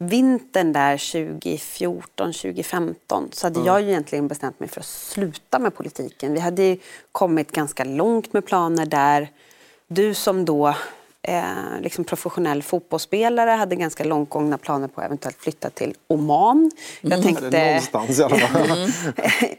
vintern 0.00 0.72
där 0.72 0.98
2014, 0.98 2.32
2015 2.32 3.28
så 3.32 3.46
hade 3.46 3.60
jag 3.66 3.82
ju 3.82 3.88
egentligen 3.88 4.28
bestämt 4.28 4.60
mig 4.60 4.68
för 4.68 4.80
att 4.80 4.86
sluta 4.86 5.58
med 5.58 5.74
politiken. 5.74 6.32
Vi 6.32 6.40
hade 6.40 6.62
ju 6.62 6.78
kommit 7.12 7.52
ganska 7.52 7.84
långt 7.84 8.32
med 8.32 8.46
planer 8.46 8.86
där. 8.86 9.28
Du 9.88 10.14
som 10.14 10.44
då 10.44 10.74
eh, 11.22 11.80
liksom 11.80 12.04
professionell 12.04 12.62
fotbollsspelare 12.62 13.50
hade 13.50 13.76
ganska 13.76 14.04
långt 14.04 14.30
gångna 14.30 14.58
planer 14.58 14.88
på 14.88 15.00
att 15.00 15.06
eventuellt 15.06 15.36
flytta 15.36 15.70
till 15.70 15.94
Oman. 16.06 16.70
Jag 17.00 17.22
tänkte, 17.22 17.66
Någonstans 17.66 18.18
i 18.18 18.22
alla 18.22 18.38
fall. 18.38 18.88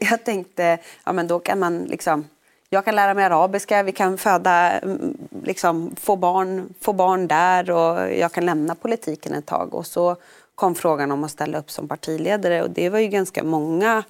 jag 0.00 0.24
tänkte, 0.24 0.78
ja 1.04 1.12
men 1.12 1.26
då 1.26 1.38
kan 1.38 1.58
man 1.58 1.78
liksom 1.78 2.24
jag 2.72 2.84
kan 2.84 2.96
lära 2.96 3.14
mig 3.14 3.24
arabiska, 3.24 3.82
vi 3.82 3.92
kan 3.92 4.18
föda, 4.18 4.78
mm, 4.78 5.16
liksom, 5.44 5.96
få, 5.96 6.16
barn, 6.16 6.74
få 6.80 6.92
barn 6.92 7.28
där 7.28 7.70
och 7.70 8.14
jag 8.14 8.32
kan 8.32 8.46
lämna 8.46 8.74
politiken 8.74 9.34
ett 9.34 9.46
tag. 9.46 9.74
Och 9.74 9.86
så 9.86 10.16
kom 10.54 10.74
frågan 10.74 11.12
om 11.12 11.24
att 11.24 11.30
ställa 11.30 11.58
upp 11.58 11.70
som 11.70 11.88
partiledare 11.88 12.62
och 12.62 12.70
det 12.70 12.88
var 12.88 12.98
ju 12.98 13.08
ganska 13.08 13.44
många 13.44 14.04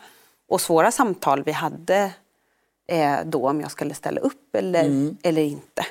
och 0.49 0.61
svåra 0.61 0.91
samtal 0.91 1.43
vi 1.43 1.53
hade 1.53 2.11
eh, 2.89 3.17
då 3.25 3.49
om 3.49 3.61
jag 3.61 3.71
skulle 3.71 3.95
ställa 3.95 4.21
upp 4.21 4.55
eller, 4.55 5.15
eller 5.23 5.43
inte. 5.43 5.87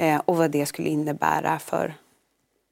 Eh, 0.00 0.20
och 0.24 0.36
vad 0.36 0.50
det 0.50 0.66
skulle 0.66 0.88
innebära 0.88 1.58
för 1.58 1.94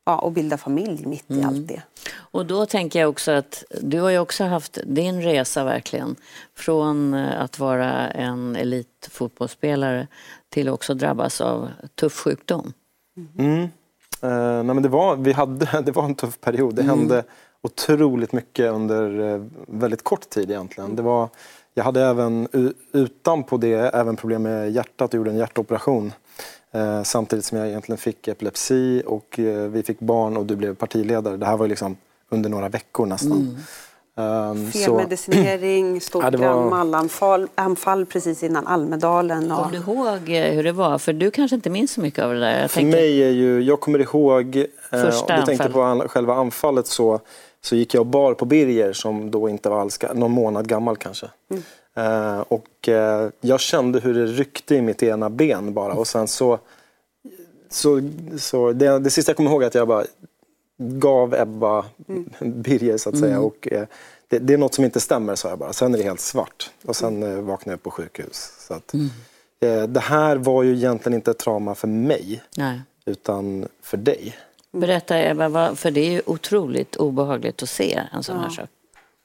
ja, 0.06 0.26
att 0.26 0.32
bilda 0.32 0.58
familj 0.58 1.06
mitt 1.06 1.30
i 1.30 1.42
allt 1.42 1.68
det. 1.68 1.82
och 2.16 2.46
då 2.46 2.66
tänker 2.66 3.00
jag 3.00 3.08
också 3.08 3.30
att 3.30 3.64
du 3.82 4.00
har 4.00 4.10
ju 4.10 4.18
också 4.18 4.44
haft 4.44 4.78
din 4.86 5.22
resa 5.22 5.64
verkligen 5.64 6.16
från 6.54 7.14
eh, 7.14 7.42
att 7.42 7.58
vara 7.58 8.08
en 8.08 8.56
elitfotbollsspelare 8.56 10.06
till 10.48 10.68
också 10.68 10.94
drabbas 10.94 11.40
av 11.40 11.68
tuff 11.94 12.16
sjukdom. 12.16 12.72
Mm. 13.38 13.62
Eh, 14.22 14.62
nej 14.64 14.74
men 14.74 14.82
det, 14.82 14.88
var, 14.88 15.16
vi 15.16 15.32
hade, 15.32 15.80
det 15.84 15.92
var 15.92 16.04
en 16.04 16.14
tuff 16.14 16.40
period. 16.40 16.74
Det 16.74 16.82
hände 16.82 17.24
otroligt 17.62 18.32
mycket 18.32 18.72
under 18.72 19.34
eh, 19.34 19.44
väldigt 19.66 20.04
kort 20.04 20.30
tid 20.30 20.50
egentligen. 20.50 20.96
Det 20.96 21.02
var, 21.02 21.28
jag 21.74 21.84
hade 21.84 22.02
även 22.02 22.48
utanpå 22.92 23.56
det 23.56 23.74
även 23.74 24.16
problem 24.16 24.42
med 24.42 24.70
hjärtat 24.70 25.14
och 25.14 25.18
gjorde 25.18 25.30
en 25.30 25.36
hjärtoperation. 25.36 26.12
Eh, 26.72 27.02
samtidigt 27.02 27.44
som 27.44 27.58
jag 27.58 27.68
egentligen 27.68 27.98
fick 27.98 28.28
epilepsi 28.28 29.02
och 29.06 29.38
eh, 29.38 29.68
vi 29.68 29.82
fick 29.82 30.00
barn 30.00 30.36
och 30.36 30.46
du 30.46 30.56
blev 30.56 30.74
partiledare. 30.74 31.36
Det 31.36 31.46
här 31.46 31.56
var 31.56 31.64
ju 31.64 31.68
liksom 31.70 31.96
under 32.30 32.50
några 32.50 32.68
veckor 32.68 33.06
nästan. 33.06 33.56
Um, 34.16 34.70
Felmedicinering, 34.72 36.00
stort 36.00 36.24
Ja, 36.32 36.62
var- 37.20 37.48
anfall 37.54 38.06
precis 38.06 38.42
innan 38.42 38.66
Almedalen. 38.66 39.52
Och... 39.52 39.58
Kommer 39.58 39.70
du 39.72 39.76
ihåg 39.92 40.46
eh, 40.46 40.54
hur 40.54 40.62
det 40.64 40.72
var? 40.72 40.98
För 40.98 41.12
du 41.12 41.30
kanske 41.30 41.54
inte 41.54 41.70
minns 41.70 41.92
så 41.92 42.00
mycket 42.00 42.24
av 42.24 42.34
det 42.34 42.40
där. 42.40 42.60
Jag 42.60 42.70
För 42.70 42.80
tänker- 42.80 42.96
mig 42.98 43.22
är 43.22 43.30
ju, 43.30 43.60
jag 43.62 43.80
kommer 43.80 43.98
ihåg, 43.98 44.56
eh, 44.56 44.64
Första 44.90 45.34
om 45.34 45.40
du 45.40 45.46
tänkte 45.46 45.64
anfall. 45.64 45.72
på 45.72 45.82
an, 45.82 46.08
själva 46.08 46.34
anfallet 46.34 46.86
så, 46.86 47.20
så 47.60 47.76
gick 47.76 47.94
jag 47.94 48.00
och 48.00 48.06
bar 48.06 48.34
på 48.34 48.44
Birger 48.44 48.92
som 48.92 49.30
då 49.30 49.48
inte 49.48 49.68
var 49.68 49.80
alls, 49.80 49.98
någon 50.14 50.30
månad 50.32 50.68
gammal 50.68 50.96
kanske. 50.96 51.26
Eh, 51.98 52.40
och 52.40 52.88
eh, 52.88 53.30
jag 53.40 53.60
kände 53.60 54.00
hur 54.00 54.14
det 54.14 54.26
ryckte 54.26 54.74
i 54.74 54.82
mitt 54.82 55.02
ena 55.02 55.30
ben 55.30 55.74
bara 55.74 55.92
och 55.92 56.06
sen 56.06 56.28
så, 56.28 56.58
så, 57.70 58.00
så 58.38 58.72
det, 58.72 58.98
det 58.98 59.10
sista 59.10 59.30
jag 59.30 59.36
kommer 59.36 59.50
ihåg 59.50 59.62
är 59.62 59.66
att 59.66 59.74
jag 59.74 59.88
bara 59.88 60.04
gav 60.78 61.34
Ebba 61.34 61.84
Birger 62.40 62.96
så 62.98 63.08
att 63.08 63.18
säga 63.18 63.40
och 63.40 63.68
eh, 63.72 63.84
det, 64.28 64.38
det 64.38 64.54
är 64.54 64.58
något 64.58 64.74
som 64.74 64.84
inte 64.84 65.00
stämmer 65.00 65.34
sa 65.34 65.48
jag 65.48 65.58
bara. 65.58 65.72
Sen 65.72 65.94
är 65.94 65.98
det 65.98 66.04
helt 66.04 66.20
svart 66.20 66.70
och 66.84 66.96
sen 66.96 67.22
eh, 67.22 67.40
vaknade 67.40 67.72
jag 67.72 67.82
på 67.82 67.90
sjukhus. 67.90 68.52
Så 68.58 68.74
att, 68.74 68.94
eh, 69.60 69.82
det 69.82 70.00
här 70.00 70.36
var 70.36 70.62
ju 70.62 70.74
egentligen 70.76 71.14
inte 71.14 71.30
ett 71.30 71.38
trauma 71.38 71.74
för 71.74 71.88
mig 71.88 72.42
Nej. 72.56 72.80
utan 73.06 73.68
för 73.82 73.96
dig. 73.96 74.36
Berätta 74.72 75.18
Eva, 75.18 75.48
vad- 75.48 75.78
för 75.78 75.90
det 75.90 76.00
är 76.00 76.10
ju 76.10 76.22
otroligt 76.26 76.96
obehagligt 76.96 77.62
att 77.62 77.68
se 77.68 78.00
en 78.12 78.22
sån 78.22 78.36
här 78.36 78.44
Ja. 78.44 78.50
sak. 78.50 78.68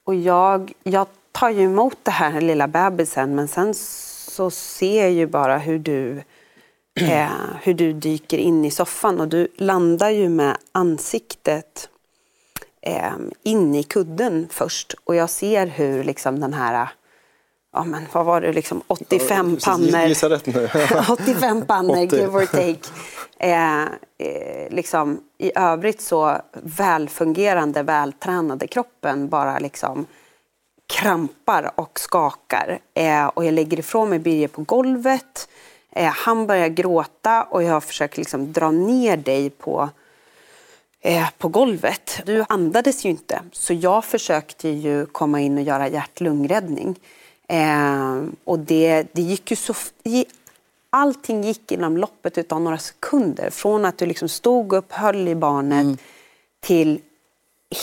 Och 0.04 0.14
jag, 0.14 0.72
jag 0.82 1.06
tar 1.34 1.50
ju 1.50 1.64
emot 1.64 1.98
det 2.02 2.10
här 2.10 2.40
lilla 2.40 2.68
bebisen 2.68 3.34
men 3.34 3.48
sen 3.48 3.74
så 3.74 4.50
ser 4.50 5.02
jag 5.02 5.12
ju 5.12 5.26
bara 5.26 5.58
hur 5.58 5.78
du 5.78 6.22
eh, 7.00 7.28
hur 7.62 7.74
du 7.74 7.92
dyker 7.92 8.38
in 8.38 8.64
i 8.64 8.70
soffan 8.70 9.20
och 9.20 9.28
du 9.28 9.48
landar 9.56 10.10
ju 10.10 10.28
med 10.28 10.56
ansiktet 10.72 11.88
eh, 12.82 13.12
in 13.42 13.74
i 13.74 13.82
kudden 13.82 14.48
först 14.50 14.94
och 15.04 15.14
jag 15.14 15.30
ser 15.30 15.66
hur 15.66 16.04
liksom 16.04 16.40
den 16.40 16.54
här 16.54 16.88
ja 17.72 17.84
men 17.84 18.02
vad 18.12 18.26
var 18.26 18.40
det, 18.40 18.52
liksom 18.52 18.82
85 18.86 19.56
pannor. 19.64 20.00
Gissa 20.00 20.30
rätt 20.30 20.46
nu. 20.46 20.68
85 21.08 21.66
pannor, 21.66 22.06
80. 22.06 22.16
give 22.16 22.38
or 22.38 22.46
take. 22.46 22.80
Eh, 23.38 23.82
eh, 24.18 24.70
liksom, 24.70 25.20
I 25.38 25.52
övrigt 25.54 26.00
så 26.00 26.36
välfungerande, 26.52 27.82
vältränade 27.82 28.66
kroppen 28.66 29.28
bara 29.28 29.58
liksom 29.58 30.06
krampar 30.86 31.70
och 31.74 31.98
skakar. 32.00 32.78
Eh, 32.94 33.26
och 33.26 33.44
jag 33.44 33.54
lägger 33.54 33.78
ifrån 33.78 34.10
mig 34.10 34.18
Birger 34.18 34.48
på 34.48 34.62
golvet. 34.62 35.48
Eh, 35.90 36.12
han 36.12 36.46
börjar 36.46 36.68
gråta 36.68 37.42
och 37.42 37.62
jag 37.62 37.84
försöker 37.84 38.18
liksom 38.18 38.52
dra 38.52 38.70
ner 38.70 39.16
dig 39.16 39.50
på 39.50 39.90
eh, 41.00 41.28
på 41.38 41.48
golvet. 41.48 42.20
Du 42.26 42.44
andades 42.48 43.04
ju 43.04 43.10
inte, 43.10 43.42
så 43.52 43.72
jag 43.72 44.04
försökte 44.04 44.68
ju 44.68 45.06
komma 45.06 45.40
in 45.40 45.58
och 45.58 45.64
göra 45.64 45.88
hjärt-lungräddning. 45.88 47.00
Eh, 47.48 48.22
och 48.44 48.58
det, 48.58 49.06
det 49.12 49.22
gick 49.22 49.50
ju 49.50 49.56
så... 49.56 49.74
Allting 50.90 51.44
gick 51.44 51.72
inom 51.72 51.96
loppet 51.96 52.38
utav 52.38 52.60
några 52.60 52.78
sekunder. 52.78 53.50
Från 53.50 53.84
att 53.84 53.98
du 53.98 54.06
liksom 54.06 54.28
stod 54.28 54.72
upp, 54.72 54.92
höll 54.92 55.28
i 55.28 55.34
barnet 55.34 56.00
till 56.60 57.00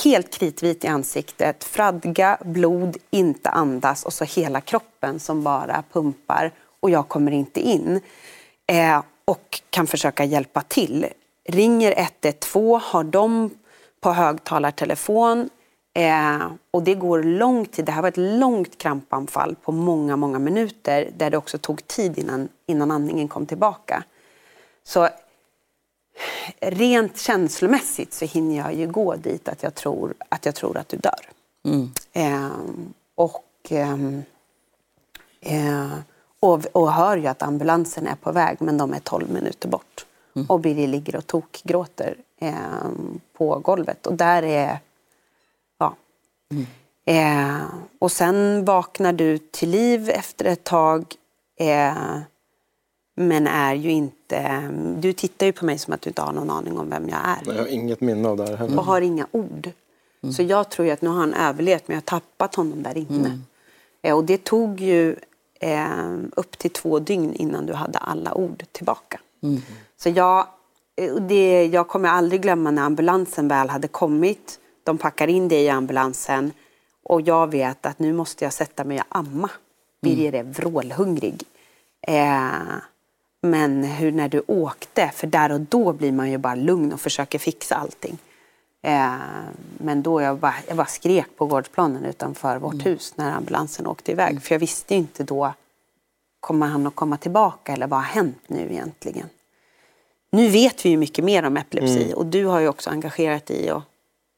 helt 0.04 0.34
kritvit 0.34 0.84
i 0.84 0.88
ansiktet, 0.88 1.64
fradga, 1.64 2.38
blod, 2.46 2.98
inte 3.10 3.50
andas 3.50 4.06
och 4.06 4.14
så 4.14 4.24
hela 4.24 4.62
kroppen 4.62 5.20
som 5.20 5.44
bara 5.44 5.84
pumpar 5.92 6.52
och 6.80 6.90
jag 6.90 7.08
kommer 7.08 7.32
inte 7.32 7.60
in. 7.60 8.02
Eh, 8.68 9.04
och 9.26 9.62
kan 9.70 9.88
försöka 9.88 10.24
hjälpa 10.24 10.62
till. 10.62 11.08
Ringer 11.50 11.94
112, 11.98 12.82
har 12.84 13.04
dem 13.04 13.50
på 14.02 14.12
högtalartelefon 14.12 15.50
eh, 15.94 16.52
och 16.72 16.84
det 16.84 16.96
går 16.96 17.24
lång 17.24 17.66
tid. 17.66 17.86
Det 17.86 17.92
här 17.92 18.02
var 18.02 18.10
ett 18.10 18.18
långt 18.18 18.78
krampanfall 18.78 19.56
på 19.56 19.72
många, 19.72 20.16
många 20.16 20.40
minuter 20.40 21.12
där 21.18 21.30
det 21.30 21.38
också 21.38 21.58
tog 21.58 21.88
tid 21.88 22.18
innan, 22.18 22.50
innan 22.68 22.92
andningen 22.92 23.28
kom 23.28 23.46
tillbaka. 23.46 24.04
Så 24.84 25.10
rent 26.60 27.20
känslomässigt 27.20 28.14
så 28.14 28.26
hinner 28.26 28.58
jag 28.58 28.74
ju 28.74 28.88
gå 28.88 29.16
dit 29.16 29.48
att 29.48 29.64
jag 29.64 29.76
tror 29.76 30.14
att, 30.30 30.46
jag 30.46 30.56
tror 30.56 30.78
att 30.78 30.90
du 30.90 30.98
dör. 30.98 31.30
Mm. 31.66 31.92
Ehm, 32.14 32.94
och, 33.16 33.46
ehm, 33.70 34.24
eh, 35.42 35.92
och, 36.40 36.66
och 36.72 36.94
hör 36.94 37.18
ju 37.18 37.28
att 37.28 37.42
ambulansen 37.42 38.08
är 38.08 38.16
på 38.16 38.32
väg 38.32 38.58
men 38.60 38.78
de 38.78 38.94
är 38.94 39.00
12 39.00 39.30
minuter 39.32 39.70
bort. 39.70 40.06
Och 40.48 40.60
Birger 40.60 40.88
ligger 40.88 41.16
och 41.16 41.28
tokgråter 41.28 42.16
ehm, 42.40 43.20
på 43.34 43.60
golvet. 43.60 44.08
Och 44.08 44.14
där 44.14 44.44
är... 44.44 44.80
Ja. 45.78 45.96
Eh, 47.06 47.64
och 48.00 48.12
sen 48.12 48.66
vaknar 48.66 49.14
du 49.14 49.38
till 49.38 49.70
liv 49.70 50.10
efter 50.10 50.46
ett 50.46 50.64
tag. 50.64 51.06
Men 53.28 53.48
är 53.48 53.74
ju 53.74 53.92
inte... 53.92 54.70
Du 55.00 55.14
tittar 55.14 55.46
ju 55.46 55.52
på 55.52 55.66
mig 55.66 55.78
som 55.78 55.94
att 55.94 56.02
du 56.02 56.10
inte 56.10 56.22
har 56.22 56.34
någon 56.34 56.50
aning 56.50 56.78
om 56.78 56.90
vem 56.90 57.10
jag 57.10 57.20
är 57.26 57.54
Jag 57.54 57.62
har 57.64 57.68
inget 57.68 58.02
minne 58.02 58.30
av 58.30 58.38
det 58.38 58.46
här 58.48 58.56
heller. 58.56 58.78
och 58.80 58.86
har 58.86 59.02
inga 59.02 59.28
ord. 59.32 59.70
Så 60.36 60.44
jag 60.44 60.70
tror 60.70 60.86
ju 60.86 60.94
att 60.94 61.02
nu 61.02 61.10
har 61.10 61.20
han 61.20 61.34
överlevt 61.34 61.88
men 61.88 61.96
jag 61.96 62.02
har 62.02 62.20
tappat 62.20 62.56
honom 62.56 62.84
där 62.84 62.98
inne. 62.98 63.40
Eh, 64.02 64.16
och 64.16 64.24
det 64.26 64.44
tog 64.44 64.82
ju 64.82 65.16
eh, 65.60 66.18
upp 66.36 66.58
till 66.58 66.72
två 66.72 67.00
dygn 67.00 67.34
innan 67.34 67.66
du 67.66 67.74
hade 67.74 68.00
alla 68.00 68.34
ord 68.34 68.64
tillbaka. 68.72 69.20
Så 69.98 70.10
jag, 70.10 70.48
eh, 70.96 71.16
det, 71.16 71.66
jag 71.66 71.88
kommer 71.88 72.10
aldrig 72.10 72.42
glömma 72.42 72.72
när 72.72 72.82
ambulansen 72.82 73.48
väl 73.48 73.70
hade 73.70 73.88
kommit. 73.88 74.60
De 74.84 74.98
packar 74.98 75.28
in 75.28 75.48
dig 75.48 75.64
i 75.64 75.70
ambulansen 75.70 76.52
och 77.04 77.22
jag 77.22 77.52
vet 77.52 77.86
att 77.86 78.00
nu 78.00 78.14
måste 78.14 78.44
jag 78.44 78.54
sätta 78.54 78.84
mig 78.84 79.00
och 79.00 79.18
amma. 79.18 79.50
Birger 80.02 80.34
är 80.34 80.44
vrålhungrig. 80.44 81.44
Eh, 82.08 82.52
men 83.42 83.84
hur 83.84 84.12
när 84.12 84.30
du 84.30 84.44
åkte, 84.48 85.12
för 85.16 85.28
där 85.28 85.52
och 85.52 85.60
då 85.62 85.94
blir 85.94 86.12
man 86.12 86.32
ju 86.32 86.38
bara 86.38 86.56
lugn 86.56 86.94
och 86.94 87.02
försöker 87.02 87.40
fixa 87.40 87.76
allting. 87.76 88.18
Eh, 88.84 89.14
men 89.78 90.04
då 90.04 90.22
jag 90.22 90.38
bara, 90.38 90.54
jag 90.68 90.78
bara 90.78 90.88
skrek 90.88 91.26
på 91.38 91.46
gårdsplanen 91.46 92.06
utanför 92.06 92.58
vårt 92.58 92.86
hus 92.86 93.14
när 93.16 93.32
ambulansen 93.32 93.88
åkte 93.88 94.12
iväg. 94.12 94.44
För 94.44 94.56
jag 94.56 94.60
visste 94.60 94.96
inte 94.96 95.24
då, 95.24 95.54
kommer 96.40 96.68
han 96.68 96.88
att 96.88 96.96
komma 96.96 97.18
tillbaka 97.18 97.74
eller 97.74 97.88
vad 97.88 98.00
har 98.00 98.06
hänt 98.06 98.38
nu 98.48 98.68
egentligen? 98.72 99.30
Nu 100.32 100.48
vet 100.48 100.86
vi 100.86 100.90
ju 100.90 100.98
mycket 100.98 101.26
mer 101.26 101.46
om 101.46 101.58
epilepsi 101.58 102.04
Mm. 102.04 102.18
och 102.18 102.26
du 102.26 102.46
har 102.46 102.60
ju 102.60 102.68
också 102.68 102.90
engagerat 102.90 103.46
dig 103.46 103.66
i 103.66 103.70
att 103.70 103.84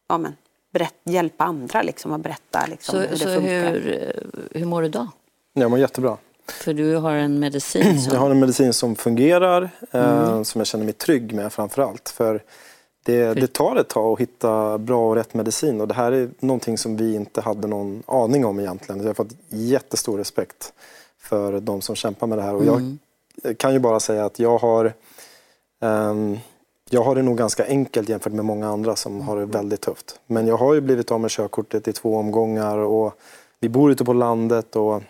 ja, 0.07 0.17
men, 0.17 0.35
berätt, 0.73 0.95
hjälpa 1.03 1.43
andra 1.43 1.81
liksom, 1.81 2.11
och 2.11 2.19
berätta 2.19 2.65
liksom, 2.69 2.91
Så, 2.91 2.99
hur 3.01 3.07
det 3.09 3.17
så 3.17 3.25
funkar. 3.25 3.71
hur, 3.71 4.13
eh, 4.53 4.59
hur 4.59 4.65
mår 4.65 4.81
du 4.81 4.89
då? 4.89 5.07
Jag 5.53 5.71
mår 5.71 5.79
jättebra. 5.79 6.17
För 6.47 6.73
du 6.73 6.95
har 6.95 7.13
en 7.15 7.39
medicin 7.39 7.99
som... 8.01 8.13
Jag 8.13 8.19
har 8.19 8.29
en 8.31 8.39
medicin 8.39 8.73
som 8.73 8.95
fungerar, 8.95 9.69
eh, 9.91 10.23
Mm. 10.29 10.45
som 10.45 10.59
jag 10.59 10.67
känner 10.67 10.85
mig 10.85 10.93
trygg 10.93 11.33
med 11.33 11.53
framför 11.53 11.81
allt. 11.81 12.09
För 12.09 12.43
det, 13.05 13.33
det 13.33 13.53
tar 13.53 13.75
ett 13.75 13.87
tag 13.87 14.13
att 14.13 14.19
hitta 14.19 14.77
bra 14.77 15.09
och 15.09 15.15
rätt 15.15 15.33
medicin 15.33 15.81
och 15.81 15.87
det 15.87 15.93
här 15.93 16.11
är 16.11 16.29
någonting 16.39 16.77
som 16.77 16.97
vi 16.97 17.15
inte 17.15 17.41
hade 17.41 17.67
någon 17.67 18.03
aning 18.05 18.45
om 18.45 18.59
egentligen. 18.59 19.01
Jag 19.01 19.07
har 19.07 19.13
fått 19.13 19.33
jättestor 19.49 20.17
respekt 20.17 20.73
för 21.19 21.59
de 21.59 21.81
som 21.81 21.95
kämpar 21.95 22.27
med 22.27 22.37
det 22.37 22.41
här. 22.41 22.55
Och 22.55 22.63
Mm. 22.63 22.99
jag 23.43 23.57
kan 23.57 23.73
ju 23.73 23.79
bara 23.79 23.99
säga 23.99 24.25
att 24.25 24.39
jag 24.39 24.57
har 24.57 24.93
ehm, 25.81 26.37
jag 26.89 27.03
har 27.03 27.15
det 27.15 27.21
nog 27.21 27.37
ganska 27.37 27.65
enkelt 27.67 28.09
jämfört 28.09 28.33
med 28.33 28.45
många 28.45 28.67
andra 28.69 28.95
som 28.95 29.21
har 29.21 29.37
det 29.39 29.45
väldigt 29.45 29.81
tufft. 29.81 30.19
Men 30.27 30.47
jag 30.47 30.57
har 30.57 30.73
ju 30.73 30.81
blivit 30.81 31.11
av 31.11 31.19
med 31.19 31.31
körkortet 31.31 31.87
i 31.87 31.93
två 31.93 32.17
omgångar 32.17 32.77
och 32.77 33.13
vi 33.59 33.69
bor 33.69 33.91
ute 33.91 34.05
på 34.05 34.13
landet 34.13 34.75
och 34.75 35.01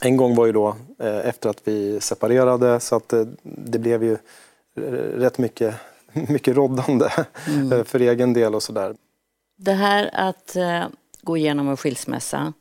en 0.00 0.16
gång 0.16 0.34
var 0.34 0.46
ju 0.46 0.52
då 0.52 0.76
eh, 0.98 1.28
efter 1.28 1.50
att 1.50 1.60
vi 1.64 2.00
separerade 2.00 2.80
så 2.80 2.96
att 2.96 3.12
eh, 3.12 3.24
det 3.42 3.78
blev 3.78 4.04
ju 4.04 4.12
eh, 4.76 4.92
rätt 4.92 5.38
mycket, 5.38 5.74
mycket 6.12 6.56
roddande 6.56 7.10
Mm. 7.48 7.84
för 7.84 8.00
egen 8.00 8.32
del 8.32 8.54
och 8.54 8.62
sådär. 8.62 8.96
Det 9.56 9.72
här 9.72 10.10
att 10.12 10.56
gå 11.22 11.36
igenom 11.36 11.68
en 11.68 11.76
skilsmässa, 11.76 12.52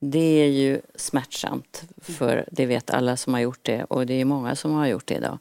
det 0.00 0.42
är 0.42 0.48
ju 0.48 0.80
smärtsamt. 0.94 1.82
För 2.02 2.44
det 2.50 2.66
vet 2.66 2.90
alla 2.90 3.16
som 3.16 3.34
har 3.34 3.40
gjort 3.40 3.58
det 3.62 3.84
och 3.84 4.06
det 4.06 4.20
är 4.20 4.24
många 4.24 4.56
som 4.56 4.72
har 4.72 4.86
gjort 4.86 5.06
det 5.06 5.14
idag. 5.14 5.38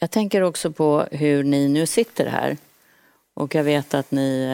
Jag 0.00 0.10
tänker 0.10 0.42
också 0.42 0.72
på 0.72 1.06
hur 1.10 1.44
ni 1.44 1.68
nu 1.68 1.86
sitter 1.86 2.26
här. 2.26 2.56
Och 3.34 3.54
jag 3.54 3.64
vet 3.64 3.94
att 3.94 4.10
ni 4.10 4.44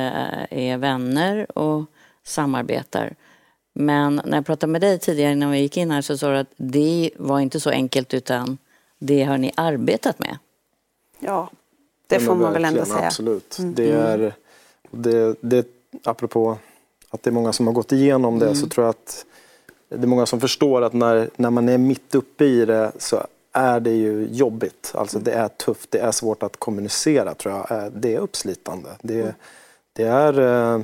är 0.51 0.77
vänner 0.77 1.59
och 1.59 1.85
samarbetar. 2.22 3.14
Men 3.77 4.20
när 4.25 4.39
jag 4.39 4.47
pratade 4.47 4.72
med 4.72 4.81
dig 4.81 4.99
tidigare 4.99 5.33
innan 5.33 5.51
vi 5.51 5.59
gick 5.59 5.77
in 5.77 5.91
här 5.91 6.01
så 6.03 6.18
sa 6.18 6.31
du 6.33 6.39
att 6.39 6.53
det 6.57 7.11
var 7.16 7.41
inte 7.41 7.61
så 7.61 7.70
enkelt 7.70 8.14
utan 8.14 8.59
det 8.99 9.22
har 9.25 9.39
ni 9.39 9.53
arbetat 9.57 10.18
med. 10.18 10.39
Ja, 11.20 11.51
det 12.07 12.20
får 12.20 12.35
man 12.35 12.53
väl 12.53 12.64
ändå 12.64 12.85
säga. 12.85 13.07
Absolut. 13.07 13.59
Mm. 13.59 13.75
Det 13.75 13.91
är, 13.93 14.33
det, 14.91 15.37
det, 15.41 15.66
apropå 16.05 16.59
att 17.11 17.22
det 17.22 17.31
är 17.31 17.33
många 17.33 17.53
som 17.53 17.66
har 17.66 17.75
gått 17.75 17.93
igenom 17.93 18.39
det 18.39 18.47
Mm. 18.47 18.57
så 18.57 18.66
tror 18.66 18.85
jag 18.85 18.91
att 18.91 19.25
det 19.89 20.03
är 20.03 20.07
många 20.07 20.27
som 20.27 20.41
förstår 20.41 20.83
att 20.83 20.93
när, 20.93 21.31
när 21.37 21.51
man 21.51 21.68
är 21.68 21.79
mitt 21.79 22.14
uppe 22.14 22.45
i 22.45 22.64
det 22.64 22.93
så 22.99 23.27
är 23.53 23.81
det 23.81 23.91
ju 23.91 24.29
jobbigt. 24.31 24.93
Alltså 24.95 25.18
det 25.18 25.33
är 25.33 25.49
tufft, 25.49 25.91
det 25.91 25.99
är 25.99 26.11
svårt 26.11 26.43
att 26.43 26.57
kommunicera 26.57 27.35
tror 27.35 27.55
jag. 27.55 27.70
Eh, 27.85 27.91
Det 27.97 28.14
är 28.14 28.18
uppslitande. 28.18 28.89
Det, 29.03 29.20
Mm. 29.20 29.33
det, 29.93 30.03
är, 30.05 30.41
eh, 30.75 30.81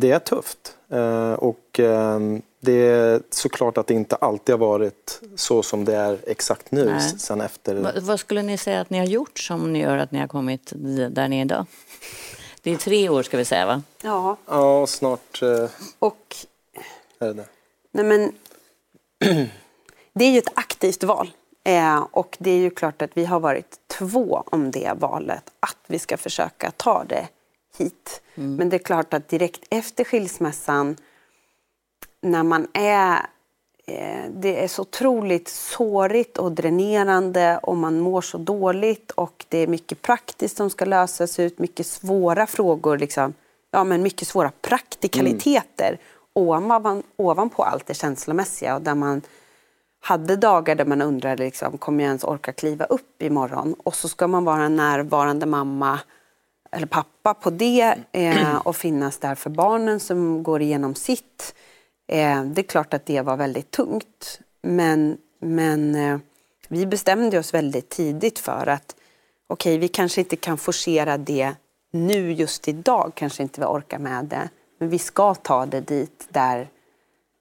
det 0.00 0.10
är 0.10 0.18
tufft. 0.18 0.76
Eh, 0.88 1.32
Och 1.32 1.80
eh, 1.80 2.20
det 2.60 2.72
är 2.72 3.22
såklart 3.30 3.78
att 3.78 3.86
det 3.86 3.94
inte 3.94 4.16
alltid 4.16 4.52
har 4.52 4.58
varit 4.66 5.20
så 5.36 5.62
som 5.62 5.84
det 5.84 5.96
är 5.96 6.18
exakt 6.26 6.70
nu 6.70 6.84
Nej. 6.84 7.00
sen 7.18 7.40
efter. 7.40 7.74
Va, 7.74 7.92
vad 8.00 8.20
skulle 8.20 8.42
ni 8.42 8.58
säga 8.58 8.80
att 8.80 8.90
ni 8.90 8.98
har 8.98 9.06
gjort 9.06 9.38
som 9.38 9.72
ni 9.72 9.80
gör 9.80 9.96
att 9.98 10.10
ni 10.12 10.18
har 10.18 10.28
kommit 10.28 10.72
där 11.10 11.28
ni 11.28 11.38
är 11.38 11.42
idag? 11.44 11.66
Det 12.62 12.70
är 12.70 12.76
tre 12.76 13.08
år 13.08 13.22
ska 13.22 13.36
vi 13.36 13.44
säga 13.44 13.66
va? 13.66 13.82
Ja, 14.02 14.36
Ja, 14.46 14.86
snart 14.86 15.42
eh, 15.42 15.68
och 15.98 16.36
är 17.18 17.26
det 17.26 17.32
det. 17.32 17.44
Nej, 17.92 18.04
men, 18.04 18.32
det 20.12 20.24
är 20.24 20.30
ju 20.30 20.38
ett 20.38 20.52
aktivt 20.54 21.04
val. 21.04 21.30
Eh, 21.64 22.06
och 22.10 22.36
det 22.40 22.50
är 22.50 22.56
ju 22.58 22.70
klart 22.70 23.02
att 23.02 23.10
vi 23.14 23.24
har 23.24 23.40
varit 23.40 23.76
två 23.98 24.42
om 24.46 24.70
det 24.70 24.92
valet, 24.96 25.42
att 25.60 25.76
vi 25.86 25.98
ska 25.98 26.16
försöka 26.16 26.70
ta 26.76 27.04
det 27.04 27.28
hit. 27.80 28.22
Men 28.34 28.68
det 28.68 28.76
är 28.76 28.78
klart 28.78 29.14
att 29.14 29.28
direkt 29.28 29.64
efter 29.70 30.04
skilsmässan, 30.04 30.96
när 32.22 32.42
man 32.42 32.66
är... 32.74 33.26
Eh, 33.86 34.30
det 34.30 34.64
är 34.64 34.68
så 34.68 34.82
otroligt 34.82 35.48
sårigt 35.48 36.38
och 36.38 36.52
dränerande 36.52 37.58
och 37.62 37.76
man 37.76 38.00
mår 38.00 38.20
så 38.20 38.38
dåligt 38.38 39.10
och 39.10 39.44
det 39.48 39.58
är 39.58 39.66
mycket 39.66 40.02
praktiskt 40.02 40.56
som 40.56 40.70
ska 40.70 40.84
lösas 40.84 41.38
ut, 41.38 41.58
mycket 41.58 41.86
svåra 41.86 42.46
frågor, 42.46 42.98
liksom, 42.98 43.34
ja, 43.70 43.84
men 43.84 44.02
mycket 44.02 44.28
svåra 44.28 44.52
praktikaliteter 44.60 45.98
ovanpå, 46.32 47.02
ovanpå 47.16 47.62
allt 47.62 47.86
det 47.86 47.94
känslomässiga 47.94 48.74
och 48.74 48.82
där 48.82 48.94
man 48.94 49.22
hade 50.00 50.36
dagar 50.36 50.74
där 50.74 50.84
man 50.84 51.02
undrade 51.02 51.44
liksom, 51.44 51.78
kommer 51.78 52.04
jag 52.04 52.08
ens 52.08 52.24
orka 52.24 52.52
kliva 52.52 52.84
upp 52.84 53.22
imorgon? 53.22 53.74
Och 53.84 53.94
så 53.94 54.08
ska 54.08 54.26
man 54.26 54.44
vara 54.44 54.62
en 54.62 54.76
närvarande 54.76 55.46
mamma 55.46 56.00
eller 56.72 56.86
pappa 56.86 57.34
på 57.34 57.50
det 57.50 57.94
eh, 58.12 58.56
och 58.66 58.76
finnas 58.76 59.18
där 59.18 59.34
för 59.34 59.50
barnen 59.50 60.00
som 60.00 60.42
går 60.42 60.62
igenom 60.62 60.94
sitt. 60.94 61.54
Eh, 62.08 62.44
det 62.44 62.60
är 62.60 62.68
klart 62.68 62.94
att 62.94 63.06
det 63.06 63.20
var 63.20 63.36
väldigt 63.36 63.70
tungt. 63.70 64.40
Men, 64.62 65.18
men 65.40 65.94
eh, 65.94 66.18
vi 66.68 66.86
bestämde 66.86 67.38
oss 67.38 67.54
väldigt 67.54 67.88
tidigt 67.88 68.38
för 68.38 68.66
att 68.66 68.96
okej, 69.46 69.72
okay, 69.72 69.78
vi 69.78 69.88
kanske 69.88 70.20
inte 70.20 70.36
kan 70.36 70.58
forcera 70.58 71.18
det 71.18 71.54
nu 71.92 72.32
just 72.32 72.68
idag, 72.68 73.12
kanske 73.14 73.42
inte 73.42 73.60
vi 73.60 73.66
orkar 73.66 73.98
med 73.98 74.24
det. 74.24 74.48
Men 74.78 74.88
vi 74.88 74.98
ska 74.98 75.34
ta 75.34 75.66
det 75.66 75.80
dit 75.80 76.26
där, 76.28 76.68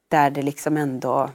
där 0.10 0.30
det 0.30 0.42
liksom 0.42 0.78
ändå 0.78 1.30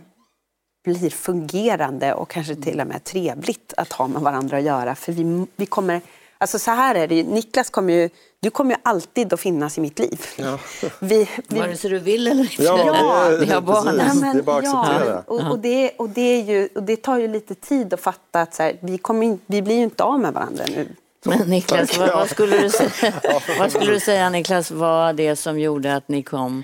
blir 0.85 1.11
fungerande 1.11 2.15
och 2.15 2.31
kanske 2.31 2.57
till 2.57 2.81
och 2.81 2.87
med 2.87 3.05
trevligt 3.05 3.75
att 3.77 3.93
ha 3.93 4.09
med 4.09 4.23
varandra 4.23 4.57
att 4.57 4.63
göra. 4.63 4.95
För 4.95 5.13
vi, 5.13 5.47
vi 5.57 5.67
kommer, 5.67 6.01
alltså 6.39 6.59
så 6.59 6.71
här 6.71 6.95
är 6.95 7.09
det 7.09 7.15
ju, 7.15 7.23
Niklas 7.23 7.71
kommer 7.71 7.93
ju, 7.93 8.11
du 8.41 8.51
kommer 8.51 8.71
ju 8.71 8.77
alltid 8.83 9.33
att 9.33 9.41
finnas 9.41 9.79
i 9.79 9.81
mitt 9.81 9.99
liv. 9.99 10.21
Ja. 10.37 10.59
Vi, 11.01 11.29
vi, 11.49 11.59
Vare 11.59 11.77
sig 11.77 11.91
du 11.91 11.99
vill 11.99 12.27
eller 12.27 12.43
inte. 12.43 12.63
Ja, 12.63 13.29
det, 13.31 13.39
vi 13.39 13.53
har 13.53 13.61
barn. 13.61 13.97
Nej, 13.97 14.11
men, 14.15 14.37
det 14.37 14.41
är 14.41 14.43
bara 14.43 14.57
att 14.57 14.65
acceptera. 14.65 15.15
Ja, 15.15 15.23
och, 15.27 15.51
och, 15.51 15.59
det, 15.59 15.91
och, 15.91 16.09
det 16.09 16.21
är 16.21 16.43
ju, 16.43 16.69
och 16.75 16.83
det 16.83 16.97
tar 16.97 17.19
ju 17.19 17.29
lite 17.29 17.55
tid 17.55 17.95
att 17.95 18.01
fatta 18.01 18.41
att 18.41 18.55
så 18.55 18.63
här, 18.63 18.77
vi, 18.81 18.99
kommer 18.99 19.27
in, 19.27 19.41
vi 19.47 19.63
blir 19.63 19.77
ju 19.77 19.83
inte 19.83 20.05
av 20.05 20.21
med 20.21 20.33
varandra 20.33 20.65
nu. 20.69 20.89
Men 21.23 21.39
Niklas, 21.39 21.99
vad, 21.99 22.13
vad, 22.13 22.31
skulle 22.31 22.59
du 22.59 22.71
säga, 22.71 23.13
vad 23.59 23.71
skulle 23.71 23.93
du 23.93 24.01
säga 24.01 24.31
Niklas 24.31 24.71
var 24.71 25.13
det 25.13 25.37
som 25.37 25.61
gjorde 25.61 25.97
att 25.97 26.09
ni 26.09 26.23
kom 26.23 26.63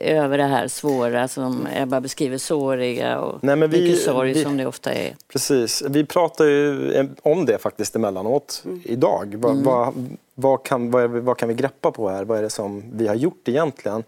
över 0.00 0.38
det 0.38 0.44
här 0.44 0.68
svåra 0.68 1.28
som 1.28 1.68
Ebba 1.74 2.00
beskriver, 2.00 2.38
såriga 2.38 3.20
och 3.20 3.44
Nej, 3.44 3.56
men 3.56 3.70
vi, 3.70 3.82
mycket 3.82 4.02
sorg 4.02 4.32
vi, 4.32 4.42
som 4.42 4.56
det 4.56 4.66
ofta 4.66 4.92
är. 4.92 5.16
Precis, 5.28 5.82
vi 5.88 6.04
pratar 6.04 6.44
ju 6.44 7.08
om 7.22 7.46
det 7.46 7.58
faktiskt 7.58 7.96
emellanåt 7.96 8.62
mm. 8.64 8.80
idag. 8.84 9.34
Vad, 9.38 9.52
mm. 9.52 9.64
vad, 9.64 10.16
vad, 10.34 10.62
kan, 10.62 10.90
vad, 10.90 11.10
vad, 11.10 11.36
kan 11.36 11.48
vi 11.48 11.54
greppa 11.54 11.90
på 11.90 12.08
här? 12.08 12.24
Vad 12.24 12.38
är 12.38 12.42
det 12.42 12.50
som 12.50 12.82
vi 12.92 13.08
har 13.08 13.14
gjort 13.14 13.48
egentligen? 13.48 14.04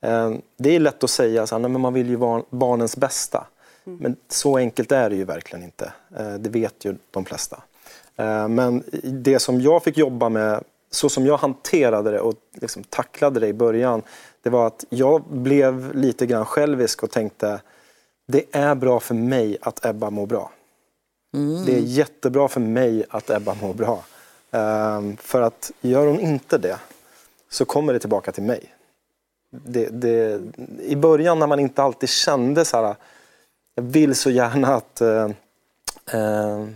Eh, 0.00 0.32
det 0.56 0.76
är 0.76 0.80
lätt 0.80 1.04
att 1.04 1.10
säga 1.10 1.42
att 1.42 1.70
man 1.70 1.94
vill 1.94 2.08
ju 2.08 2.16
vara 2.16 2.42
barnens 2.50 2.96
bästa. 2.96 3.46
Mm. 3.86 3.98
Men 4.02 4.16
så 4.28 4.56
enkelt 4.56 4.92
är 4.92 5.10
det 5.10 5.16
ju 5.16 5.24
verkligen 5.24 5.64
inte. 5.64 5.92
Eh, 6.16 6.34
det 6.34 6.50
vet 6.50 6.84
ju 6.84 6.96
de 7.10 7.24
flesta. 7.24 7.62
Eh, 8.16 8.48
men 8.48 8.84
det 9.02 9.38
som 9.38 9.60
jag 9.60 9.84
fick 9.84 9.98
jobba 9.98 10.28
med, 10.28 10.64
så 10.90 11.08
som 11.08 11.26
jag 11.26 11.36
hanterade 11.36 12.10
det 12.10 12.20
och 12.20 12.34
liksom 12.52 12.84
tacklade 12.84 13.40
det 13.40 13.48
i 13.48 13.52
början, 13.52 14.02
det 14.42 14.50
var 14.50 14.66
att 14.66 14.84
jag 14.88 15.22
blev 15.22 15.94
lite 15.94 16.26
grann 16.26 16.44
självisk 16.44 17.02
och 17.02 17.10
tänkte 17.10 17.60
det 18.26 18.44
är 18.52 18.74
bra 18.74 19.00
för 19.00 19.14
mig 19.14 19.58
att 19.60 19.84
Ebba 19.84 20.10
mår 20.10 20.26
bra. 20.26 20.50
Mm. 21.34 21.64
Det 21.64 21.74
är 21.74 21.80
jättebra 21.80 22.48
för 22.48 22.60
mig 22.60 23.04
att 23.10 23.30
Ebba 23.30 23.54
mår 23.54 23.74
bra. 23.74 24.04
Um, 24.50 25.16
för 25.16 25.42
att 25.42 25.72
gör 25.80 26.06
hon 26.06 26.20
inte 26.20 26.58
det 26.58 26.78
så 27.48 27.64
kommer 27.64 27.92
det 27.92 27.98
tillbaka 27.98 28.32
till 28.32 28.42
mig. 28.42 28.74
Det, 29.50 29.88
det, 29.88 30.40
I 30.80 30.96
början 30.96 31.38
när 31.38 31.46
man 31.46 31.60
inte 31.60 31.82
alltid 31.82 32.08
kände 32.08 32.64
så 32.64 32.76
här, 32.76 32.96
jag 33.74 33.82
vill 33.82 34.14
så 34.14 34.30
gärna 34.30 34.74
att 34.74 35.02
uh, 35.02 35.30
uh, 36.14 36.68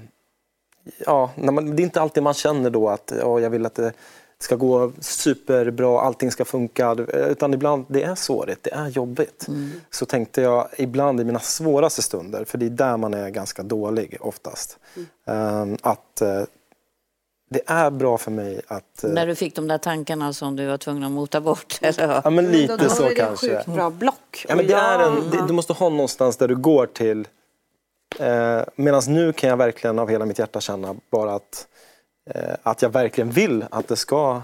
ja, 0.98 1.30
man, 1.36 1.76
det 1.76 1.82
är 1.82 1.84
inte 1.84 2.00
alltid 2.00 2.22
man 2.22 2.34
känner 2.34 2.70
då 2.70 2.88
att 2.88 3.12
ja, 3.20 3.40
jag 3.40 3.50
vill 3.50 3.66
att 3.66 3.74
det 3.74 3.92
ska 4.38 4.56
gå 4.56 4.92
superbra, 5.00 6.00
allting 6.00 6.30
ska 6.30 6.44
funka. 6.44 6.96
Utan 7.12 7.54
ibland, 7.54 7.84
det 7.88 8.02
är 8.02 8.14
sårigt, 8.14 8.62
det 8.62 8.72
är 8.74 8.88
jobbigt. 8.88 9.48
Mm. 9.48 9.70
Så 9.90 10.06
tänkte 10.06 10.40
jag 10.40 10.68
ibland 10.78 11.20
i 11.20 11.24
mina 11.24 11.40
svåraste 11.40 12.02
stunder, 12.02 12.44
för 12.44 12.58
det 12.58 12.66
är 12.66 12.70
där 12.70 12.96
man 12.96 13.14
är 13.14 13.30
ganska 13.30 13.62
dålig 13.62 14.16
oftast. 14.20 14.78
Mm. 15.26 15.76
Att 15.82 16.20
eh, 16.20 16.42
det 17.50 17.62
är 17.66 17.90
bra 17.90 18.18
för 18.18 18.30
mig 18.30 18.60
att... 18.68 19.04
Eh, 19.04 19.10
När 19.10 19.26
du 19.26 19.34
fick 19.34 19.56
de 19.56 19.68
där 19.68 19.78
tankarna 19.78 20.32
som 20.32 20.56
du 20.56 20.66
var 20.66 20.78
tvungen 20.78 21.04
att 21.04 21.12
mota 21.12 21.40
bort? 21.40 21.78
Eller? 21.82 22.20
Ja, 22.24 22.30
men 22.30 22.52
lite 22.52 22.76
då, 22.76 22.84
då 22.84 22.90
så 22.90 23.02
är 23.02 23.08
det 23.08 23.14
kanske. 23.14 23.56
Sjukt 23.56 23.66
bra 23.66 23.90
block. 23.90 24.46
Ja, 24.48 24.56
men 24.56 24.66
det 24.66 24.74
är 24.74 24.98
en, 24.98 25.30
det, 25.30 25.46
du 25.46 25.52
måste 25.52 25.72
ha 25.72 25.88
någonstans 25.88 26.36
där 26.36 26.48
du 26.48 26.56
går 26.56 26.86
till 26.86 27.28
Eh, 28.18 28.62
Medan 28.76 29.02
nu 29.08 29.32
kan 29.32 29.50
jag 29.50 29.56
verkligen 29.56 29.98
av 29.98 30.08
hela 30.10 30.26
mitt 30.26 30.38
hjärta 30.38 30.60
känna 30.60 30.94
bara 31.10 31.34
att, 31.34 31.66
eh, 31.72 31.73
Eh, 32.26 32.54
att 32.62 32.82
jag 32.82 32.90
verkligen 32.90 33.30
vill 33.30 33.64
att 33.70 33.88
det 33.88 33.96
ska 33.96 34.42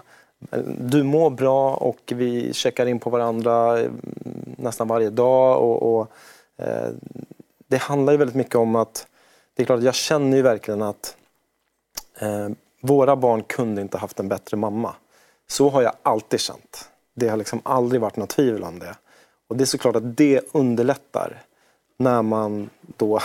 du 0.79 1.03
mår 1.03 1.31
bra 1.31 1.75
och 1.75 2.13
vi 2.17 2.53
checkar 2.53 2.87
in 2.87 2.99
på 2.99 3.11
varandra 3.11 3.79
mm, 3.79 4.01
nästan 4.59 4.89
varje 4.89 5.11
dag. 5.11 5.63
Och, 5.63 5.95
och 5.95 6.11
eh, 6.57 6.91
det 7.69 7.77
handlar 7.77 8.13
ju 8.13 8.17
väldigt 8.17 8.37
mycket 8.37 8.55
om 8.55 8.77
att 8.77 9.07
det 9.55 9.63
är 9.63 9.67
klart 9.67 9.83
jag 9.83 9.95
känner 9.95 10.37
ju 10.37 10.43
verkligen 10.43 10.83
att 10.83 11.17
eh, 12.19 12.49
våra 12.81 13.17
barn 13.17 13.43
kunde 13.43 13.83
inte 13.83 13.99
haft 13.99 14.21
en 14.21 14.29
bättre 14.29 14.57
mamma. 14.57 14.95
Så 15.49 15.69
har 15.69 15.83
jag 15.83 15.93
alltid 16.03 16.41
känt. 16.41 16.91
Det 17.15 17.29
har 17.29 17.37
liksom 17.37 17.61
aldrig 17.63 18.01
varit 18.01 18.17
något 18.17 18.31
tvivel 18.31 18.63
om 18.63 18.79
det. 18.79 18.95
Och 19.49 19.57
det 19.57 19.65
är 19.65 19.67
såklart 19.67 19.97
att 19.97 20.17
det 20.17 20.41
underlättar 20.53 21.43
när 21.97 22.23
man 22.23 22.71
då 22.97 23.21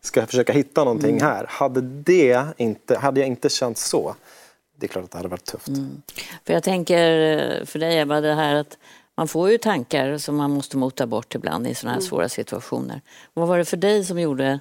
ska 0.00 0.26
försöka 0.26 0.52
hitta 0.52 0.84
någonting 0.84 1.10
mm. 1.10 1.22
här. 1.22 1.46
Hade, 1.48 1.80
det 1.80 2.46
inte, 2.56 2.98
hade 2.98 3.20
jag 3.20 3.26
inte 3.26 3.48
känt 3.48 3.78
så, 3.78 4.14
det 4.76 4.86
är 4.86 4.88
klart 4.88 5.04
att 5.04 5.10
det 5.10 5.16
hade 5.18 5.28
varit 5.28 5.44
tufft. 5.44 5.68
Mm. 5.68 6.02
För 6.44 6.52
jag 6.52 6.62
tänker 6.62 7.38
eh, 7.60 7.64
för 7.64 7.78
dig 7.78 7.98
Ebba, 7.98 8.20
det 8.20 8.34
här 8.34 8.54
att 8.54 8.78
man 9.14 9.28
får 9.28 9.50
ju 9.50 9.58
tankar 9.58 10.18
som 10.18 10.36
man 10.36 10.50
måste 10.50 10.76
mota 10.76 11.06
bort 11.06 11.34
ibland 11.34 11.66
i 11.66 11.74
sådana 11.74 11.92
här 11.92 12.00
mm. 12.00 12.08
svåra 12.08 12.28
situationer. 12.28 13.00
Vad 13.34 13.48
var 13.48 13.58
det 13.58 13.64
för 13.64 13.76
dig 13.76 14.04
som 14.04 14.20
gjorde 14.20 14.60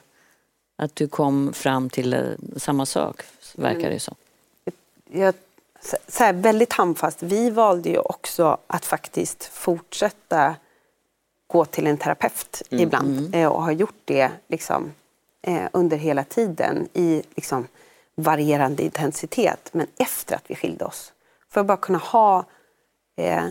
att 0.77 0.95
du 0.95 1.07
kom 1.07 1.53
fram 1.53 1.89
till 1.89 2.13
eh, 2.13 2.21
samma 2.57 2.85
sak, 2.85 3.21
verkar 3.55 3.79
mm. 3.79 3.91
det 3.91 3.99
som? 3.99 4.15
Jag, 5.11 5.33
så 6.07 6.23
här, 6.23 6.33
väldigt 6.33 6.73
handfast, 6.73 7.23
vi 7.23 7.49
valde 7.49 7.89
ju 7.89 7.97
också 7.97 8.57
att 8.67 8.85
faktiskt 8.85 9.43
fortsätta 9.43 10.55
gå 11.47 11.65
till 11.65 11.87
en 11.87 11.97
terapeut 11.97 12.61
mm. 12.69 12.83
ibland 12.83 13.17
mm. 13.17 13.33
Eh, 13.33 13.47
och 13.47 13.63
har 13.63 13.71
gjort 13.71 14.01
det 14.05 14.31
liksom, 14.47 14.91
eh, 15.47 15.69
under 15.73 15.97
hela 15.97 16.23
tiden 16.23 16.87
i 16.93 17.23
liksom, 17.35 17.67
varierande 18.15 18.83
intensitet. 18.83 19.69
Men 19.71 19.87
efter 19.97 20.35
att 20.35 20.43
vi 20.47 20.55
skilde 20.55 20.85
oss. 20.85 21.13
För 21.51 21.61
att 21.61 21.67
bara 21.67 21.77
kunna 21.77 21.97
ha, 21.97 22.45
eh, 23.17 23.45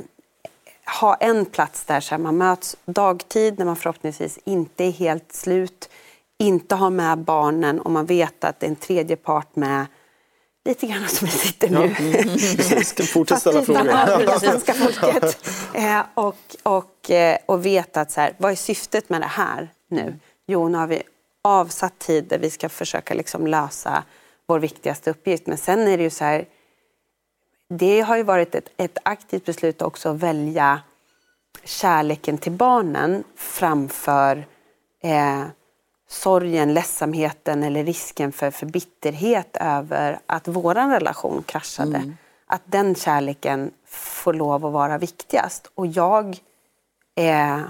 ha 1.01 1.14
en 1.14 1.47
plats 1.47 1.84
där 1.84 2.01
så 2.01 2.14
här, 2.14 2.18
man 2.18 2.36
möts 2.36 2.76
dagtid 2.84 3.59
när 3.59 3.66
man 3.66 3.76
förhoppningsvis 3.76 4.39
inte 4.45 4.84
är 4.84 4.91
helt 4.91 5.32
slut. 5.32 5.91
Inte 6.39 6.74
ha 6.74 6.91
med 6.91 7.18
barnen 7.18 7.80
och 7.80 7.91
man 7.91 8.07
vet 8.07 8.45
att 8.45 8.61
det 8.61 8.66
är 8.66 8.70
en 8.70 8.76
tredje 8.76 9.16
part 9.16 9.57
med 9.57 9.86
lite 10.64 10.86
grann 10.86 11.09
som 11.09 11.26
vi 11.26 11.32
sitter 11.32 11.68
nu. 11.68 11.95
Ja. 12.76 12.82
ska 12.84 13.03
fortsätta 13.03 13.41
ställa 13.41 13.64
frågor. 13.64 14.39
svenska 14.39 14.74
folket. 14.74 15.39
Eh, 15.74 16.01
och, 16.14 16.36
och, 16.62 17.11
eh, 17.11 17.39
och 17.47 17.66
veta 17.66 18.01
att 18.01 18.11
så 18.11 18.20
här, 18.20 18.34
vad 18.39 18.53
är 18.53 18.57
syftet 18.57 19.09
med 19.09 19.20
det 19.20 19.26
här 19.26 19.68
nu? 19.91 20.14
Jo, 20.47 20.68
nu 20.68 20.78
har 20.78 20.86
vi 20.86 21.03
avsatt 21.43 21.99
tid 21.99 22.24
där 22.24 22.39
vi 22.39 22.51
ska 22.51 22.68
försöka 22.68 23.14
liksom 23.14 23.47
lösa 23.47 24.05
vår 24.47 24.59
viktigaste 24.59 25.11
uppgift. 25.11 25.47
Men 25.47 25.59
sen 25.59 25.89
är 25.89 25.97
det 25.97 26.03
ju 26.03 26.11
så 26.11 26.24
här, 26.24 26.47
det 27.68 28.01
har 28.01 28.16
ju 28.16 28.22
varit 28.22 28.55
ett, 28.55 28.68
ett 28.76 28.99
aktivt 29.03 29.45
beslut 29.45 29.82
också 29.82 30.09
att 30.09 30.16
välja 30.16 30.80
kärleken 31.64 32.39
till 32.39 32.53
barnen 32.53 33.24
framför 33.36 34.47
eh, 35.03 35.45
sorgen, 36.09 36.74
ledsamheten 36.74 37.62
eller 37.62 37.84
risken 37.84 38.32
för, 38.32 38.51
för 38.51 38.66
bitterhet 38.66 39.57
över 39.61 40.18
att 40.26 40.49
vår 40.49 40.74
relation 40.74 41.43
kraschade. 41.43 41.97
Mm. 41.97 42.16
Att 42.47 42.62
den 42.64 42.95
kärleken 42.95 43.70
får 43.86 44.32
lov 44.32 44.66
att 44.66 44.72
vara 44.72 44.99
viktigast. 44.99 45.70
Och 45.74 45.86
jag, 45.86 46.39
eh, 47.16 47.61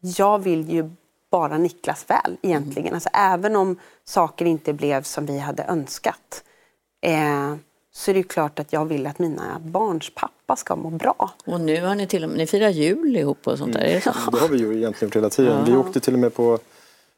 jag 0.00 0.38
vill 0.38 0.70
ju 0.70 0.90
bara 1.32 1.58
Niklas 1.58 2.04
väl 2.08 2.36
egentligen. 2.42 2.86
Mm. 2.86 2.94
Alltså, 2.94 3.08
även 3.12 3.56
om 3.56 3.76
saker 4.04 4.44
inte 4.44 4.72
blev 4.72 5.02
som 5.02 5.26
vi 5.26 5.38
hade 5.38 5.62
önskat 5.62 6.44
eh, 7.02 7.54
så 7.94 8.10
är 8.10 8.14
det 8.14 8.22
klart 8.22 8.58
att 8.58 8.72
jag 8.72 8.84
vill 8.84 9.06
att 9.06 9.18
mina 9.18 9.60
barns 9.64 10.14
pappa 10.14 10.56
ska 10.56 10.76
må 10.76 10.90
bra. 10.90 11.30
Och 11.44 11.60
nu 11.60 11.82
har 11.82 11.94
ni 11.94 12.06
till 12.06 12.24
och 12.24 12.30
med, 12.30 12.38
ni 12.38 12.46
firar 12.46 12.68
jul 12.68 13.16
ihop 13.16 13.46
och 13.46 13.58
sånt 13.58 13.72
där, 13.72 13.80
mm. 13.80 13.90
är 13.90 13.94
det 13.94 14.00
så? 14.00 14.30
Det 14.30 14.38
har 14.38 14.48
vi 14.48 14.58
ju 14.58 14.76
egentligen 14.76 15.12
hela 15.12 15.30
tiden. 15.30 15.58
Ja. 15.58 15.64
Vi 15.64 15.76
åkte 15.76 16.00
till 16.00 16.14
och 16.14 16.20
med 16.20 16.34
på 16.34 16.58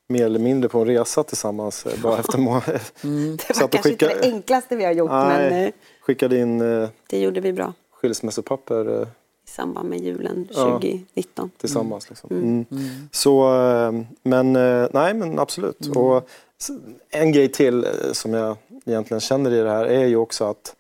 mer 0.08 0.26
eller 0.26 0.38
mindre 0.38 0.68
på 0.68 0.78
en 0.78 0.86
resa 0.86 1.22
tillsammans 1.22 1.86
eh, 1.86 2.00
bara 2.02 2.18
efter 2.18 2.38
månader. 2.38 2.82
Mm. 3.04 3.36
Det 3.48 3.60
var 3.60 3.68
kanske 3.68 3.90
skicka... 3.90 4.10
inte 4.10 4.20
det 4.20 4.34
enklaste 4.34 4.76
vi 4.76 4.84
har 4.84 4.92
gjort 4.92 5.10
Nej, 5.10 5.50
men... 5.50 5.64
Eh, 5.64 5.72
skickade 6.00 6.38
in... 6.38 6.60
Eh, 6.60 6.88
det 7.06 7.20
gjorde 7.20 7.40
vi 7.40 7.52
bra. 7.52 7.72
Skilsmässopapper 7.90 9.02
i 9.02 9.06
samband 9.54 9.88
med 9.88 10.00
julen 10.00 10.46
2019. 10.46 11.04
Ja, 11.34 11.48
tillsammans. 11.60 12.08
Liksom. 12.08 12.30
Mm. 12.30 12.44
Mm. 12.44 12.66
mm. 12.70 13.08
Så, 13.12 13.60
eh, 13.60 13.92
men 14.22 14.56
eh, 14.56 14.88
nej 14.92 15.14
men 15.14 15.38
absolut. 15.38 15.86
Mm. 15.86 15.98
Och 15.98 16.28
en 17.10 17.32
grej 17.32 17.48
till 17.48 17.84
eh, 17.84 17.90
som 18.12 18.34
jag 18.34 18.56
egentligen 18.84 19.20
känner 19.20 19.50
i 19.50 19.60
det 19.60 19.70
här 19.70 19.84
är 19.84 20.06
ju 20.06 20.16
också 20.16 20.44
att 20.44 20.76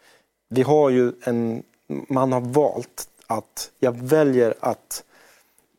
vi 0.48 0.62
har 0.62 0.90
ju 0.90 1.12
en, 1.22 1.62
man 2.08 2.32
har 2.32 2.40
valt 2.40 3.08
att, 3.26 3.70
jag 3.78 3.92
väljer 3.92 4.54
att 4.60 5.04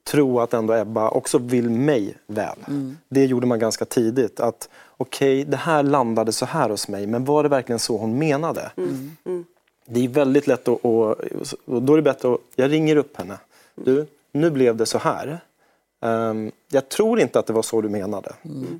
tro 0.04 0.39
att 0.39 0.54
ändå 0.54 0.74
Ebba 0.74 1.10
också 1.10 1.38
vill 1.38 1.70
mig 1.70 2.18
väl. 2.28 2.58
Det 3.10 3.26
gjorde 3.26 3.48
man 3.48 3.60
ganska 3.60 3.86
tidigt. 3.86 4.39
Att 4.39 4.70
okej, 4.98 5.43
det 5.43 5.58
här 5.58 5.84
landade 5.84 6.32
så 6.32 6.46
här 6.46 6.70
hos 6.70 6.88
mig, 6.88 7.08
men 7.08 7.26
var 7.26 7.43
det 7.43 7.50
verkligen 7.50 7.80
så 7.80 7.98
hon 7.98 8.18
menade? 8.18 8.72
Det 9.86 10.04
är 10.04 10.08
väldigt 10.08 10.48
lätt 10.48 10.68
att, 10.68 10.80
och, 10.86 11.16
och 11.66 11.82
då 11.82 11.94
är 11.94 11.98
det 11.98 12.02
bättre 12.04 12.34
att, 12.34 12.40
jag 12.56 12.72
ringer 12.72 12.96
upp 12.96 13.18
henne. 13.18 13.38
Du, 13.76 14.06
nu 14.32 14.50
blev 14.50 14.76
det 14.76 14.86
så 14.86 14.98
här. 14.98 15.40
Ehm, 16.02 16.52
jag 16.72 16.90
tror 16.90 17.20
inte 17.20 17.40
att 17.40 17.46
det 17.48 17.54
var 17.54 17.62
så 17.62 17.82
du 17.82 17.90
menade. 17.90 18.34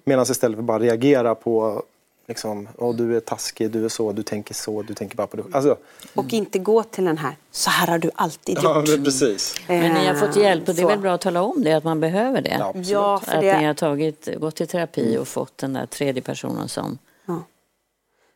Medan 0.06 0.24
istället 0.24 0.56
för 0.58 0.64
bara 0.64 0.80
reagera 0.80 1.36
på 1.36 1.84
liksom, 2.28 2.68
oh, 2.78 2.95
du 2.95 3.16
är 3.16 3.20
taskig, 3.20 3.72
du 3.72 3.86
är 3.86 3.89
så, 3.89 4.12
du 4.12 4.24
tänker 4.24 4.53
så, 4.53 4.82
du 4.82 4.93
tänker 4.93 5.16
bara 5.16 5.28
på 5.28 5.38
det. 5.38 5.43
Alltså, 5.51 5.78
Och 6.16 6.34
inte 6.34 6.60
gå 6.60 6.84
till 6.84 7.06
den 7.06 7.18
här, 7.18 7.36
så 7.51 7.70
här 7.70 7.88
har 7.88 7.97
du 7.97 8.12
alltid 8.16 8.56
gjort. 8.56 8.64
ja, 8.64 8.84
men 8.88 9.03
precis. 9.03 9.56
Men 9.68 9.93
ni 9.93 10.06
har 10.08 10.14
fått 10.16 10.36
hjälp 10.36 10.70
och 10.70 10.76
det 10.76 10.82
är 10.82 10.84
Så. 10.84 10.88
väl 10.88 10.99
bra 10.99 11.14
att 11.14 11.22
tala 11.22 11.41
om 11.41 11.64
det, 11.64 11.74
att 11.74 11.84
man 11.84 11.99
behöver 11.99 12.41
det. 12.41 12.56
Ja, 12.60 12.66
absolut. 12.68 12.88
Ja, 12.89 13.20
för 13.26 13.36
att 13.36 13.41
det- 13.41 13.60
ni 13.60 13.66
har 13.66 13.74
tagit, 13.74 14.30
gått 14.39 14.62
i 14.62 14.66
terapi 14.68 15.18
och 15.18 15.28
fått 15.28 15.58
den 15.58 15.74
där 15.74 15.86
tredje 15.86 16.22
personen 16.22 16.70
som... 16.70 16.97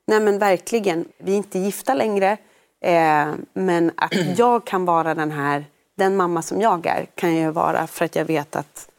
Nej 0.08 0.20
men 0.20 0.40
verkligen. 0.40 1.06
Vi 1.18 1.32
är 1.32 1.38
inte 1.38 1.60
gifta 1.60 1.94
längre. 1.94 2.38
Eh, 2.82 3.34
men 3.54 3.92
att 3.96 4.14
jag 4.38 4.66
kan 4.66 4.86
vara 4.86 5.16
den 5.16 5.32
här, 5.32 5.66
den 5.96 6.16
mamma 6.16 6.42
som 6.42 6.62
jag 6.62 6.86
är, 6.86 7.06
kan 7.16 7.36
jag 7.36 7.52
vara 7.52 7.88
för 7.88 8.06
att 8.06 8.16
jag 8.16 8.26
vet 8.26 8.56
att, 8.56 8.90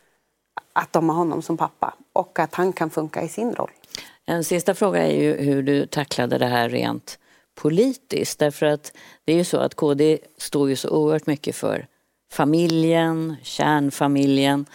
att 0.72 0.92
de 0.92 1.08
har 1.08 1.16
honom 1.16 1.42
som 1.42 1.56
pappa. 1.56 1.94
Och 2.12 2.38
att 2.38 2.54
han 2.54 2.72
kan 2.72 2.90
funka 2.90 3.22
i 3.22 3.28
sin 3.28 3.54
roll. 3.54 3.70
En 4.26 4.44
sista 4.44 4.74
fråga 4.74 5.06
är 5.06 5.20
ju 5.22 5.36
hur 5.36 5.62
du 5.62 5.86
tacklade 5.86 6.38
det 6.38 6.46
här 6.46 6.68
rent 6.68 7.18
politiskt. 7.54 8.38
Därför 8.38 8.66
att 8.66 8.92
det 9.24 9.32
är 9.32 9.36
ju 9.36 9.44
så 9.44 9.58
att 9.58 9.74
KD 9.74 10.18
står 10.36 10.68
ju 10.68 10.76
så 10.76 10.90
oerhört 10.90 11.26
mycket 11.26 11.56
för 11.56 11.86
familjen, 12.32 13.36
kärnfamiljen. 13.42 14.66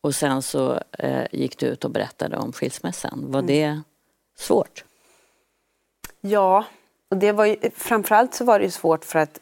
Och 0.00 0.14
sen 0.14 0.42
så 0.42 0.80
eh, 0.98 1.26
gick 1.32 1.58
du 1.58 1.66
ut 1.66 1.84
och 1.84 1.90
berättade 1.90 2.36
om 2.36 2.52
skilsmässan. 2.52 3.24
Var 3.30 3.42
det 3.42 3.80
svårt? 4.38 4.84
Ja, 6.20 6.64
och 7.14 7.20
det 7.20 7.32
var 7.32 7.44
ju, 7.44 7.56
framförallt 7.76 8.34
så 8.34 8.44
var 8.44 8.58
det 8.60 8.70
svårt 8.70 9.04
för 9.04 9.18
att 9.18 9.40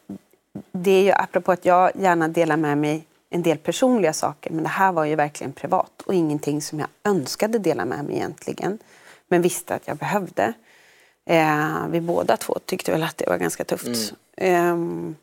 det 0.71 0.91
är 0.91 1.03
ju 1.03 1.11
apropå 1.11 1.51
att 1.51 1.65
jag 1.65 1.91
gärna 1.95 2.27
delar 2.27 2.57
med 2.57 2.77
mig 2.77 3.05
en 3.29 3.41
del 3.41 3.57
personliga 3.57 4.13
saker 4.13 4.51
men 4.51 4.63
det 4.63 4.69
här 4.69 4.91
var 4.91 5.05
ju 5.05 5.15
verkligen 5.15 5.53
privat 5.53 6.01
och 6.05 6.13
ingenting 6.13 6.61
som 6.61 6.79
jag 6.79 6.87
önskade 7.03 7.59
dela 7.59 7.85
med 7.85 8.05
mig 8.05 8.15
egentligen 8.15 8.79
men 9.27 9.41
visste 9.41 9.75
att 9.75 9.87
jag 9.87 9.97
behövde. 9.97 10.53
Eh, 11.25 11.87
vi 11.89 12.01
båda 12.01 12.37
två 12.37 12.59
tyckte 12.65 12.91
väl 12.91 13.03
att 13.03 13.17
det 13.17 13.29
var 13.29 13.37
ganska 13.37 13.63
tufft. 13.63 14.13
Ehm, 14.37 15.15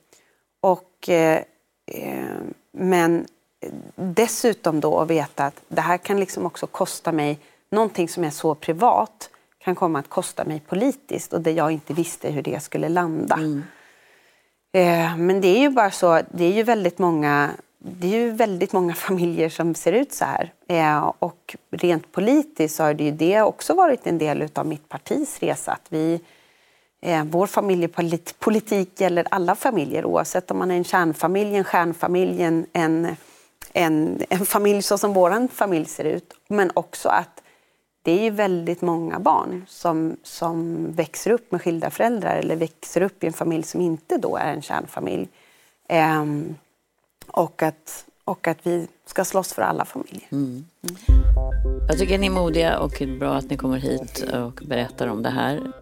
och, 0.61 1.09
eh, 1.09 1.43
eh, 1.87 2.25
men 2.73 3.27
dessutom 3.95 4.81
då 4.81 4.99
att 4.99 5.11
veta 5.11 5.45
att 5.47 5.63
det 5.69 5.81
här 5.81 5.99
kan 5.99 6.21
liksom 6.21 6.47
också 6.47 6.67
kosta 6.67 7.13
mig 7.13 7.39
någonting 7.71 8.09
som 8.09 8.25
är 8.25 8.31
så 8.31 8.55
privat 8.55 9.31
kan 9.65 9.75
komma 9.75 9.99
att 9.99 10.09
kosta 10.09 10.45
mig 10.45 10.61
politiskt 10.61 11.33
och 11.33 11.41
där 11.41 11.53
jag 11.53 11.73
inte 11.73 11.95
visste 11.95 12.31
hur 12.31 12.43
det 12.43 12.63
skulle 12.63 12.89
landa. 12.89 13.39
Eh, 14.73 15.17
men 15.17 15.41
det 15.41 15.49
är 15.49 15.61
ju 15.61 15.71
bara 15.71 15.91
så, 15.91 16.21
det 16.31 16.45
är 16.45 16.53
ju 16.53 16.63
väldigt 16.63 16.99
många 16.99 17.51
det 17.83 18.07
är 18.07 18.21
ju 18.21 18.31
väldigt 18.31 18.73
många 18.73 18.95
familjer 19.09 19.49
som 19.49 19.75
ser 19.75 19.93
ut 19.93 20.13
så 20.13 20.25
här. 20.25 20.53
Eh, 20.69 21.13
och 21.19 21.57
rent 21.71 22.13
politiskt 22.13 22.79
har 22.79 22.95
det 22.95 23.05
ju 23.05 23.11
det 23.11 23.43
också 23.43 23.75
varit 23.75 24.07
en 24.07 24.19
del 24.19 24.49
av 24.55 24.67
mitt 24.67 24.89
partis 24.89 25.39
resa. 25.41 25.73
Att 25.73 25.87
vi, 25.89 26.21
eh, 27.03 27.25
vår 27.25 27.47
familjepolitik 27.47 29.01
gäller 29.01 29.27
alla 29.31 29.55
familjer 29.55 30.05
oavsett 30.05 30.51
om 30.51 30.59
man 30.59 30.71
är 30.71 30.77
en 30.77 30.85
kärnfamilj, 30.85 31.57
en 31.57 31.65
stjärnfamilj, 31.65 32.43
en, 32.43 32.67
en, 32.73 33.17
en, 33.73 34.23
en 34.29 34.47
familj 34.47 34.83
så 34.83 34.99
som 34.99 35.13
vår 35.13 35.49
familj 35.49 35.87
ser 35.87 36.05
ut. 36.05 36.35
Men 36.49 36.71
också 36.75 37.09
att 37.09 37.40
det 38.03 38.13
är 38.13 38.23
ju 38.23 38.31
väldigt 38.31 38.83
många 38.83 39.19
barn 39.19 39.65
som, 39.69 40.17
som 40.23 40.87
växer 40.93 41.31
upp 41.31 41.53
med 41.53 41.63
skilda 41.63 41.91
föräldrar 41.91 42.37
eller 42.37 42.57
växer 42.57 43.03
upp 43.03 43.25
i 43.25 43.27
en 43.27 43.33
familj 43.33 43.63
som 43.63 43.81
inte 43.81 44.17
då 44.17 44.37
är 44.37 44.53
en 44.53 44.63
kärnfamilj. 44.63 45.29
Ehm, 45.89 46.55
och, 47.27 47.63
att, 47.63 48.05
och 48.25 48.49
att 48.49 48.59
vi 48.63 48.89
ska 49.07 49.25
slåss 49.25 49.53
för 49.53 49.63
alla 49.63 49.85
familjer. 49.85 50.29
Jag 51.89 51.99
tycker 51.99 52.19
ni 52.19 52.27
är 52.27 52.31
modiga 52.31 52.79
och 52.79 53.03
bra 53.19 53.35
att 53.35 53.51
ni 53.51 53.57
kommer 53.57 53.79
hit 53.79 54.25
och 54.35 54.61
berättar 54.67 55.07
om 55.07 55.23
det 55.23 55.31
här. 55.31 55.73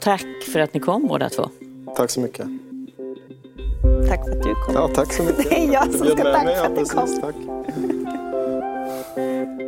Tack 0.00 0.26
för 0.52 0.60
att 0.60 0.74
ni 0.74 0.80
kom 0.80 1.06
båda 1.06 1.28
två. 1.28 1.48
Tack 1.96 2.10
så 2.10 2.20
mycket. 2.20 2.46
Tack 4.08 4.24
för 4.24 4.32
att 4.32 4.42
du 4.42 4.54
kom. 4.54 4.74
Ja, 4.74 4.90
tack 4.94 5.12
så 5.12 5.22
mycket. 5.22 5.44
Det 5.50 5.64
är 5.64 5.72
jag 5.72 5.94
som 5.94 6.06
ska 6.06 6.24
tacka 6.24 6.54
för 6.54 6.64
att 6.64 6.76
du 6.76 6.84
kom. 6.84 7.00
precis, 7.00 7.20
Tack. 7.20 7.34